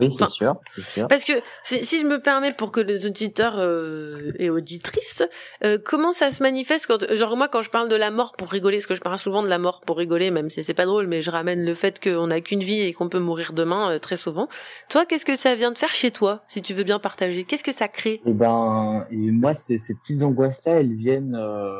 Oui, 0.00 0.10
c'est 0.10 0.28
sûr, 0.28 0.56
c'est 0.74 0.84
sûr. 0.84 1.08
Parce 1.08 1.24
que 1.24 1.32
si, 1.62 1.84
si 1.84 2.00
je 2.00 2.06
me 2.06 2.18
permets 2.18 2.52
pour 2.52 2.72
que 2.72 2.80
les 2.80 3.06
auditeurs 3.06 3.54
euh, 3.58 4.32
et 4.38 4.50
auditrices, 4.50 5.22
euh, 5.62 5.78
comment 5.82 6.10
ça 6.10 6.32
se 6.32 6.42
manifeste 6.42 6.86
quand, 6.86 7.14
genre 7.14 7.36
moi 7.36 7.46
quand 7.46 7.60
je 7.60 7.70
parle 7.70 7.88
de 7.88 7.94
la 7.94 8.10
mort 8.10 8.32
pour 8.36 8.50
rigoler, 8.50 8.78
parce 8.78 8.86
que 8.86 8.94
je 8.96 9.00
parle 9.00 9.18
souvent 9.18 9.42
de 9.42 9.48
la 9.48 9.58
mort 9.58 9.82
pour 9.82 9.98
rigoler, 9.98 10.32
même 10.32 10.50
si 10.50 10.64
c'est 10.64 10.74
pas 10.74 10.86
drôle, 10.86 11.06
mais 11.06 11.22
je 11.22 11.30
ramène 11.30 11.64
le 11.64 11.74
fait 11.74 12.02
qu'on 12.02 12.26
n'a 12.26 12.40
qu'une 12.40 12.62
vie 12.62 12.80
et 12.80 12.92
qu'on 12.92 13.08
peut 13.08 13.20
mourir 13.20 13.52
demain 13.52 13.92
euh, 13.92 13.98
très 13.98 14.16
souvent. 14.16 14.48
Toi, 14.88 15.06
qu'est-ce 15.06 15.24
que 15.24 15.36
ça 15.36 15.54
vient 15.54 15.70
de 15.70 15.78
faire 15.78 15.88
chez 15.88 16.10
toi, 16.10 16.42
si 16.48 16.60
tu 16.60 16.74
veux 16.74 16.84
bien 16.84 16.98
partager? 16.98 17.44
Qu'est-ce 17.44 17.64
que 17.64 17.72
ça 17.72 17.86
crée? 17.86 18.20
Et 18.26 18.32
ben, 18.32 19.06
et 19.10 19.16
moi, 19.16 19.54
ces, 19.54 19.78
ces 19.78 19.94
petites 19.94 20.22
angoisses-là, 20.22 20.80
elles 20.80 20.94
viennent, 20.94 21.36
euh, 21.36 21.70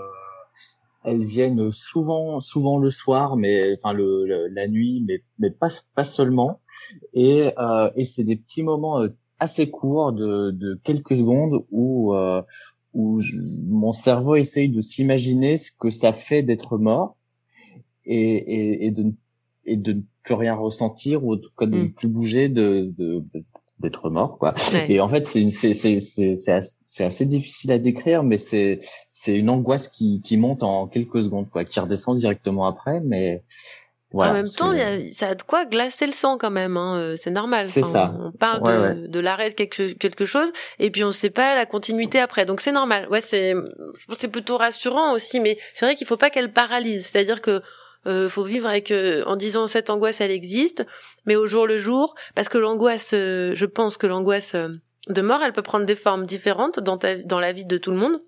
elles 1.05 1.25
viennent 1.25 1.73
souvent, 1.73 2.41
souvent 2.41 2.79
le 2.79 2.91
soir, 2.91 3.37
mais 3.37 3.77
enfin 3.79 3.93
le, 3.93 4.27
le- 4.27 4.49
la 4.49 4.69
nuit, 4.69 5.05
mais 5.07 5.23
mais 5.39 5.51
pas 5.51 5.69
pas 5.95 6.05
seulement. 6.05 6.61
Et 7.15 7.53
euh, 7.59 7.91
et 7.97 8.05
c'est 8.05 8.25
des 8.25 8.37
petits 8.37 8.63
moments 8.63 9.01
euh, 9.03 9.09
assez 9.39 9.71
courts 9.71 10.13
de 10.13 10.51
de 10.53 10.81
quelques 10.85 11.17
secondes 11.17 11.65
où 11.71 12.15
euh, 12.15 12.43
où 12.95 13.21
je- 13.21 13.37
mon 13.67 13.93
cerveau 13.93 14.37
essaye 14.37 14.69
de 14.71 14.81
s'imaginer 14.83 15.57
ce 15.59 15.71
que 15.73 15.91
ça 15.91 16.13
fait 16.13 16.43
d'être 16.43 16.79
mort 16.79 17.17
et 18.05 18.17
et 18.17 18.87
et 18.87 18.91
de 18.91 19.03
ne- 19.05 19.13
et 19.67 19.77
de 19.77 19.93
ne 19.95 20.03
plus 20.23 20.35
rien 20.35 20.55
ressentir 20.55 21.25
ou 21.25 21.35
en 21.35 21.39
tout 21.39 21.51
cas 21.57 21.67
de 21.67 21.79
ne 21.79 21.87
plus 21.87 22.09
bouger 22.09 22.49
de 22.49 22.93
de 22.99 23.25
de- 23.35 23.45
d'être 23.81 24.09
mort 24.11 24.39
quoi 24.39 24.55
Ouais. 24.72 24.87
et 24.91 25.01
en 25.01 25.09
fait 25.09 25.27
c'est 25.27 25.51
c'est 25.51 25.75
c'est 25.75 26.01
c'est 26.01 26.37
c'est 26.37 26.53
assez, 26.53 27.05
assez 27.05 27.27
difficile 27.27 27.72
à 27.72 27.79
décrire 27.79 28.22
mais 28.22 28.39
c'est 28.39 28.81
c'est 29.12 29.35
une 29.37 29.51
angoisse 29.51 29.89
qui 29.89 30.22
qui 30.22 30.37
monte 30.37 30.62
en 30.62 30.87
quelques 30.87 31.22
secondes 31.22 31.51
quoi 31.51 31.64
qui 31.64 31.81
redescend 31.81 32.16
directement 32.18 32.66
après 32.66 33.01
mais 33.05 33.43
voilà 34.12 34.31
en 34.31 34.35
même 34.35 34.49
temps, 34.49 34.72
y 34.72 34.81
a, 34.81 35.11
ça 35.12 35.31
a 35.31 35.35
de 35.35 35.43
quoi 35.43 35.64
glacer 35.64 36.07
le 36.07 36.12
sang 36.12 36.39
quand 36.39 36.53
même. 36.53 36.77
Hein. 36.77 36.97
euh, 36.99 37.16
C'est 37.16 37.33
normal. 37.33 37.66
Enfin, 37.66 37.83
ça. 37.83 38.16
On 38.20 38.31
parle 38.31 38.62
Ouais, 38.62 38.72
de, 38.72 39.01
ouais. 39.03 39.09
de 39.09 39.18
l'arrêt 39.18 39.49
de 39.49 39.55
quelque, 39.55 39.93
quelque 39.95 40.25
chose 40.25 40.53
et 40.79 40.93
puis 40.93 41.03
on 41.03 41.11
sait 41.11 41.31
pas 41.31 41.57
la 41.57 41.66
continuité 41.66 42.20
après. 42.20 42.45
Donc 42.45 42.61
c'est 42.61 42.70
normal. 42.70 43.09
Ouais, 43.11 43.20
c'est, 43.20 43.55
je 43.55 44.07
pense 44.07 44.18
c'est 44.20 44.29
plutôt 44.29 44.57
rassurant 44.57 45.14
aussi. 45.14 45.41
Mais 45.41 45.59
c'est 45.72 45.85
vrai 45.85 45.97
qu'il 45.97 46.07
faut 46.07 46.16
pas 46.16 46.31
qu'elle 46.31 46.53
paralyse. 46.53 47.07
C'est-à-dire 47.07 47.43
que 47.43 47.61
euh, 48.07 48.29
faut 48.29 48.45
vivre 48.45 48.69
avec 48.69 48.91
euh, 48.91 49.23
en 49.27 49.37
disant 49.37 49.67
cette 49.67 49.91
angoisse 49.91 50.21
elle 50.21 50.31
existe, 50.31 50.87
mais 51.27 51.37
au 51.37 51.47
jour 51.47 51.67
le 51.67 51.79
jour, 51.79 52.15
parce 52.35 52.49
que 52.49 52.59
l'angoisse, 52.59 53.13
euh, 53.15 53.53
je 53.55 53.67
pense 53.67 53.97
que 53.97 54.07
l'angoisse 54.07 54.55
euh, 54.55 54.69
de 55.09 55.23
mort, 55.23 55.43
elle 55.43 55.53
peut 55.53 55.63
prendre 55.63 55.87
des 55.87 55.95
formes 55.95 56.27
différentes 56.27 56.81
dans 56.81 56.99
ta, 56.99 57.17
dans 57.17 57.41
la 57.41 57.53
vie 57.53 57.67
de 57.67 57.79
tout 57.79 57.91
le 57.91 57.97
monde. 57.97 58.21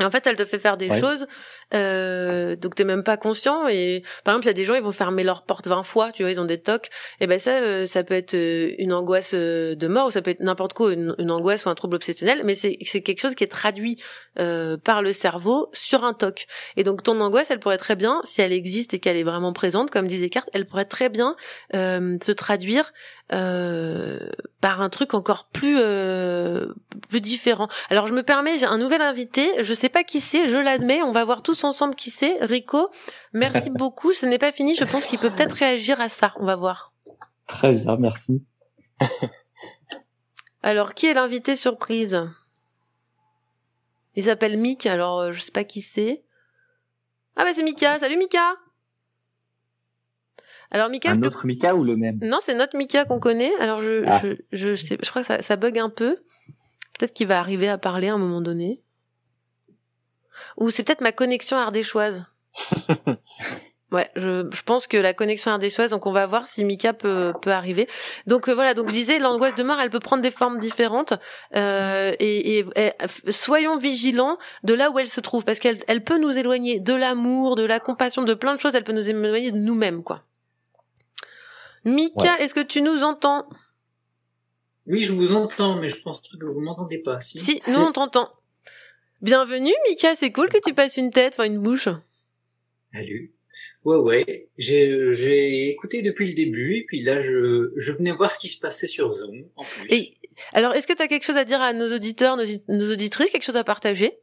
En 0.00 0.10
fait, 0.10 0.26
elle 0.26 0.36
te 0.36 0.44
fait 0.46 0.58
faire 0.58 0.78
des 0.78 0.88
Ouais. 0.88 0.98
choses, 0.98 1.26
euh, 1.74 2.56
donc 2.56 2.74
t'es 2.74 2.84
même 2.84 3.02
pas 3.02 3.16
conscient. 3.18 3.68
Et 3.68 4.02
par 4.24 4.32
exemple, 4.34 4.46
il 4.46 4.48
y 4.48 4.50
a 4.50 4.54
des 4.54 4.64
gens, 4.64 4.74
ils 4.74 4.82
vont 4.82 4.92
fermer 4.92 5.22
leur 5.22 5.42
porte 5.42 5.66
20 5.68 5.82
fois, 5.82 6.12
tu 6.12 6.22
vois, 6.22 6.30
ils 6.32 6.40
ont 6.40 6.46
des 6.46 6.60
tocs. 6.60 6.88
Et 7.20 7.26
ben 7.26 7.38
ça, 7.38 7.60
euh, 7.60 7.84
ça 7.86 8.02
peut 8.02 8.14
être 8.14 8.34
euh, 8.34 8.72
une 8.78 8.92
angoisse 8.92 9.32
euh, 9.34 9.74
de 9.74 9.88
mort, 9.88 10.06
ou 10.06 10.10
ça 10.10 10.22
peut 10.22 10.30
être 10.30 10.40
n'importe 10.40 10.72
quoi, 10.72 10.92
une, 10.92 11.14
une 11.18 11.30
angoisse 11.30 11.66
ou 11.66 11.68
un 11.68 11.74
trouble 11.74 11.96
obsessionnel. 11.96 12.40
Mais 12.44 12.54
c'est 12.54 12.76
quelque 13.02 13.20
chose 13.20 13.34
qui 13.34 13.44
est 13.44 13.48
traduit 13.48 14.02
euh, 14.38 14.78
par 14.78 15.02
le 15.02 15.12
cerveau 15.12 15.68
sur 15.74 16.04
un 16.04 16.14
toc. 16.14 16.46
Et 16.76 16.84
donc 16.84 17.02
ton 17.02 17.20
angoisse, 17.20 17.50
elle 17.50 17.60
pourrait 17.60 17.76
très 17.78 17.96
bien, 17.96 18.20
si 18.24 18.40
elle 18.40 18.52
existe 18.52 18.94
et 18.94 18.98
qu'elle 18.98 19.16
est 19.18 19.22
vraiment 19.22 19.52
présente, 19.52 19.90
comme 19.90 20.06
disent 20.06 20.20
Descartes, 20.22 20.48
elle 20.54 20.64
pourrait 20.66 20.86
très 20.86 21.10
bien 21.10 21.36
euh, 21.74 22.16
se 22.24 22.32
traduire 22.32 22.92
euh, 23.32 24.18
par 24.60 24.82
un 24.82 24.90
truc 24.90 25.14
encore 25.14 25.46
plus 25.46 25.76
euh, 25.78 26.74
plus 27.08 27.20
différent. 27.20 27.68
Alors 27.88 28.06
je 28.06 28.12
me 28.12 28.22
permets, 28.22 28.58
j'ai 28.58 28.66
un 28.66 28.78
nouvel 28.78 29.00
invité, 29.00 29.62
je 29.62 29.74
sais 29.74 29.88
pas 29.88 30.04
qui 30.04 30.20
c'est, 30.20 30.48
je 30.48 30.58
l'admets, 30.58 31.02
on 31.02 31.12
va 31.12 31.24
voir 31.24 31.42
tous 31.42 31.64
ensemble 31.64 31.94
qui 31.94 32.10
c'est. 32.10 32.38
Rico, 32.44 32.90
merci 33.32 33.70
beaucoup, 33.74 34.12
ce 34.12 34.26
n'est 34.26 34.38
pas 34.38 34.52
fini, 34.52 34.74
je 34.74 34.84
pense 34.84 35.06
qu'il 35.06 35.18
peut 35.18 35.30
peut-être 35.30 35.54
réagir 35.54 36.00
à 36.00 36.08
ça, 36.08 36.34
on 36.36 36.44
va 36.44 36.56
voir. 36.56 36.92
très 37.46 37.72
bien 37.72 37.96
merci. 37.96 38.44
Alors 40.62 40.94
qui 40.94 41.06
est 41.06 41.14
l'invité 41.14 41.56
surprise? 41.56 42.28
Il 44.14 44.24
s'appelle 44.24 44.58
Mick, 44.58 44.84
alors 44.86 45.20
euh, 45.20 45.32
je 45.32 45.40
sais 45.40 45.52
pas 45.52 45.64
qui 45.64 45.80
c'est. 45.80 46.22
Ah 47.34 47.44
bah 47.44 47.52
c'est 47.54 47.62
Mika, 47.62 47.98
salut 47.98 48.18
Mika 48.18 48.56
Alors 50.72 50.88
Mika, 50.88 51.10
un 51.10 51.22
autre 51.22 51.46
Mika 51.46 51.74
ou 51.76 51.84
le 51.84 51.96
même? 51.96 52.18
Non, 52.22 52.38
c'est 52.42 52.54
notre 52.54 52.76
Mika 52.76 53.04
qu'on 53.04 53.20
connaît. 53.20 53.52
Alors 53.60 53.80
je, 53.80 54.04
Ah. 54.08 54.20
je, 54.24 54.34
je, 54.52 54.74
sais, 54.74 54.98
je 55.00 55.08
crois 55.10 55.22
que 55.22 55.28
ça, 55.28 55.42
ça 55.42 55.56
bug 55.56 55.78
un 55.78 55.90
peu. 55.90 56.16
Peut-être 56.98 57.12
qu'il 57.14 57.26
va 57.28 57.38
arriver 57.38 57.68
à 57.68 57.78
parler 57.78 58.08
à 58.08 58.14
un 58.14 58.18
moment 58.18 58.40
donné. 58.40 58.80
Ou 60.56 60.70
c'est 60.70 60.82
peut-être 60.82 61.00
ma 61.02 61.12
connexion 61.12 61.56
ardéchoise. 61.56 62.24
Ouais, 63.90 64.08
je, 64.16 64.48
je 64.50 64.62
pense 64.62 64.86
que 64.86 64.96
la 64.96 65.12
connexion 65.12 65.50
ardéchoise, 65.50 65.90
donc 65.90 66.06
on 66.06 66.12
va 66.12 66.24
voir 66.24 66.46
si 66.46 66.64
Mika 66.64 66.94
peut, 66.94 67.34
peut 67.42 67.50
arriver. 67.52 67.86
Donc 68.26 68.48
euh, 68.48 68.54
voilà, 68.54 68.72
donc 68.72 68.88
je 68.88 68.94
disais, 68.94 69.18
l'angoisse 69.18 69.54
de 69.54 69.62
mort, 69.62 69.78
elle 69.82 69.90
peut 69.90 70.00
prendre 70.00 70.22
des 70.22 70.30
formes 70.30 70.56
différentes. 70.56 71.12
Euh, 71.54 72.14
et, 72.18 72.60
et- 72.60 72.64
et 72.74 72.92
soyons 73.30 73.76
vigilants 73.76 74.38
de 74.64 74.72
là 74.72 74.90
où 74.90 74.98
elle 74.98 75.08
se 75.10 75.20
trouve, 75.20 75.44
parce 75.44 75.58
qu'elle 75.58 75.76
elle 75.88 76.02
peut 76.02 76.18
nous 76.18 76.38
éloigner 76.38 76.80
de 76.80 76.94
l'amour, 76.94 77.54
de 77.54 77.64
la 77.66 77.80
compassion, 77.80 78.22
de 78.22 78.32
plein 78.32 78.54
de 78.54 78.60
choses. 78.60 78.74
Elle 78.74 78.82
peut 78.84 78.94
nous 78.94 79.10
éloigner 79.10 79.50
de 79.50 79.58
nous-mêmes, 79.58 80.02
quoi. 80.02 80.22
Mika, 81.84 82.38
est-ce 82.40 82.54
que 82.54 82.60
tu 82.60 82.80
nous 82.82 83.02
entends? 83.02 83.48
Oui, 84.86 85.00
je 85.00 85.12
vous 85.12 85.32
entends, 85.32 85.76
mais 85.76 85.88
je 85.88 86.00
pense 86.00 86.20
que 86.20 86.44
vous 86.44 86.60
m'entendez 86.60 86.98
pas. 86.98 87.20
Si, 87.20 87.38
Si, 87.38 87.60
nous 87.68 87.80
on 87.80 87.92
t'entend. 87.92 88.30
Bienvenue, 89.20 89.72
Mika, 89.88 90.16
c'est 90.16 90.32
cool 90.32 90.48
que 90.48 90.58
tu 90.64 90.74
passes 90.74 90.96
une 90.96 91.10
tête, 91.10 91.34
enfin 91.34 91.44
une 91.44 91.60
bouche. 91.60 91.88
Salut. 92.92 93.32
Ouais, 93.84 93.96
ouais. 93.96 94.48
J'ai, 94.58 95.14
j'ai 95.14 95.68
écouté 95.70 96.02
depuis 96.02 96.28
le 96.28 96.34
début, 96.34 96.76
et 96.76 96.84
puis 96.84 97.02
là, 97.02 97.22
je, 97.22 97.72
je 97.76 97.92
venais 97.92 98.12
voir 98.12 98.30
ce 98.30 98.38
qui 98.38 98.48
se 98.48 98.58
passait 98.58 98.88
sur 98.88 99.12
Zoom, 99.12 99.44
en 99.56 99.64
plus. 99.64 99.86
Et 99.90 100.14
alors, 100.52 100.74
est-ce 100.74 100.86
que 100.86 100.92
tu 100.92 101.02
as 101.02 101.08
quelque 101.08 101.24
chose 101.24 101.36
à 101.36 101.44
dire 101.44 101.60
à 101.60 101.72
nos 101.72 101.92
auditeurs, 101.94 102.36
nos, 102.36 102.44
nos 102.68 102.92
auditrices, 102.92 103.30
quelque 103.30 103.44
chose 103.44 103.56
à 103.56 103.64
partager? 103.64 104.18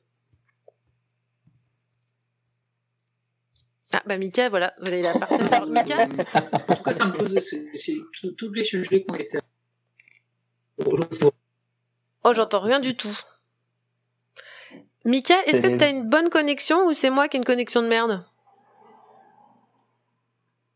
Ah 3.91 4.01
bah 4.05 4.17
Mika, 4.17 4.49
voilà, 4.49 4.73
vous 4.79 4.87
allez 4.87 5.01
la 5.01 5.13
partager. 5.13 5.51
Alors, 5.51 5.67
Mika, 5.67 6.07
En 6.69 6.75
tout 6.75 6.83
cas, 6.83 6.93
ça 6.93 7.05
me 7.05 7.13
pose, 7.13 7.37
c'est, 7.39 7.65
c'est 7.75 7.97
tout- 8.21 8.31
tous 8.33 8.51
les 8.53 8.63
sujets 8.63 9.03
qui 9.03 9.11
ont 9.11 9.15
été 9.15 9.39
pour- 10.77 10.99
pour- 11.19 11.31
Oh, 12.23 12.33
j'entends 12.33 12.59
rien 12.59 12.79
du 12.79 12.95
tout. 12.95 13.17
Mika, 15.05 15.33
est-ce 15.47 15.61
que 15.61 15.69
C'est- 15.69 15.77
t'as 15.77 15.89
une 15.89 16.07
bonne 16.07 16.29
connexion 16.29 16.85
ou 16.87 16.93
c'est 16.93 17.09
moi 17.09 17.27
qui 17.29 17.37
ai 17.37 17.39
une 17.39 17.45
connexion 17.45 17.81
de 17.81 17.87
merde? 17.87 18.23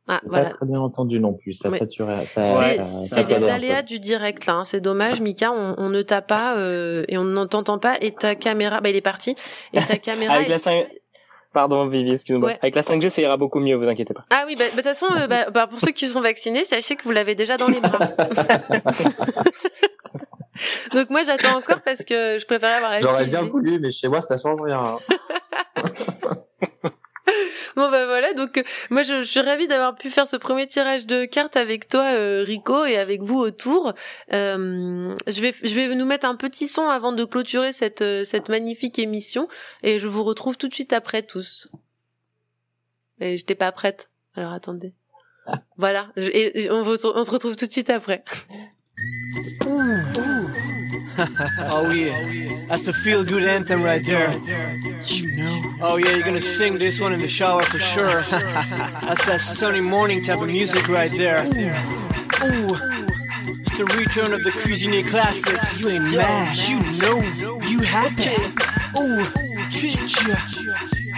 Ah, 0.07 0.19
voilà. 0.25 0.45
Pas 0.45 0.55
très 0.55 0.65
bien 0.65 0.79
entendu 0.81 1.19
non 1.19 1.33
plus. 1.33 1.53
Ça 1.53 1.69
saturait. 1.71 2.25
C'est- 2.25 3.23
les 3.23 3.47
aléas 3.49 3.83
du 3.83 3.99
direct 3.99 4.45
là, 4.45 4.55
hein. 4.55 4.63
c'est 4.65 4.81
dommage 4.81 5.21
Mika, 5.21 5.51
on, 5.53 5.75
on 5.77 5.89
ne 5.89 6.01
t'a 6.01 6.21
pas 6.21 6.57
euh, 6.57 7.05
et 7.07 7.17
on 7.17 7.23
ne 7.23 7.45
t'entend 7.45 7.79
pas 7.79 7.97
et 8.01 8.13
ta 8.13 8.35
caméra, 8.35 8.81
bah 8.81 8.89
il 8.89 8.95
est 8.97 9.01
parti 9.01 9.35
et 9.71 9.79
sa 9.81 9.97
caméra. 9.97 10.33
Avec 10.33 10.47
est- 10.47 10.51
la 10.51 10.57
5... 10.57 10.87
Pardon, 11.53 11.85
Vivi, 11.87 12.11
excuse-moi. 12.11 12.49
Ouais. 12.49 12.59
Avec 12.61 12.73
la 12.75 12.81
5G, 12.81 13.09
ça 13.09 13.21
ira 13.21 13.37
beaucoup 13.37 13.59
mieux, 13.59 13.75
vous 13.75 13.87
inquiétez 13.87 14.13
pas. 14.13 14.25
Ah 14.31 14.43
oui, 14.47 14.55
bah, 14.55 14.63
bah, 14.65 14.71
de 14.71 14.75
toute 14.77 14.83
façon, 14.85 15.05
euh, 15.15 15.27
bah, 15.27 15.49
bah, 15.51 15.67
pour 15.67 15.79
ceux 15.79 15.91
qui 15.91 16.07
sont 16.07 16.19
vaccinés, 16.21 16.63
sachez 16.63 16.95
que 16.95 17.03
vous 17.03 17.11
l'avez 17.11 17.35
déjà 17.35 17.57
dans 17.57 17.67
les 17.67 17.79
bras. 17.79 17.99
Donc 20.93 21.09
moi 21.09 21.23
j'attends 21.23 21.57
encore 21.57 21.81
parce 21.81 22.03
que 22.03 22.37
je 22.39 22.45
préférais 22.45 22.73
avoir 22.75 22.91
la 22.91 23.01
J'aurais 23.01 23.25
6G. 23.25 23.29
bien 23.29 23.41
voulu, 23.45 23.79
mais 23.79 23.91
chez 23.91 24.07
moi 24.07 24.21
ça 24.21 24.37
change 24.37 24.61
rien. 24.61 24.83
hein. 24.83 25.83
Bon 27.75 27.89
bah 27.89 28.05
voilà, 28.05 28.33
donc 28.33 28.57
euh, 28.57 28.63
moi 28.91 29.01
je, 29.03 29.21
je 29.21 29.27
suis 29.27 29.39
ravie 29.39 29.67
d'avoir 29.67 29.95
pu 29.95 30.09
faire 30.11 30.27
ce 30.27 30.35
premier 30.35 30.67
tirage 30.67 31.05
de 31.05 31.25
cartes 31.25 31.55
avec 31.57 31.87
toi 31.87 32.03
euh, 32.13 32.43
Rico 32.45 32.85
et 32.85 32.97
avec 32.97 33.21
vous 33.21 33.39
autour. 33.39 33.93
Euh, 34.31 35.15
je 35.27 35.41
vais 35.41 35.53
je 35.63 35.73
vais 35.73 35.93
nous 35.95 36.05
mettre 36.05 36.27
un 36.27 36.35
petit 36.35 36.67
son 36.67 36.83
avant 36.87 37.11
de 37.11 37.25
clôturer 37.25 37.73
cette 37.73 38.01
euh, 38.01 38.23
cette 38.23 38.49
magnifique 38.49 38.99
émission 38.99 39.47
et 39.81 39.97
je 39.99 40.07
vous 40.07 40.23
retrouve 40.23 40.57
tout 40.57 40.67
de 40.67 40.73
suite 40.73 40.93
après 40.93 41.23
tous. 41.23 41.67
Et 43.19 43.37
j'étais 43.37 43.55
pas 43.55 43.71
prête. 43.71 44.09
Alors 44.35 44.53
attendez. 44.53 44.93
Voilà, 45.77 46.11
Je- 46.15 46.27
et, 46.29 46.63
et 46.65 46.71
on, 46.71 46.81
vous- 46.83 47.05
on 47.05 47.23
se 47.23 47.31
retrouve 47.31 47.55
tout 47.55 47.65
de 47.67 47.71
suite 47.71 47.89
après. 47.89 48.23
oh 51.71 51.89
yeah, 51.91 52.67
that's 52.69 52.83
the 52.83 52.93
feel 52.93 53.23
good 53.25 53.43
anthem 53.47 53.81
right 53.83 54.05
there. 54.05 54.31
You 55.07 55.31
know. 55.31 55.75
Oh 55.81 55.97
yeah, 55.97 56.11
you're 56.11 56.23
gonna 56.23 56.41
sing 56.41 56.77
this 56.77 56.99
one 56.99 57.13
in 57.13 57.19
the 57.19 57.27
shower 57.27 57.61
for 57.63 57.79
sure. 57.79 58.21
that's 58.31 59.25
that 59.25 59.41
sunny 59.41 59.81
morning 59.81 60.23
type 60.23 60.41
of 60.41 60.47
music 60.47 60.87
right 60.87 61.11
there. 61.11 61.43
Ooh. 61.43 62.75
It's 63.45 63.77
the 63.77 63.85
return 63.97 64.33
of 64.33 64.43
the 64.43 64.51
Cuisinier 64.51 65.07
classics. 65.07 65.81
You 65.81 65.89
ain't 65.89 66.03
mad. 66.15 66.57
You 66.67 66.79
know. 67.01 67.21
You 67.67 67.79
happy. 67.79 68.35
Ooh. 68.97 69.25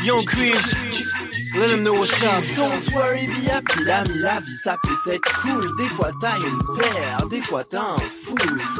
Young 0.04 0.24
Chris. 0.26 1.15
Don't 1.56 2.92
worry, 2.94 3.28
be 3.28 3.48
happy, 3.50 3.86
la 3.86 4.04
vie 4.04 4.58
ça 4.62 4.76
peut 4.84 5.12
être 5.12 5.42
cool. 5.42 5.76
Des 5.78 5.88
fois 5.88 6.12
t'as 6.20 6.38
une 6.38 6.78
paire, 6.78 7.28
des 7.30 7.40
fois 7.40 7.64
t'as 7.64 7.82
un 7.82 7.98
fou, 8.24 8.36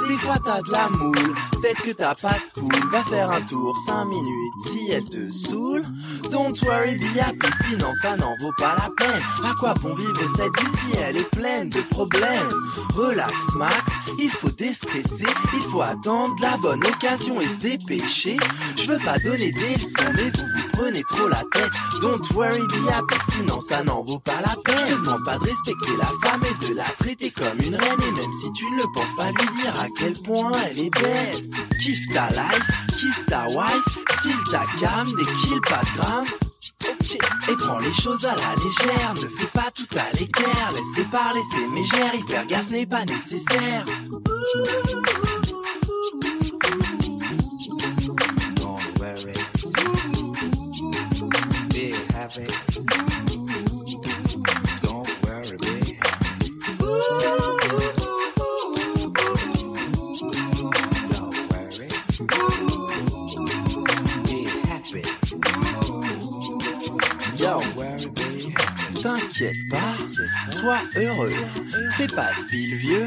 des 0.10 0.18
fois 0.18 0.36
t'as 0.44 0.62
de 0.62 0.72
la 0.72 0.90
moule. 0.90 1.36
Peut-être 1.54 1.82
que 1.84 1.92
t'as 1.92 2.16
pas 2.16 2.34
de 2.34 2.60
poule, 2.60 2.90
va 2.92 3.02
faire 3.04 3.32
un 3.32 3.42
tour 3.42 3.78
5 3.86 4.06
minutes 4.06 4.54
si 4.60 4.92
elle 4.92 5.06
te 5.06 5.32
saoule. 5.32 5.84
Don't 6.30 6.54
worry, 6.64 6.98
be 6.98 7.18
happy, 7.18 7.48
sinon 7.64 7.92
ça 8.02 8.18
n'en 8.18 8.36
vaut 8.42 8.54
pas 8.58 8.76
la 8.78 8.90
peine. 8.98 9.22
À 9.46 9.54
quoi 9.58 9.74
bon 9.76 9.94
vivre 9.94 10.28
cette 10.36 10.60
vie 10.60 10.78
si 10.78 10.98
elle 10.98 11.18
est 11.18 11.30
pleine 11.30 11.70
de 11.70 11.82
problèmes? 11.82 12.50
Relax, 12.94 13.34
Max, 13.56 13.84
il 14.20 14.30
faut 14.30 14.50
déstresser, 14.50 15.26
il 15.54 15.62
faut 15.72 15.82
attendre 15.82 16.36
la 16.42 16.58
bonne 16.58 16.84
occasion 16.86 17.40
et 17.42 17.48
se 17.48 17.56
dépêcher. 17.58 18.38
Je 18.78 18.88
veux 18.88 19.00
pas 19.00 19.18
donner 19.20 19.52
des 19.52 19.76
leçons, 19.76 20.12
mais 20.16 20.30
vous 20.30 20.46
vous 20.56 20.68
prenez 20.74 21.04
trop 21.04 21.28
la 21.28 21.44
tête. 21.52 21.72
Don't 22.02 22.22
worry, 22.34 22.60
be 22.60 22.90
happy, 22.90 23.16
sinon 23.32 23.62
ça 23.62 23.84
n'en 23.84 24.04
vaut 24.04 24.20
pas 24.20 24.40
la 24.42 24.56
peine. 24.64 24.86
Je 24.88 24.94
te 24.94 25.00
demande 25.00 25.24
pas 25.26 25.38
de 25.38 25.46
respecter 25.46 25.92
la 25.98 26.30
femme 26.30 26.42
et 26.44 26.68
de 26.68 26.74
la 26.74 26.84
traiter 26.84 27.32
comme 27.32 27.60
une 27.60 27.76
reine. 27.76 28.02
Et 28.08 28.12
même 28.12 28.34
si 28.42 28.52
tu 28.54 28.70
ne 28.72 28.78
le 28.78 28.94
penses 28.94 29.16
pas, 29.16 29.32
lui 29.32 29.62
dire 29.62 29.80
à 29.80 29.88
quel 29.98 30.14
point 30.14 30.52
elle 30.70 30.80
est 30.80 30.90
belle. 30.90 31.50
Kiffe 31.82 32.08
ta 32.14 32.30
life, 32.30 32.68
kiss 33.00 33.26
ta 33.28 33.48
wife, 33.48 34.06
chill 34.22 34.38
ta 34.52 34.64
cam, 34.80 35.08
des 35.16 35.26
kills, 35.26 35.62
pas 35.62 35.82
de 35.82 36.45
et 36.84 37.56
prends 37.58 37.80
les 37.80 37.94
choses 37.94 38.26
à 38.26 38.36
la 38.36 38.56
légère, 38.56 39.14
ne 39.16 39.28
fais 39.28 39.48
pas 39.48 39.72
tout 39.74 39.88
à 39.98 40.12
l'équerre, 40.18 40.72
laisse-les 40.74 41.04
parler, 41.06 41.42
c'est 41.52 41.68
mégère, 41.68 42.28
faire 42.28 42.46
gaffe 42.46 42.70
n'est 42.70 42.86
pas 42.86 43.06
nécessaire. 43.06 43.86
Don't 48.56 49.00
worry. 49.00 49.34
Be 51.70 51.94
happy. 52.14 53.15
T'inquiète 69.06 69.70
pas, 69.70 70.52
sois 70.52 70.82
heureux, 70.96 71.36
fais 71.96 72.08
pas 72.08 72.30
de 72.40 72.48
pile 72.50 72.76
vieux, 72.76 73.06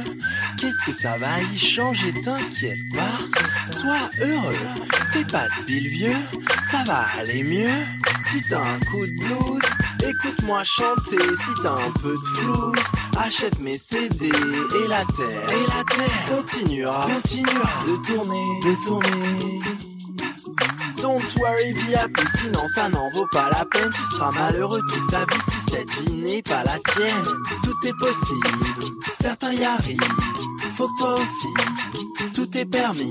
qu'est-ce 0.57 0.84
que 0.86 0.92
ça 0.92 1.18
va 1.18 1.42
y 1.53 1.59
changer, 1.59 2.12
t'inquiète 2.22 2.78
pas, 2.94 3.72
sois 3.72 4.09
heureux, 4.20 4.59
fais 5.11 5.24
pas 5.24 5.49
de 5.49 5.64
pile 5.66 5.88
vieux, 5.88 6.16
ça 6.70 6.84
va 6.86 7.05
aller 7.18 7.42
mieux, 7.42 7.82
si 8.30 8.40
t'as 8.49 8.61
un 8.61 8.78
coup 8.88 9.05
de 9.05 9.18
blues, 9.18 10.09
écoute-moi 10.09 10.62
chanter, 10.62 11.16
si 11.18 11.62
t'as 11.64 11.74
un 11.74 11.90
peu 12.01 12.14
de 12.14 12.38
flouze, 12.38 12.84
achète 13.18 13.59
mes 13.59 13.76
CD, 13.76 14.28
et 14.28 14.88
la 14.88 15.05
terre, 15.16 15.51
et 15.51 15.66
la 15.66 15.82
terre, 15.96 16.36
continuera, 16.36 17.09
continuera 17.12 17.84
de 17.88 17.96
tourner, 18.07 18.61
de 18.62 18.84
tourner. 18.84 19.59
Don't 21.01 21.22
worry, 21.36 21.72
be 21.74 21.94
happy, 21.94 22.26
sinon 22.38 22.66
ça 22.66 22.88
n'en 22.88 23.09
vaut 23.11 23.28
pas 23.30 23.49
la 23.51 23.64
peine. 23.66 23.90
Tu 23.90 24.16
seras 24.16 24.32
malheureux 24.32 24.80
toute 24.88 25.09
ta 25.09 25.20
vie 25.20 25.40
cette 25.71 25.91
vie 25.91 26.12
n'est 26.23 26.43
pas 26.43 26.62
la 26.64 26.79
tienne. 26.79 27.23
Tout 27.62 27.87
est 27.87 27.99
possible, 27.99 28.49
certains 29.12 29.53
y 29.53 29.64
arrivent. 29.64 29.99
Faut 30.77 30.89
que 30.89 30.99
toi 30.99 31.14
aussi, 31.14 31.49
tout 32.35 32.57
est 32.57 32.66
permis. 32.66 33.11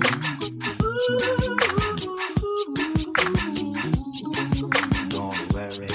Don't 5.10 5.54
worry. 5.54 5.88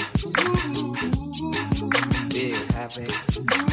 Be 2.29 2.53
happy. 2.75 3.72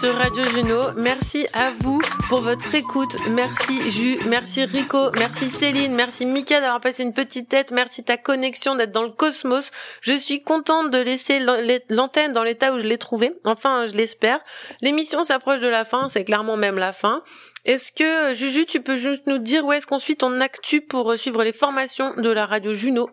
Sur 0.00 0.14
Radio 0.16 0.44
Juno. 0.44 0.80
Merci 0.96 1.46
à 1.52 1.70
vous 1.80 2.00
pour 2.28 2.40
votre 2.40 2.74
écoute. 2.74 3.16
Merci 3.30 3.90
Ju, 3.90 4.18
merci 4.26 4.64
Rico, 4.64 5.10
merci 5.16 5.48
Céline, 5.48 5.94
merci 5.94 6.26
Mika 6.26 6.60
d'avoir 6.60 6.80
passé 6.80 7.02
une 7.02 7.12
petite 7.12 7.48
tête. 7.48 7.70
Merci 7.70 8.04
ta 8.04 8.16
connexion 8.16 8.74
d'être 8.74 8.92
dans 8.92 9.02
le 9.02 9.10
cosmos. 9.10 9.70
Je 10.00 10.12
suis 10.12 10.42
contente 10.42 10.90
de 10.90 10.98
laisser 10.98 11.38
l'an- 11.38 11.58
l'antenne 11.90 12.32
dans 12.32 12.42
l'état 12.42 12.72
où 12.72 12.78
je 12.78 12.86
l'ai 12.86 12.98
trouvée. 12.98 13.32
Enfin, 13.44 13.84
je 13.86 13.94
l'espère. 13.94 14.40
L'émission 14.80 15.24
s'approche 15.24 15.60
de 15.60 15.68
la 15.68 15.84
fin, 15.84 16.08
c'est 16.08 16.24
clairement 16.24 16.56
même 16.56 16.78
la 16.78 16.92
fin. 16.92 17.22
Est-ce 17.64 17.90
que 17.92 18.34
Juju, 18.34 18.66
tu 18.66 18.80
peux 18.80 18.96
juste 18.96 19.26
nous 19.26 19.38
dire 19.38 19.64
où 19.64 19.72
est-ce 19.72 19.86
qu'on 19.86 19.98
suit 19.98 20.16
ton 20.16 20.40
actu 20.40 20.80
pour 20.80 21.14
suivre 21.16 21.42
les 21.42 21.52
formations 21.52 22.14
de 22.16 22.28
la 22.30 22.46
Radio 22.46 22.72
Juno? 22.74 23.08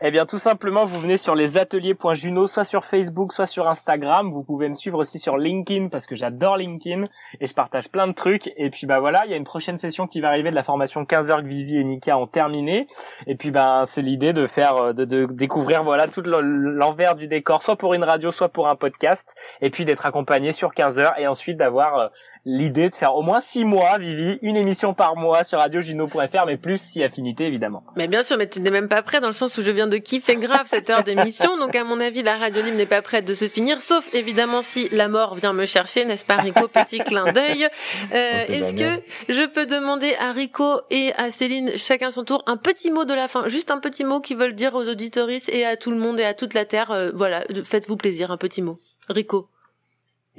Eh 0.00 0.10
bien, 0.10 0.26
tout 0.26 0.38
simplement, 0.38 0.84
vous 0.84 0.98
venez 0.98 1.16
sur 1.16 1.34
les 1.34 1.56
ateliers.juno, 1.56 2.46
soit 2.46 2.64
sur 2.64 2.84
Facebook, 2.84 3.32
soit 3.32 3.46
sur 3.46 3.68
Instagram. 3.68 4.30
Vous 4.30 4.42
pouvez 4.42 4.68
me 4.68 4.74
suivre 4.74 4.98
aussi 4.98 5.18
sur 5.18 5.36
LinkedIn 5.36 5.88
parce 5.88 6.06
que 6.06 6.16
j'adore 6.16 6.56
LinkedIn 6.56 7.04
et 7.40 7.46
je 7.46 7.54
partage 7.54 7.88
plein 7.88 8.06
de 8.06 8.12
trucs. 8.12 8.50
Et 8.56 8.70
puis, 8.70 8.86
bah 8.86 9.00
voilà, 9.00 9.22
il 9.26 9.30
y 9.30 9.34
a 9.34 9.36
une 9.36 9.44
prochaine 9.44 9.76
session 9.76 10.06
qui 10.06 10.20
va 10.20 10.28
arriver 10.28 10.50
de 10.50 10.54
la 10.54 10.62
formation 10.62 11.04
15 11.04 11.30
heures 11.30 11.42
que 11.42 11.48
Vivi 11.48 11.76
et 11.78 11.84
Nika 11.84 12.16
ont 12.18 12.26
terminé. 12.26 12.86
Et 13.26 13.34
puis, 13.34 13.50
ben, 13.50 13.84
c'est 13.86 14.02
l'idée 14.02 14.32
de 14.32 14.46
faire, 14.46 14.76
euh, 14.76 14.92
de, 14.92 15.04
de 15.04 15.26
découvrir, 15.26 15.82
voilà, 15.84 16.08
tout 16.08 16.22
le- 16.22 16.40
l'envers 16.40 17.14
du 17.14 17.26
décor, 17.28 17.62
soit 17.62 17.76
pour 17.76 17.94
une 17.94 18.04
radio, 18.04 18.30
soit 18.32 18.48
pour 18.48 18.68
un 18.68 18.76
podcast. 18.76 19.34
Et 19.60 19.70
puis, 19.70 19.84
d'être 19.84 20.06
accompagné 20.06 20.52
sur 20.52 20.72
15 20.72 20.98
heures 20.98 21.18
et 21.18 21.26
ensuite 21.26 21.56
d'avoir 21.58 21.98
euh, 21.98 22.08
l'idée 22.50 22.88
de 22.88 22.94
faire 22.94 23.14
au 23.14 23.20
moins 23.20 23.40
six 23.40 23.64
mois, 23.66 23.98
Vivi, 23.98 24.38
une 24.40 24.56
émission 24.56 24.94
par 24.94 25.16
mois 25.16 25.44
sur 25.44 25.58
radiojuno.fr, 25.58 26.46
mais 26.46 26.56
plus 26.56 26.80
si 26.80 27.04
affinité 27.04 27.44
évidemment. 27.46 27.84
Mais 27.96 28.08
bien 28.08 28.22
sûr, 28.22 28.38
mais 28.38 28.48
tu 28.48 28.60
n'es 28.60 28.70
même 28.70 28.88
pas 28.88 29.02
prêt 29.02 29.20
dans 29.20 29.26
le 29.26 29.34
sens 29.34 29.58
où 29.58 29.62
je 29.62 29.70
viens 29.70 29.86
de 29.86 29.98
kiffer 29.98 30.36
grave 30.36 30.64
cette 30.66 30.88
heure 30.88 31.02
d'émission. 31.04 31.58
Donc 31.58 31.76
à 31.76 31.84
mon 31.84 32.00
avis, 32.00 32.22
la 32.22 32.38
radio 32.38 32.62
libre 32.62 32.78
n'est 32.78 32.86
pas 32.86 33.02
prête 33.02 33.26
de 33.26 33.34
se 33.34 33.48
finir, 33.48 33.82
sauf 33.82 34.08
évidemment 34.14 34.62
si 34.62 34.88
la 34.90 35.08
mort 35.08 35.34
vient 35.34 35.52
me 35.52 35.66
chercher, 35.66 36.06
n'est-ce 36.06 36.24
pas 36.24 36.36
Rico? 36.36 36.68
Petit 36.68 36.98
clin 37.00 37.30
d'œil. 37.32 37.68
Euh, 38.14 38.40
On 38.42 38.46
sait 38.46 38.52
Est-ce 38.54 38.74
que 38.74 39.02
je 39.28 39.46
peux 39.46 39.66
demander 39.66 40.14
à 40.18 40.32
Rico 40.32 40.80
et 40.90 41.12
à 41.16 41.30
Céline, 41.30 41.72
chacun 41.76 42.10
son 42.10 42.24
tour, 42.24 42.42
un 42.46 42.56
petit 42.56 42.90
mot 42.90 43.04
de 43.04 43.12
la 43.12 43.28
fin, 43.28 43.46
juste 43.48 43.70
un 43.70 43.78
petit 43.78 44.04
mot 44.04 44.20
qu'ils 44.20 44.36
veulent 44.36 44.54
dire 44.54 44.74
aux 44.74 44.88
auditoristes 44.88 45.48
et 45.50 45.66
à 45.66 45.76
tout 45.76 45.90
le 45.90 45.98
monde 45.98 46.18
et 46.18 46.24
à 46.24 46.32
toute 46.32 46.54
la 46.54 46.64
terre. 46.64 46.90
euh, 46.90 47.10
voilà, 47.14 47.44
faites-vous 47.64 47.96
plaisir, 47.96 48.30
un 48.30 48.36
petit 48.36 48.62
mot. 48.62 48.78
Rico. 49.08 49.48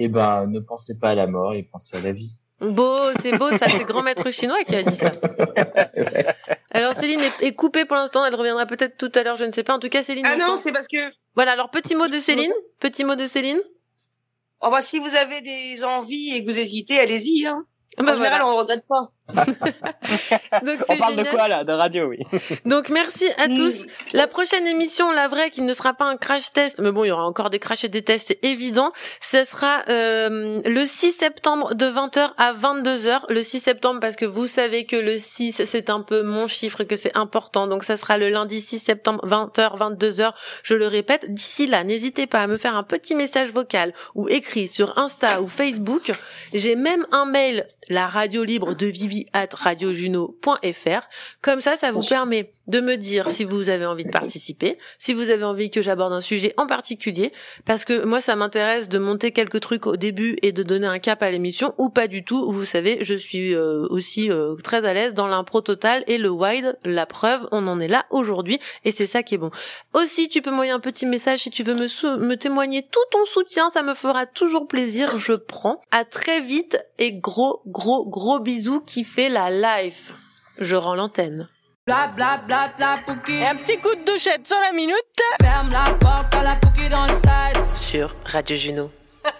Eh 0.02 0.08
ben, 0.08 0.46
ne 0.46 0.60
pensez 0.60 0.98
pas 0.98 1.10
à 1.10 1.14
la 1.14 1.26
mort 1.26 1.52
et 1.52 1.62
pensez 1.62 1.94
à 1.96 2.00
la 2.00 2.12
vie. 2.12 2.38
Beau, 2.60 2.98
c'est 3.20 3.32
beau, 3.36 3.50
ça, 3.52 3.68
c'est 3.68 3.84
grand 3.84 4.02
maître 4.02 4.30
chinois 4.30 4.64
qui 4.64 4.76
a 4.76 4.82
dit 4.82 4.94
ça. 4.94 5.10
Alors 6.70 6.94
Céline 6.94 7.20
est, 7.20 7.42
est 7.42 7.54
coupée 7.54 7.84
pour 7.84 7.96
l'instant, 7.96 8.24
elle 8.24 8.34
reviendra 8.34 8.64
peut-être 8.66 8.96
tout 8.96 9.12
à 9.14 9.22
l'heure, 9.22 9.36
je 9.36 9.44
ne 9.44 9.52
sais 9.52 9.62
pas. 9.62 9.74
En 9.74 9.78
tout 9.78 9.88
cas, 9.90 10.02
Céline. 10.02 10.26
Ah 10.26 10.36
non, 10.36 10.56
c'est 10.56 10.72
parce 10.72 10.88
que 10.88 10.96
Voilà, 11.34 11.52
alors 11.52 11.70
petit 11.70 11.94
mot 11.94 12.08
de 12.08 12.18
Céline, 12.18 12.52
petit 12.78 13.04
mot 13.04 13.14
de 13.14 13.26
Céline. 13.26 13.60
oh 14.62 14.70
bah 14.70 14.80
si 14.80 14.98
vous 14.98 15.14
avez 15.16 15.42
des 15.42 15.84
envies 15.84 16.34
et 16.34 16.44
que 16.44 16.50
vous 16.50 16.58
hésitez, 16.58 16.98
allez-y. 16.98 17.46
Hein. 17.46 17.64
Bah 17.98 18.12
en 18.12 18.14
général, 18.14 18.40
voilà. 18.40 18.46
on 18.46 18.56
regrette 18.56 18.86
pas. 18.88 19.12
Donc 20.64 20.78
On 20.88 20.96
parle 20.96 21.16
de 21.16 21.24
quoi 21.24 21.48
là? 21.48 21.64
De 21.64 21.72
radio, 21.72 22.06
oui. 22.06 22.18
Donc 22.64 22.88
merci 22.88 23.26
à 23.36 23.46
tous. 23.46 23.86
La 24.12 24.26
prochaine 24.26 24.66
émission, 24.66 25.10
la 25.10 25.28
vraie, 25.28 25.50
qui 25.50 25.62
ne 25.62 25.72
sera 25.72 25.94
pas 25.94 26.06
un 26.06 26.16
crash 26.16 26.52
test, 26.52 26.80
mais 26.80 26.92
bon, 26.92 27.04
il 27.04 27.08
y 27.08 27.10
aura 27.10 27.24
encore 27.24 27.50
des 27.50 27.58
crashs 27.58 27.84
et 27.84 27.88
des 27.88 28.02
tests, 28.02 28.28
c'est 28.28 28.44
évident. 28.44 28.92
Ce 29.20 29.44
sera 29.44 29.82
euh, 29.88 30.60
le 30.64 30.86
6 30.86 31.12
septembre 31.12 31.74
de 31.74 31.86
20h 31.86 32.30
à 32.36 32.52
22h. 32.52 33.20
Le 33.28 33.42
6 33.42 33.60
septembre 33.60 34.00
parce 34.00 34.16
que 34.16 34.24
vous 34.24 34.46
savez 34.46 34.84
que 34.84 34.96
le 34.96 35.18
6 35.18 35.64
c'est 35.64 35.90
un 35.90 36.00
peu 36.00 36.22
mon 36.22 36.46
chiffre, 36.46 36.84
que 36.84 36.96
c'est 36.96 37.16
important. 37.16 37.66
Donc 37.66 37.84
ça 37.84 37.96
sera 37.96 38.18
le 38.18 38.30
lundi 38.30 38.60
6 38.60 38.78
septembre 38.78 39.26
20h, 39.26 39.78
22h. 39.78 40.32
Je 40.62 40.74
le 40.74 40.86
répète. 40.86 41.32
D'ici 41.32 41.66
là, 41.66 41.84
n'hésitez 41.84 42.26
pas 42.26 42.40
à 42.40 42.46
me 42.46 42.56
faire 42.56 42.76
un 42.76 42.82
petit 42.82 43.14
message 43.14 43.50
vocal 43.50 43.92
ou 44.14 44.28
écrit 44.28 44.68
sur 44.68 44.98
Insta 44.98 45.42
ou 45.42 45.48
Facebook. 45.48 46.12
J'ai 46.52 46.76
même 46.76 47.06
un 47.12 47.26
mail, 47.26 47.66
la 47.88 48.06
radio 48.06 48.44
libre 48.44 48.74
de 48.74 48.86
Vivi 48.86 49.19
at 49.32 49.48
radiojuno.fr. 49.52 51.08
Comme 51.42 51.60
ça, 51.60 51.76
ça 51.76 51.92
vous 51.92 52.02
permet 52.02 52.52
de 52.70 52.80
me 52.80 52.96
dire 52.96 53.30
si 53.30 53.44
vous 53.44 53.68
avez 53.68 53.84
envie 53.84 54.04
de 54.04 54.10
participer, 54.10 54.76
si 54.98 55.12
vous 55.12 55.28
avez 55.28 55.44
envie 55.44 55.70
que 55.70 55.82
j'aborde 55.82 56.12
un 56.12 56.20
sujet 56.20 56.54
en 56.56 56.66
particulier, 56.66 57.32
parce 57.64 57.84
que 57.84 58.04
moi, 58.04 58.20
ça 58.20 58.36
m'intéresse 58.36 58.88
de 58.88 58.98
monter 58.98 59.32
quelques 59.32 59.60
trucs 59.60 59.86
au 59.86 59.96
début 59.96 60.38
et 60.42 60.52
de 60.52 60.62
donner 60.62 60.86
un 60.86 60.98
cap 60.98 61.22
à 61.22 61.30
l'émission, 61.30 61.74
ou 61.78 61.90
pas 61.90 62.06
du 62.06 62.24
tout. 62.24 62.50
Vous 62.50 62.64
savez, 62.64 62.98
je 63.02 63.14
suis 63.14 63.54
euh, 63.54 63.86
aussi 63.90 64.30
euh, 64.30 64.54
très 64.62 64.86
à 64.86 64.94
l'aise 64.94 65.14
dans 65.14 65.26
l'impro 65.26 65.60
total 65.60 66.04
et 66.06 66.16
le 66.16 66.30
wide. 66.30 66.78
La 66.84 67.06
preuve, 67.06 67.46
on 67.50 67.66
en 67.66 67.80
est 67.80 67.88
là 67.88 68.06
aujourd'hui, 68.10 68.60
et 68.84 68.92
c'est 68.92 69.06
ça 69.06 69.22
qui 69.22 69.34
est 69.34 69.38
bon. 69.38 69.50
Aussi, 69.94 70.28
tu 70.28 70.40
peux 70.40 70.50
m'envoyer 70.50 70.72
un 70.72 70.80
petit 70.80 71.06
message 71.06 71.40
si 71.40 71.50
tu 71.50 71.62
veux 71.64 71.74
me, 71.74 72.18
me 72.18 72.36
témoigner 72.36 72.86
tout 72.90 73.00
ton 73.10 73.24
soutien, 73.24 73.70
ça 73.70 73.82
me 73.82 73.94
fera 73.94 74.26
toujours 74.26 74.68
plaisir, 74.68 75.18
je 75.18 75.32
prends. 75.32 75.80
À 75.90 76.04
très 76.04 76.40
vite 76.40 76.78
et 76.98 77.12
gros, 77.12 77.62
gros, 77.66 78.06
gros 78.06 78.38
bisous 78.38 78.80
qui 78.80 79.04
fait 79.04 79.28
la 79.28 79.50
life. 79.50 80.12
Je 80.58 80.76
rends 80.76 80.94
l'antenne. 80.94 81.48
Bla 81.86 82.08
bla 82.08 82.36
bla 82.46 82.70
la 82.78 82.98
pouki. 83.06 83.42
Un 83.42 83.56
petit 83.56 83.78
coup 83.78 83.94
de 83.94 84.04
douchette 84.04 84.46
sur 84.46 84.58
la 84.60 84.72
minute. 84.72 84.94
Ferme 85.40 85.70
la 85.70 85.94
porte 85.94 86.34
à 86.34 86.42
la 86.42 86.56
pouki 86.56 86.88
dans 86.90 87.06
le 87.06 87.12
side. 87.12 87.58
Sur 87.74 88.14
Radio 88.26 88.54
Juno. 88.54 88.90